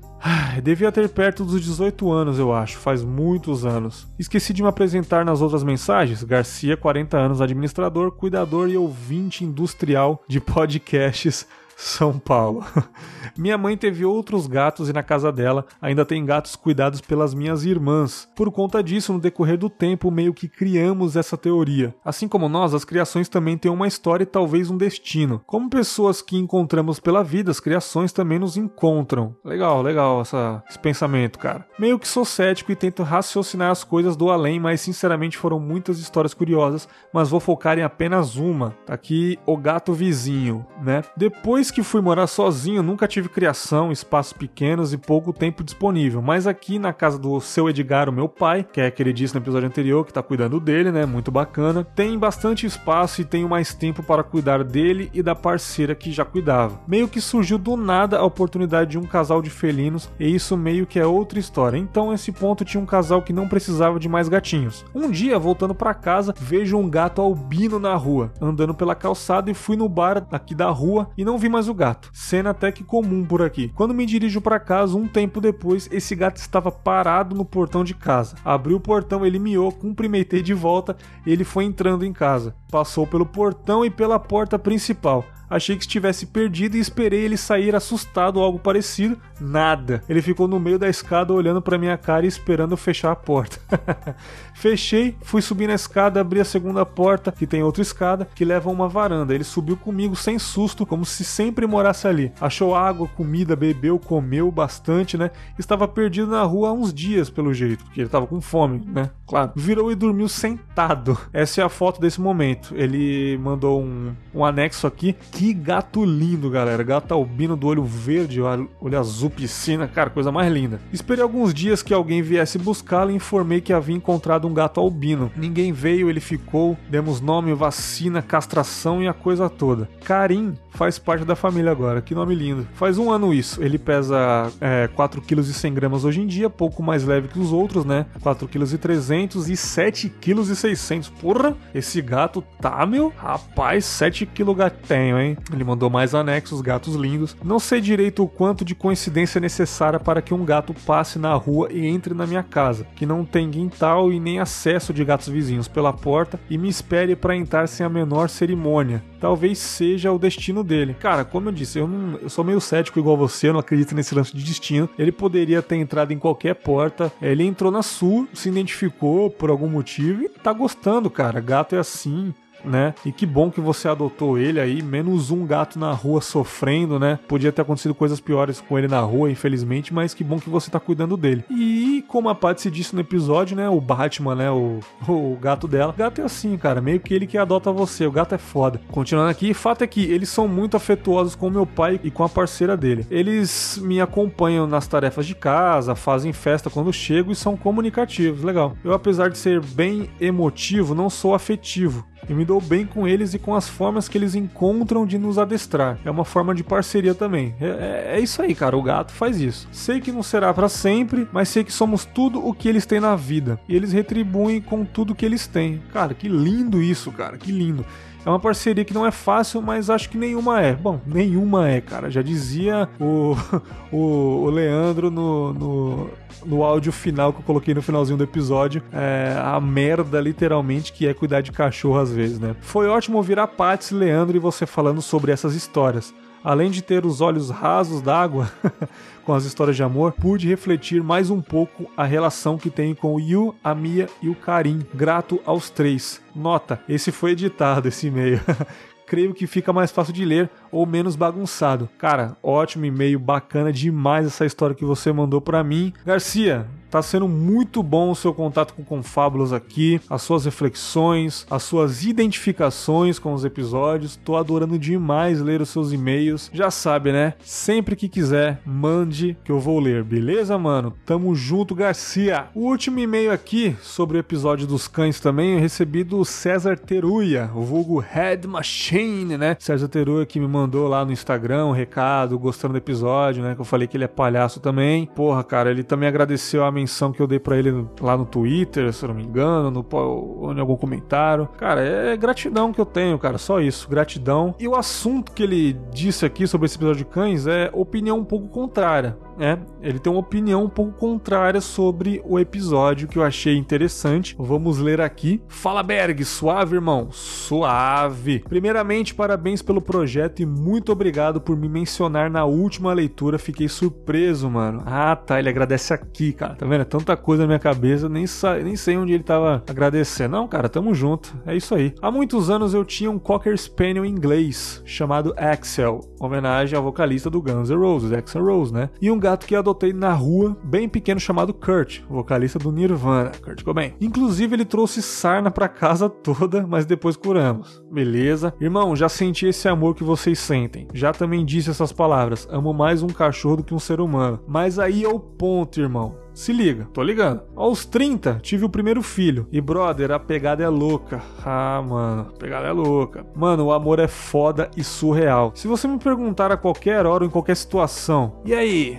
[0.63, 4.07] devia ter perto dos 18 anos, eu acho, faz muitos anos.
[4.19, 6.23] Esqueci de me apresentar nas outras mensagens.
[6.23, 11.47] Garcia, 40 anos, administrador, cuidador e ouvinte industrial de podcasts
[11.77, 12.65] são Paulo.
[13.37, 17.65] Minha mãe teve outros gatos e na casa dela ainda tem gatos cuidados pelas minhas
[17.65, 18.29] irmãs.
[18.37, 21.95] Por conta disso, no decorrer do tempo, meio que criamos essa teoria.
[22.05, 25.43] Assim como nós, as criações também têm uma história e talvez um destino.
[25.47, 29.35] Como pessoas que encontramos pela vida, as criações também nos encontram.
[29.45, 31.67] Legal, legal essa, esse pensamento, cara.
[31.79, 35.99] Meio que sou cético e tento raciocinar as coisas do além, mas sinceramente foram muitas
[35.99, 38.71] histórias curiosas, mas vou focar em apenas uma.
[38.87, 41.03] Tá aqui o gato vizinho, né?
[41.17, 46.21] Depois Depois que fui morar sozinho, nunca tive criação, espaços pequenos e pouco tempo disponível.
[46.21, 49.35] Mas aqui na casa do seu Edgar, o meu pai, que é que ele disse
[49.35, 51.07] no episódio anterior, que tá cuidando dele, né?
[51.07, 51.83] Muito bacana.
[51.83, 56.23] Tem bastante espaço e tenho mais tempo para cuidar dele e da parceira que já
[56.23, 56.79] cuidava.
[56.87, 60.87] Meio que surgiu do nada a oportunidade de um casal de felinos, e isso meio
[60.87, 61.79] que é outra história.
[61.79, 64.85] Então, esse ponto tinha um casal que não precisava de mais gatinhos.
[64.95, 69.55] Um dia, voltando para casa, vejo um gato albino na rua, andando pela calçada e
[69.55, 72.11] fui no bar aqui da rua e não vi mais o gato.
[72.13, 73.73] Cena até que comum por aqui.
[73.75, 77.95] Quando me dirijo para casa, um tempo depois, esse gato estava parado no portão de
[77.95, 78.37] casa.
[78.45, 82.55] Abri o portão, ele miou, cumprimentei de volta ele foi entrando em casa.
[82.71, 85.25] Passou pelo portão e pela porta principal.
[85.49, 89.19] Achei que estivesse perdido e esperei ele sair assustado ou algo parecido.
[89.41, 90.03] Nada.
[90.09, 93.59] Ele ficou no meio da escada olhando para minha cara e esperando fechar a porta.
[94.55, 98.71] Fechei, fui subir na escada, abri a segunda porta, que tem outra escada, que leva
[98.71, 99.35] a uma varanda.
[99.35, 102.33] Ele subiu comigo sem susto, como se sempre morasse ali.
[102.41, 105.31] Achou água, comida, bebeu, comeu bastante, né?
[105.59, 109.11] Estava perdido na rua há uns dias, pelo jeito, porque ele estava com fome, né?
[109.27, 109.53] Claro.
[109.57, 111.19] Virou e dormiu sentado.
[111.33, 112.75] Essa é a foto desse momento.
[112.77, 115.17] Ele mandou um, um anexo aqui.
[115.35, 116.81] Que gato lindo, galera.
[116.85, 120.81] Gato albino do olho verde, olho azul, piscina, cara, coisa mais linda.
[120.93, 125.33] Esperei alguns dias que alguém viesse buscá-lo e informei que havia encontrado um gato albino.
[125.37, 129.89] Ninguém veio, ele ficou, demos nome, vacina, castração e a coisa toda.
[130.05, 132.67] Karim faz parte da família agora, que nome lindo.
[132.75, 133.61] Faz um ano isso.
[133.61, 137.41] Ele pesa é, 4 kg e 100 gramas hoje em dia, pouco mais leve que
[137.41, 138.07] os outros, né?
[138.23, 141.09] 4 kg e 300 e 7 kg e 600.
[141.09, 143.13] Porra, esse gato tá, meu?
[143.17, 145.24] Rapaz, 7 kg gatenho, hein?
[145.53, 147.37] Ele mandou mais anexos, gatos lindos.
[147.43, 151.35] Não sei direito o quanto de coincidência é necessária para que um gato passe na
[151.35, 155.29] rua e entre na minha casa, que não tem quintal e nem acesso de gatos
[155.29, 159.03] vizinhos pela porta e me espere para entrar sem a menor cerimônia.
[159.21, 160.95] Talvez seja o destino dele.
[161.01, 163.95] Cara, como eu disse, eu, não, eu sou meio cético igual você, eu não acredito
[163.95, 164.89] nesse lance de destino.
[164.99, 167.11] Ele poderia ter entrado em qualquer porta.
[167.23, 171.41] Ele entrou na sua, se identificou por algum motivo e tá gostando, cara.
[171.41, 172.35] Gato é assim
[172.65, 172.95] né?
[173.05, 177.19] E que bom que você adotou ele aí, menos um gato na rua sofrendo, né?
[177.29, 180.71] Podia ter acontecido coisas piores com ele na rua, infelizmente, mas que bom que você
[180.71, 181.45] tá cuidando dele.
[181.51, 183.69] E como a Patsy disse no episódio, né?
[183.69, 184.51] O Batman, né?
[184.51, 185.93] O, o gato dela.
[185.93, 188.07] O gato é assim, cara, meio que ele que adota você.
[188.07, 188.81] O gato é foda.
[188.89, 192.29] Continuando aqui, fato é que eles são muito afetuosos com meu pai e com a
[192.29, 193.07] parceira dele.
[193.11, 198.43] Eles me acompanham nas tarefas de casa, fazem festa quando chego e são comunicativos.
[198.43, 198.77] Legal.
[198.85, 203.35] Eu, apesar de ser bem emotivo, não sou afetivo e me dou bem com eles
[203.35, 205.99] e com as formas que eles encontram de nos adestrar.
[206.05, 207.55] É uma forma de parceria também.
[207.61, 208.77] É, é, é isso aí, cara.
[208.77, 209.69] O gato faz isso.
[209.73, 213.01] Sei que não será para sempre, mas sei que somos tudo o que eles têm
[213.01, 213.59] na vida.
[213.69, 215.83] E eles retribuem com tudo que eles têm.
[215.93, 217.37] Cara, que lindo isso, cara.
[217.37, 217.85] Que lindo.
[218.25, 220.73] É uma parceria que não é fácil, mas acho que nenhuma é.
[220.75, 222.11] Bom, nenhuma é, cara.
[222.11, 223.37] Já dizia o,
[223.93, 226.11] o, o Leandro no, no,
[226.47, 228.83] no áudio final que eu coloquei no finalzinho do episódio.
[228.93, 232.57] É, a merda, literalmente, que é cuidar de cachorro às vezes, né?
[232.61, 236.15] Foi ótimo ouvir a Patsy, Leandro e você falando sobre essas histórias.
[236.45, 238.53] Além de ter os olhos rasos d'água
[239.25, 243.15] com as histórias de amor, pude refletir mais um pouco a relação que tenho com
[243.15, 244.87] o Yu, a Mia e o Karim.
[244.93, 246.21] Grato aos três.
[246.37, 248.41] Nota, esse foi editado, esse e-mail.
[249.07, 251.89] creio que fica mais fácil de ler ou menos bagunçado.
[251.99, 255.93] Cara, ótimo e-mail, bacana demais essa história que você mandou para mim.
[256.05, 261.65] Garcia, Tá sendo muito bom o seu contato com Confábulos aqui, as suas reflexões, as
[261.65, 264.15] suas identificações com os episódios.
[264.15, 266.49] Tô adorando demais ler os seus e-mails.
[266.55, 267.35] Já sabe, né?
[267.43, 270.95] Sempre que quiser, mande que eu vou ler, beleza, mano?
[271.05, 272.45] Tamo junto, Garcia.
[272.55, 277.51] O último e-mail aqui sobre o episódio dos cães também eu recebi do César Teruia,
[277.57, 279.57] o vulgo Head Machine, né?
[279.59, 283.57] César Teruia que me mandou lá no Instagram um recado, gostando do episódio, né?
[283.57, 285.07] Que eu falei que ele é palhaço também.
[285.07, 288.27] Porra, cara, ele também agradeceu a mensagem menção que eu dei para ele lá no
[288.27, 291.49] Twitter, se eu não me engano, no, ou em algum comentário.
[291.57, 294.55] Cara, é gratidão que eu tenho, cara, só isso, gratidão.
[294.59, 298.25] E o assunto que ele disse aqui sobre esse episódio de cães é opinião um
[298.25, 299.59] pouco contrária né?
[299.81, 304.35] Ele tem uma opinião um pouco contrária sobre o episódio que eu achei interessante.
[304.39, 305.43] Vamos ler aqui.
[305.49, 307.09] Fala Berg, suave, irmão?
[307.11, 308.41] Suave.
[308.49, 313.39] Primeiramente, parabéns pelo projeto e muito obrigado por me mencionar na última leitura.
[313.39, 314.83] Fiquei surpreso, mano.
[314.87, 315.39] Ah, tá.
[315.39, 316.55] Ele agradece aqui, cara.
[316.55, 316.83] Tá vendo?
[316.83, 318.25] É tanta coisa na minha cabeça, nem,
[318.63, 320.37] nem sei onde ele tava agradecendo.
[320.37, 321.37] Não, cara, tamo junto.
[321.47, 321.95] É isso aí.
[322.01, 327.41] Há muitos anos eu tinha um Cocker Spaniel inglês chamado Axel, homenagem ao vocalista do
[327.41, 328.91] Guns N' Roses, Axel Rose, né?
[329.01, 333.63] E um gato que adotei na rua, bem pequeno, chamado Kurt, vocalista do Nirvana, Kurt
[333.63, 333.95] Cobain.
[333.99, 337.83] Inclusive, ele trouxe sarna pra casa toda, mas depois curamos.
[337.91, 338.53] Beleza?
[338.61, 340.89] Irmão, já senti esse amor que vocês sentem.
[340.93, 342.47] Já também disse essas palavras.
[342.51, 344.41] Amo mais um cachorro do que um ser humano.
[344.47, 346.23] Mas aí é o ponto, irmão.
[346.35, 347.43] Se liga, tô ligando.
[347.55, 349.47] Aos 30, tive o primeiro filho.
[349.53, 351.23] E, brother, a pegada é louca.
[351.45, 353.25] Ah, mano, a pegada é louca.
[353.37, 355.53] Mano, o amor é foda e surreal.
[355.55, 358.99] Se você me perguntar a qualquer hora ou em qualquer situação, e aí,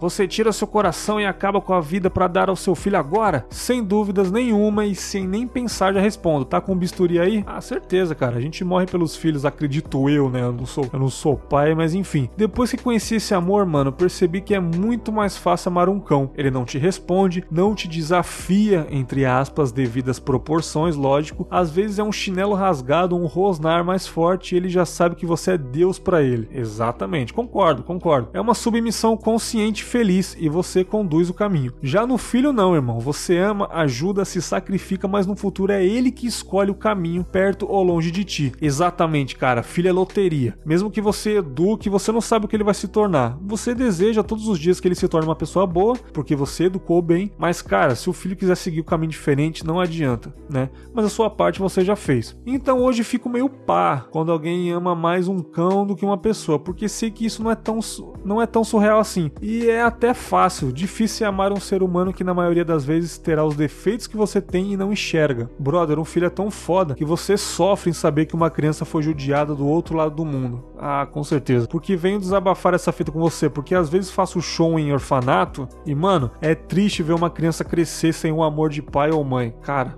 [0.00, 3.46] você tira seu coração e acaba com a vida para dar ao seu filho agora?
[3.50, 6.44] Sem dúvidas nenhuma e sem nem pensar já respondo.
[6.44, 7.44] Tá com bisturi aí?
[7.46, 8.36] Ah, certeza, cara.
[8.36, 10.42] A gente morre pelos filhos, acredito eu, né?
[10.42, 12.28] Eu não sou, eu não sou pai, mas enfim.
[12.36, 16.30] Depois que conheci esse amor, mano, percebi que é muito mais fácil amar um cão.
[16.36, 21.46] Ele não te responde, não te desafia, entre aspas, devidas proporções, lógico.
[21.50, 25.26] Às vezes é um chinelo rasgado, um rosnar mais forte e ele já sabe que
[25.26, 26.48] você é Deus para ele.
[26.52, 28.28] Exatamente, concordo, concordo.
[28.32, 31.72] É uma submissão consciente feliz e você conduz o caminho.
[31.82, 33.00] Já no filho, não, irmão.
[33.00, 37.66] Você ama, ajuda, se sacrifica, mas no futuro é ele que escolhe o caminho, perto
[37.68, 38.52] ou longe de ti.
[38.60, 39.62] Exatamente, cara.
[39.62, 40.58] Filho é loteria.
[40.64, 43.38] Mesmo que você eduque, você não sabe o que ele vai se tornar.
[43.42, 47.00] Você deseja todos os dias que ele se torne uma pessoa boa, porque você educou
[47.00, 47.32] bem.
[47.38, 50.70] Mas, cara, se o filho quiser seguir o um caminho diferente, não adianta, né?
[50.92, 52.36] Mas a sua parte você já fez.
[52.46, 56.58] Então hoje fico meio pá quando alguém ama mais um cão do que uma pessoa,
[56.58, 57.78] porque sei que isso não é tão,
[58.24, 59.30] não é tão surreal assim.
[59.40, 62.84] E é é até fácil, difícil é amar um ser humano que na maioria das
[62.84, 65.50] vezes terá os defeitos que você tem e não enxerga.
[65.58, 69.02] Brother, um filho é tão foda que você sofre em saber que uma criança foi
[69.02, 70.64] judiada do outro lado do mundo.
[70.78, 71.66] Ah, com certeza.
[71.68, 75.94] Porque venho desabafar essa fita com você, porque às vezes faço show em orfanato e,
[75.94, 79.54] mano, é triste ver uma criança crescer sem o amor de pai ou mãe.
[79.62, 79.96] Cara,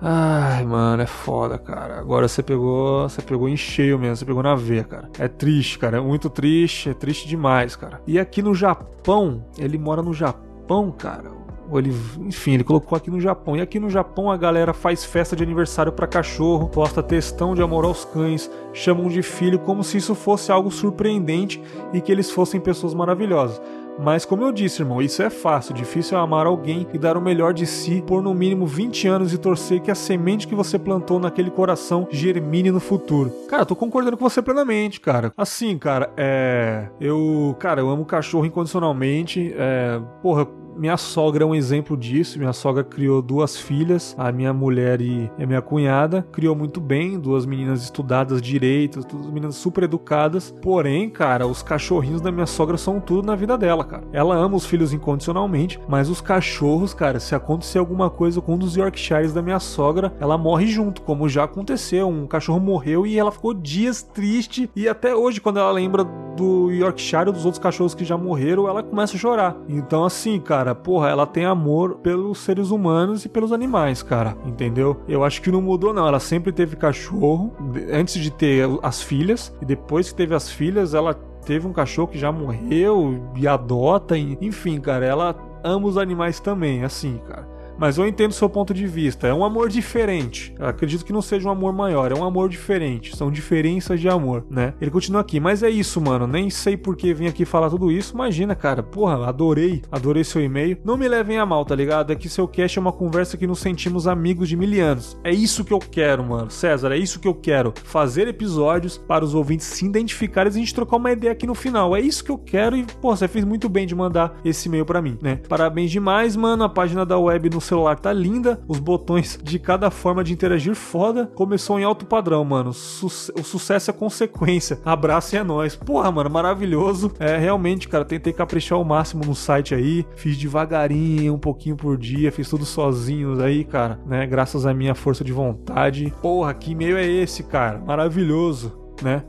[0.00, 1.98] Ai, mano, é foda, cara.
[1.98, 5.10] Agora você pegou, você pegou em cheio mesmo, você pegou na veia, cara.
[5.18, 8.00] É triste, cara, é muito triste, é triste demais, cara.
[8.06, 11.36] E aqui no Japão, ele mora no Japão, cara.
[11.76, 13.56] Ele, enfim, ele colocou aqui no Japão.
[13.56, 17.60] E aqui no Japão a galera faz festa de aniversário para cachorro, posta textão de
[17.60, 21.60] amor aos cães, chamam de filho como se isso fosse algo surpreendente
[21.92, 23.60] e que eles fossem pessoas maravilhosas.
[23.98, 25.74] Mas como eu disse, irmão, isso é fácil.
[25.74, 29.32] Difícil é amar alguém e dar o melhor de si por no mínimo 20 anos
[29.32, 33.32] e torcer que a semente que você plantou naquele coração germine no futuro.
[33.48, 35.32] Cara, tô concordando com você plenamente, cara.
[35.36, 36.88] Assim, cara, é.
[37.00, 37.56] Eu.
[37.58, 39.52] Cara, eu amo cachorro incondicionalmente.
[39.56, 40.00] É.
[40.22, 40.46] Porra
[40.78, 42.38] minha sogra é um exemplo disso.
[42.38, 46.26] Minha sogra criou duas filhas, a minha mulher e a minha cunhada.
[46.32, 50.54] Criou muito bem, duas meninas estudadas direito, duas meninas super educadas.
[50.62, 54.04] Porém, cara, os cachorrinhos da minha sogra são tudo na vida dela, cara.
[54.12, 58.58] Ela ama os filhos incondicionalmente, mas os cachorros, cara, se acontecer alguma coisa com um
[58.58, 62.08] dos Yorkshires da minha sogra, ela morre junto, como já aconteceu.
[62.08, 64.70] Um cachorro morreu e ela ficou dias triste.
[64.76, 68.68] E até hoje, quando ela lembra do Yorkshire ou dos outros cachorros que já morreram,
[68.68, 69.56] ela começa a chorar.
[69.68, 74.36] Então, assim, cara cara, porra, ela tem amor pelos seres humanos e pelos animais, cara,
[74.44, 75.00] entendeu?
[75.08, 76.06] Eu acho que não mudou, não.
[76.06, 77.52] Ela sempre teve cachorro,
[77.92, 81.14] antes de ter as filhas, e depois que teve as filhas, ela
[81.44, 85.34] teve um cachorro que já morreu e adota, enfim, cara, ela
[85.64, 87.57] ama os animais também, assim, cara.
[87.78, 89.26] Mas eu entendo seu ponto de vista.
[89.26, 90.54] É um amor diferente.
[90.58, 93.16] Eu acredito que não seja um amor maior, é um amor diferente.
[93.16, 94.74] São diferenças de amor, né?
[94.80, 96.26] Ele continua aqui, mas é isso, mano.
[96.26, 98.14] Nem sei por que vim aqui falar tudo isso.
[98.14, 98.82] Imagina, cara.
[98.82, 99.82] Porra, adorei.
[99.90, 100.78] Adorei seu e-mail.
[100.84, 102.12] Não me levem a mal, tá ligado?
[102.12, 105.18] É que seu cast é uma conversa que nos sentimos amigos de mil anos.
[105.24, 106.50] É isso que eu quero, mano.
[106.50, 107.72] César, é isso que eu quero.
[107.84, 111.54] Fazer episódios para os ouvintes se identificarem e a gente trocar uma ideia aqui no
[111.54, 111.96] final.
[111.96, 114.84] É isso que eu quero e, pô, você fez muito bem de mandar esse e-mail
[114.84, 115.40] para mim, né?
[115.48, 116.64] Parabéns demais, mano.
[116.64, 120.74] A página da web no celular tá linda, os botões de cada forma de interagir
[120.74, 121.26] foda.
[121.34, 122.72] Começou em alto padrão, mano.
[122.72, 124.80] Su o sucesso é consequência.
[124.84, 125.76] Abraço e é nóis.
[125.76, 127.12] Porra, mano, maravilhoso.
[127.18, 130.06] É, realmente, cara, tentei caprichar o máximo no site aí.
[130.16, 134.26] Fiz devagarinho, um pouquinho por dia, fiz tudo sozinho aí, cara, né?
[134.26, 136.12] Graças à minha força de vontade.
[136.22, 137.78] Porra, que e-mail é esse, cara?
[137.78, 139.22] Maravilhoso, né?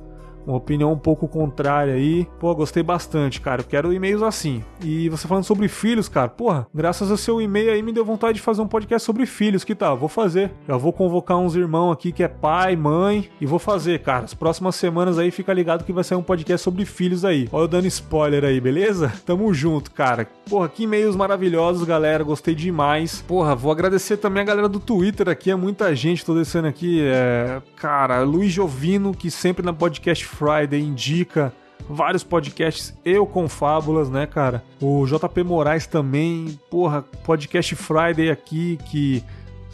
[0.50, 2.28] Uma opinião um pouco contrária aí.
[2.40, 3.62] Pô, gostei bastante, cara.
[3.62, 4.64] Eu quero e-mails assim.
[4.84, 8.36] E você falando sobre filhos, cara, porra, graças ao seu e-mail aí me deu vontade
[8.36, 9.64] de fazer um podcast sobre filhos.
[9.64, 9.98] Que tal?
[9.98, 10.52] Vou fazer.
[10.68, 14.26] Já vou convocar uns irmãos aqui que é pai, mãe e vou fazer, cara.
[14.26, 17.48] As próximas semanas aí fica ligado que vai sair um podcast sobre filhos aí.
[17.52, 19.14] Olha eu dando spoiler aí, beleza?
[19.26, 20.28] Tamo junto, cara.
[20.50, 22.24] Porra, que e-mails maravilhosos, galera.
[22.24, 23.24] Gostei demais.
[23.28, 25.52] Porra, vou agradecer também a galera do Twitter aqui.
[25.52, 26.26] É muita gente.
[26.26, 27.02] Tô descendo aqui.
[27.04, 27.62] É...
[27.76, 31.52] Cara, Luiz Jovino, que sempre na Podcast Friday indica
[31.90, 34.64] vários podcasts, eu com fábulas, né, cara?
[34.80, 39.22] O JP Moraes também, porra, Podcast Friday aqui, que,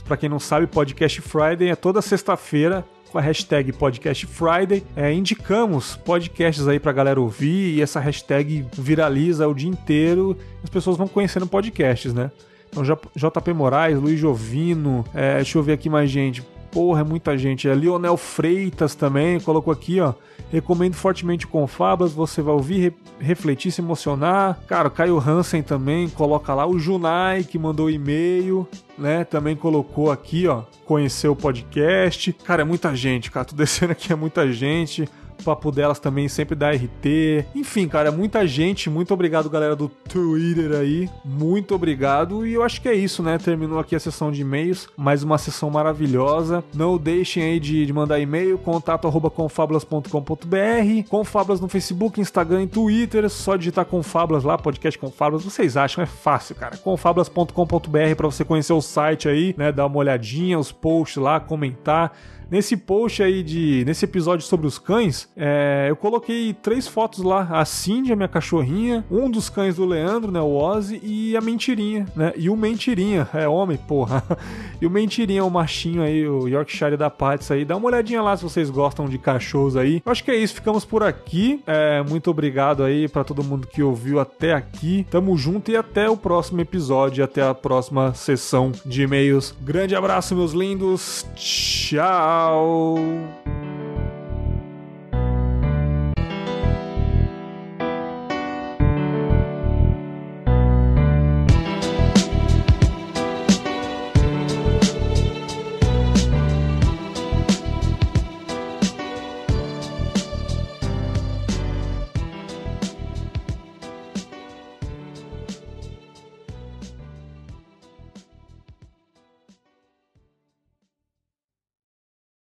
[0.06, 4.84] para quem não sabe, Podcast Friday é toda sexta-feira com a hashtag Podcast Friday.
[4.96, 10.36] É, indicamos podcasts aí pra galera ouvir e essa hashtag viraliza o dia inteiro.
[10.64, 12.32] As pessoas vão conhecendo podcasts, né?
[12.70, 16.44] Então, JP Moraes, Luiz Jovino, é, deixa eu ver aqui mais gente.
[16.76, 17.70] Porra, é muita gente.
[17.70, 20.14] É Lionel Freitas também, colocou aqui, ó.
[20.52, 24.60] Recomendo fortemente com Fablas, você vai ouvir, re refletir, se emocionar.
[24.68, 26.68] Cara, Caio Hansen também coloca lá.
[26.68, 29.24] O Junai, que mandou e-mail, né?
[29.24, 30.64] Também colocou aqui, ó.
[30.84, 32.34] Conheceu o podcast.
[32.44, 33.46] Cara, é muita gente, cara.
[33.46, 35.08] Tô descendo aqui, é muita gente
[35.44, 37.46] papo delas também sempre dá RT.
[37.54, 38.90] Enfim, cara, muita gente.
[38.90, 41.10] Muito obrigado, galera do Twitter aí.
[41.24, 42.46] Muito obrigado.
[42.46, 43.38] E eu acho que é isso, né?
[43.38, 44.88] Terminou aqui a sessão de e-mails.
[44.96, 46.64] Mais uma sessão maravilhosa.
[46.74, 48.58] Não deixem aí de, de mandar e-mail.
[48.58, 51.10] Contato arroba confablas.com.br.
[51.10, 53.30] Confablas no Facebook, Instagram e Twitter.
[53.30, 55.44] Só digitar Confablas lá, podcast Confablas.
[55.44, 56.04] Vocês acham?
[56.04, 56.78] É fácil, cara.
[56.78, 59.72] Confablas.com.br para você conhecer o site aí, né?
[59.72, 62.14] Dar uma olhadinha, os posts lá, comentar.
[62.50, 63.84] Nesse post aí de.
[63.86, 67.48] Nesse episódio sobre os cães, é, eu coloquei três fotos lá.
[67.52, 70.40] A Cindy, a minha cachorrinha, um dos cães do Leandro, né?
[70.40, 72.34] O Ozzy, e a Mentirinha, né?
[72.36, 74.24] E o Mentirinha, é homem, porra.
[74.82, 77.66] e o Mentirinha, o machinho aí, o Yorkshire da Pats aí.
[77.66, 80.02] Dá uma olhadinha lá se vocês gostam de cachorros aí.
[80.06, 81.62] Eu acho que é isso, ficamos por aqui.
[81.66, 85.06] É, muito obrigado aí para todo mundo que ouviu até aqui.
[85.10, 89.56] Tamo junto e até o próximo episódio, até a próxima sessão de e-mails.
[89.62, 91.26] Grande abraço, meus lindos.
[91.36, 92.35] Tchau!
[92.36, 93.00] Ciao.